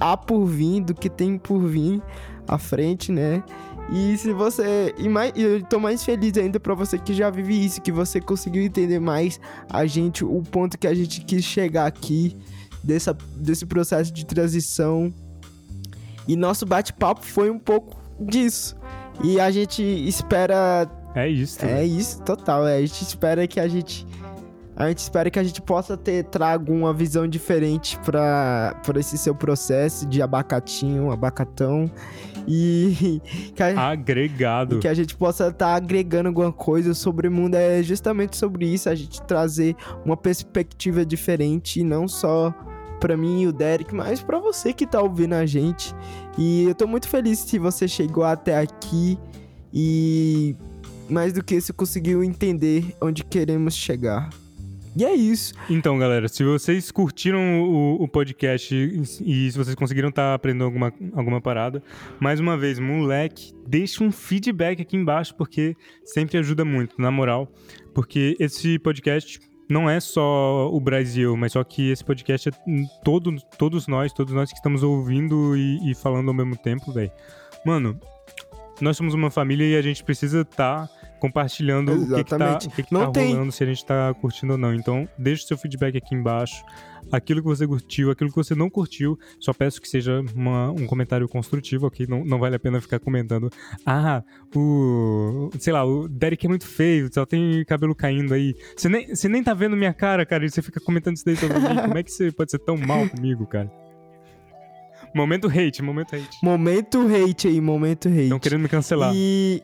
há 0.00 0.16
por 0.16 0.44
vir, 0.44 0.82
do 0.82 0.94
que 0.94 1.08
tem 1.08 1.38
por 1.38 1.60
vir 1.60 2.02
à 2.48 2.58
frente, 2.58 3.12
né? 3.12 3.44
E 3.92 4.16
se 4.16 4.32
você. 4.32 4.94
E 4.98 5.08
mais, 5.08 5.32
eu 5.34 5.62
tô 5.64 5.78
mais 5.80 6.04
feliz 6.04 6.36
ainda 6.36 6.60
para 6.60 6.74
você 6.74 6.98
que 6.98 7.12
já 7.12 7.28
vive 7.28 7.64
isso, 7.64 7.80
que 7.80 7.90
você 7.90 8.20
conseguiu 8.20 8.62
entender 8.62 9.00
mais 9.00 9.40
a 9.68 9.84
gente, 9.86 10.24
o 10.24 10.42
ponto 10.42 10.78
que 10.78 10.86
a 10.86 10.94
gente 10.94 11.22
quis 11.22 11.44
chegar 11.44 11.86
aqui, 11.86 12.36
dessa, 12.82 13.16
desse 13.36 13.66
processo 13.66 14.12
de 14.12 14.24
transição. 14.24 15.12
E 16.28 16.36
nosso 16.36 16.64
bate-papo 16.64 17.24
foi 17.24 17.50
um 17.50 17.58
pouco 17.58 17.96
disso. 18.20 18.76
E 19.22 19.38
a 19.38 19.50
gente 19.50 19.82
espera. 19.82 20.88
É 21.14 21.28
isso. 21.28 21.64
É 21.64 21.84
isso, 21.84 22.22
total. 22.22 22.66
É, 22.66 22.76
a 22.76 22.80
gente 22.80 23.02
espera 23.02 23.46
que 23.46 23.60
a 23.60 23.68
gente. 23.68 24.06
A 24.76 24.88
gente 24.88 24.98
espera 24.98 25.30
que 25.30 25.38
a 25.38 25.44
gente 25.44 25.60
possa 25.60 25.94
ter 25.94 26.24
trago 26.24 26.72
uma 26.72 26.94
visão 26.94 27.28
diferente 27.28 27.98
para 27.98 28.74
esse 28.96 29.18
seu 29.18 29.34
processo 29.34 30.06
de 30.06 30.22
abacatinho, 30.22 31.10
abacatão. 31.10 31.90
E 32.48 33.20
que 33.54 33.62
a, 33.62 33.88
agregado. 33.88 34.76
E 34.76 34.78
que 34.78 34.88
a 34.88 34.94
gente 34.94 35.14
possa 35.14 35.48
estar 35.48 35.66
tá 35.66 35.74
agregando 35.74 36.28
alguma 36.28 36.52
coisa 36.52 36.94
sobre 36.94 37.28
o 37.28 37.30
mundo. 37.30 37.56
É 37.56 37.82
justamente 37.82 38.38
sobre 38.38 38.66
isso, 38.66 38.88
a 38.88 38.94
gente 38.94 39.20
trazer 39.22 39.76
uma 40.02 40.16
perspectiva 40.16 41.04
diferente, 41.04 41.82
não 41.82 42.08
só 42.08 42.54
para 43.00 43.16
mim 43.16 43.42
e 43.42 43.46
o 43.46 43.52
Derek, 43.52 43.94
mas 43.94 44.22
para 44.22 44.38
você 44.38 44.72
que 44.72 44.86
tá 44.86 45.00
ouvindo 45.00 45.32
a 45.32 45.46
gente. 45.46 45.94
E 46.38 46.64
eu 46.64 46.74
tô 46.74 46.86
muito 46.86 47.08
feliz 47.08 47.38
se 47.40 47.58
você 47.58 47.88
chegou 47.88 48.22
até 48.22 48.58
aqui 48.58 49.18
e 49.72 50.54
mais 51.08 51.32
do 51.32 51.42
que 51.42 51.56
isso 51.56 51.74
conseguiu 51.74 52.22
entender 52.22 52.94
onde 53.00 53.24
queremos 53.24 53.74
chegar. 53.74 54.30
E 54.96 55.04
é 55.04 55.14
isso. 55.14 55.54
Então, 55.68 55.98
galera, 55.98 56.26
se 56.26 56.42
vocês 56.42 56.90
curtiram 56.90 57.62
o, 57.62 58.02
o 58.02 58.08
podcast 58.08 58.74
e, 58.74 59.04
se 59.06 59.56
vocês 59.56 59.74
conseguiram 59.76 60.08
estar 60.08 60.30
tá 60.30 60.34
aprendendo 60.34 60.64
alguma, 60.64 60.92
alguma 61.14 61.40
parada, 61.40 61.82
mais 62.18 62.40
uma 62.40 62.56
vez, 62.56 62.78
moleque, 62.80 63.52
deixa 63.66 64.02
um 64.02 64.10
feedback 64.10 64.82
aqui 64.82 64.96
embaixo, 64.96 65.34
porque 65.36 65.76
sempre 66.04 66.38
ajuda 66.38 66.64
muito, 66.64 67.00
na 67.00 67.10
moral. 67.10 67.52
Porque 67.94 68.36
esse 68.40 68.78
podcast 68.80 69.40
não 69.70 69.88
é 69.88 70.00
só 70.00 70.68
o 70.70 70.80
Brasil, 70.80 71.36
mas 71.36 71.52
só 71.52 71.64
que 71.64 71.90
esse 71.90 72.04
podcast 72.04 72.48
é 72.48 72.52
todo, 73.02 73.34
todos 73.56 73.86
nós, 73.86 74.12
todos 74.12 74.34
nós 74.34 74.50
que 74.50 74.56
estamos 74.56 74.82
ouvindo 74.82 75.56
e, 75.56 75.90
e 75.90 75.94
falando 75.94 76.28
ao 76.28 76.34
mesmo 76.34 76.56
tempo, 76.56 76.92
velho. 76.92 77.12
Mano, 77.64 77.98
nós 78.80 78.96
somos 78.96 79.14
uma 79.14 79.30
família 79.30 79.64
e 79.64 79.76
a 79.76 79.82
gente 79.82 80.02
precisa 80.02 80.40
estar. 80.40 80.88
Tá 80.88 81.00
compartilhando 81.20 81.92
Exatamente. 81.92 82.16
o 82.16 82.16
que, 82.16 82.24
que 82.24 82.38
tá, 82.38 82.54
o 82.54 82.76
que 82.76 82.82
que 82.82 82.94
não 82.94 83.12
tá 83.12 83.20
rolando, 83.20 83.52
se 83.52 83.62
a 83.62 83.66
gente 83.66 83.84
tá 83.84 84.12
curtindo 84.14 84.54
ou 84.54 84.58
não. 84.58 84.74
Então, 84.74 85.06
deixa 85.16 85.44
o 85.44 85.46
seu 85.46 85.58
feedback 85.58 85.96
aqui 85.96 86.14
embaixo. 86.14 86.64
Aquilo 87.10 87.40
que 87.40 87.48
você 87.48 87.66
curtiu, 87.66 88.10
aquilo 88.10 88.30
que 88.30 88.36
você 88.36 88.54
não 88.54 88.70
curtiu, 88.70 89.18
só 89.38 89.52
peço 89.52 89.80
que 89.80 89.88
seja 89.88 90.20
uma, 90.34 90.70
um 90.70 90.86
comentário 90.86 91.28
construtivo, 91.28 91.86
ok? 91.86 92.06
Não, 92.06 92.24
não 92.24 92.38
vale 92.38 92.56
a 92.56 92.58
pena 92.58 92.80
ficar 92.80 92.98
comentando. 92.98 93.50
Ah, 93.84 94.22
o. 94.54 95.50
Sei 95.58 95.72
lá, 95.72 95.84
o 95.84 96.08
Derek 96.08 96.46
é 96.46 96.48
muito 96.48 96.66
feio, 96.66 97.08
só 97.12 97.26
tem 97.26 97.64
cabelo 97.64 97.94
caindo 97.94 98.34
aí. 98.34 98.54
Você 98.76 98.88
nem, 98.88 99.14
você 99.14 99.28
nem 99.28 99.42
tá 99.42 99.54
vendo 99.54 99.76
minha 99.76 99.92
cara, 99.92 100.24
cara, 100.24 100.44
e 100.44 100.50
você 100.50 100.62
fica 100.62 100.80
comentando 100.80 101.16
isso 101.16 101.24
daí 101.24 101.36
sobre 101.36 101.58
mim. 101.58 101.76
Como 101.82 101.98
é 101.98 102.02
que 102.02 102.10
você 102.12 102.30
pode 102.30 102.50
ser 102.50 102.58
tão 102.58 102.76
mal 102.76 103.08
comigo, 103.08 103.46
cara? 103.46 103.70
Momento 105.14 105.48
hate, 105.48 105.82
momento 105.82 106.14
hate. 106.14 106.38
Momento 106.42 107.06
hate 107.08 107.48
aí, 107.48 107.60
momento 107.60 108.08
hate. 108.08 108.22
Estão 108.22 108.38
querendo 108.38 108.62
me 108.62 108.68
cancelar. 108.68 109.12
E 109.14 109.62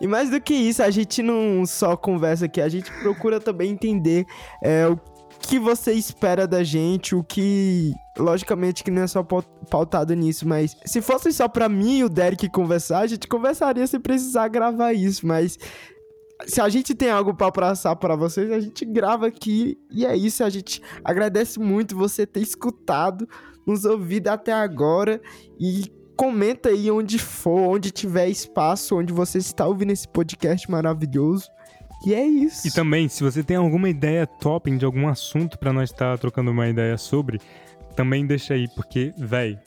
e 0.00 0.06
mais 0.06 0.30
do 0.30 0.40
que 0.40 0.54
isso, 0.54 0.82
a 0.82 0.90
gente 0.90 1.22
não 1.22 1.64
só 1.66 1.96
conversa 1.96 2.46
aqui, 2.46 2.60
a 2.60 2.68
gente 2.68 2.90
procura 3.00 3.40
também 3.40 3.70
entender 3.70 4.26
é, 4.62 4.86
o 4.86 4.98
que 5.40 5.58
você 5.58 5.92
espera 5.92 6.46
da 6.46 6.62
gente, 6.62 7.14
o 7.14 7.22
que. 7.22 7.92
Logicamente 8.16 8.82
que 8.82 8.90
não 8.90 9.02
é 9.02 9.06
só 9.06 9.22
pautado 9.22 10.14
nisso, 10.14 10.46
mas 10.46 10.76
se 10.84 11.00
fosse 11.00 11.32
só 11.32 11.46
pra 11.48 11.68
mim 11.68 11.98
e 11.98 12.04
o 12.04 12.08
Derek 12.08 12.48
conversar, 12.50 13.00
a 13.00 13.06
gente 13.06 13.28
conversaria 13.28 13.86
sem 13.86 14.00
precisar 14.00 14.48
gravar 14.48 14.92
isso, 14.92 15.26
mas. 15.26 15.58
Se 16.46 16.60
a 16.60 16.68
gente 16.68 16.94
tem 16.94 17.10
algo 17.10 17.34
para 17.34 17.50
passar 17.50 17.96
para 17.96 18.14
vocês, 18.14 18.52
a 18.52 18.60
gente 18.60 18.84
grava 18.84 19.26
aqui 19.26 19.76
e 19.90 20.06
é 20.06 20.16
isso. 20.16 20.44
A 20.44 20.50
gente 20.50 20.80
agradece 21.04 21.58
muito 21.58 21.96
você 21.96 22.24
ter 22.24 22.40
escutado, 22.40 23.28
nos 23.66 23.84
ouvido 23.84 24.28
até 24.28 24.52
agora 24.52 25.20
e 25.58 25.90
comenta 26.16 26.68
aí 26.68 26.90
onde 26.90 27.18
for, 27.18 27.60
onde 27.60 27.92
tiver 27.92 28.28
espaço, 28.28 28.96
onde 28.96 29.12
você 29.12 29.38
está 29.38 29.66
ouvindo 29.66 29.92
esse 29.92 30.08
podcast 30.08 30.68
maravilhoso. 30.70 31.48
E 32.04 32.14
é 32.14 32.24
isso. 32.24 32.66
E 32.66 32.70
também, 32.70 33.08
se 33.08 33.22
você 33.22 33.42
tem 33.42 33.56
alguma 33.56 33.88
ideia 33.88 34.26
top 34.26 34.70
de 34.76 34.84
algum 34.84 35.08
assunto 35.08 35.58
para 35.58 35.72
nós 35.72 35.90
estar 35.90 36.12
tá 36.12 36.18
trocando 36.18 36.50
uma 36.50 36.68
ideia 36.68 36.96
sobre, 36.96 37.40
também 37.96 38.26
deixa 38.26 38.54
aí, 38.54 38.68
porque, 38.68 39.12
véi, 39.18 39.58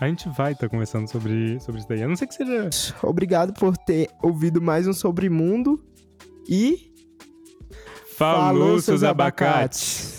a 0.00 0.06
gente 0.08 0.28
vai 0.28 0.52
estar 0.52 0.66
tá 0.66 0.70
conversando 0.70 1.08
sobre, 1.08 1.60
sobre 1.60 1.80
isso 1.80 1.88
daí. 1.88 2.02
A 2.02 2.08
não 2.08 2.16
ser 2.16 2.26
que 2.26 2.34
seja. 2.34 2.68
Obrigado 3.02 3.52
por 3.52 3.76
ter 3.76 4.10
ouvido 4.22 4.60
mais 4.60 4.86
um 4.86 4.92
Sobre 4.92 5.28
Mundo 5.28 5.82
e. 6.48 6.92
Falou, 8.16 8.40
Falou 8.40 8.80
seus 8.80 9.02
abacates. 9.04 10.18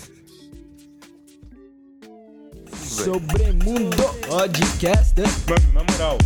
Sobremundo 3.04 3.96
Podcast. 4.26 5.14
Mano, 5.48 5.72
na 5.72 5.92
moral. 5.92 6.18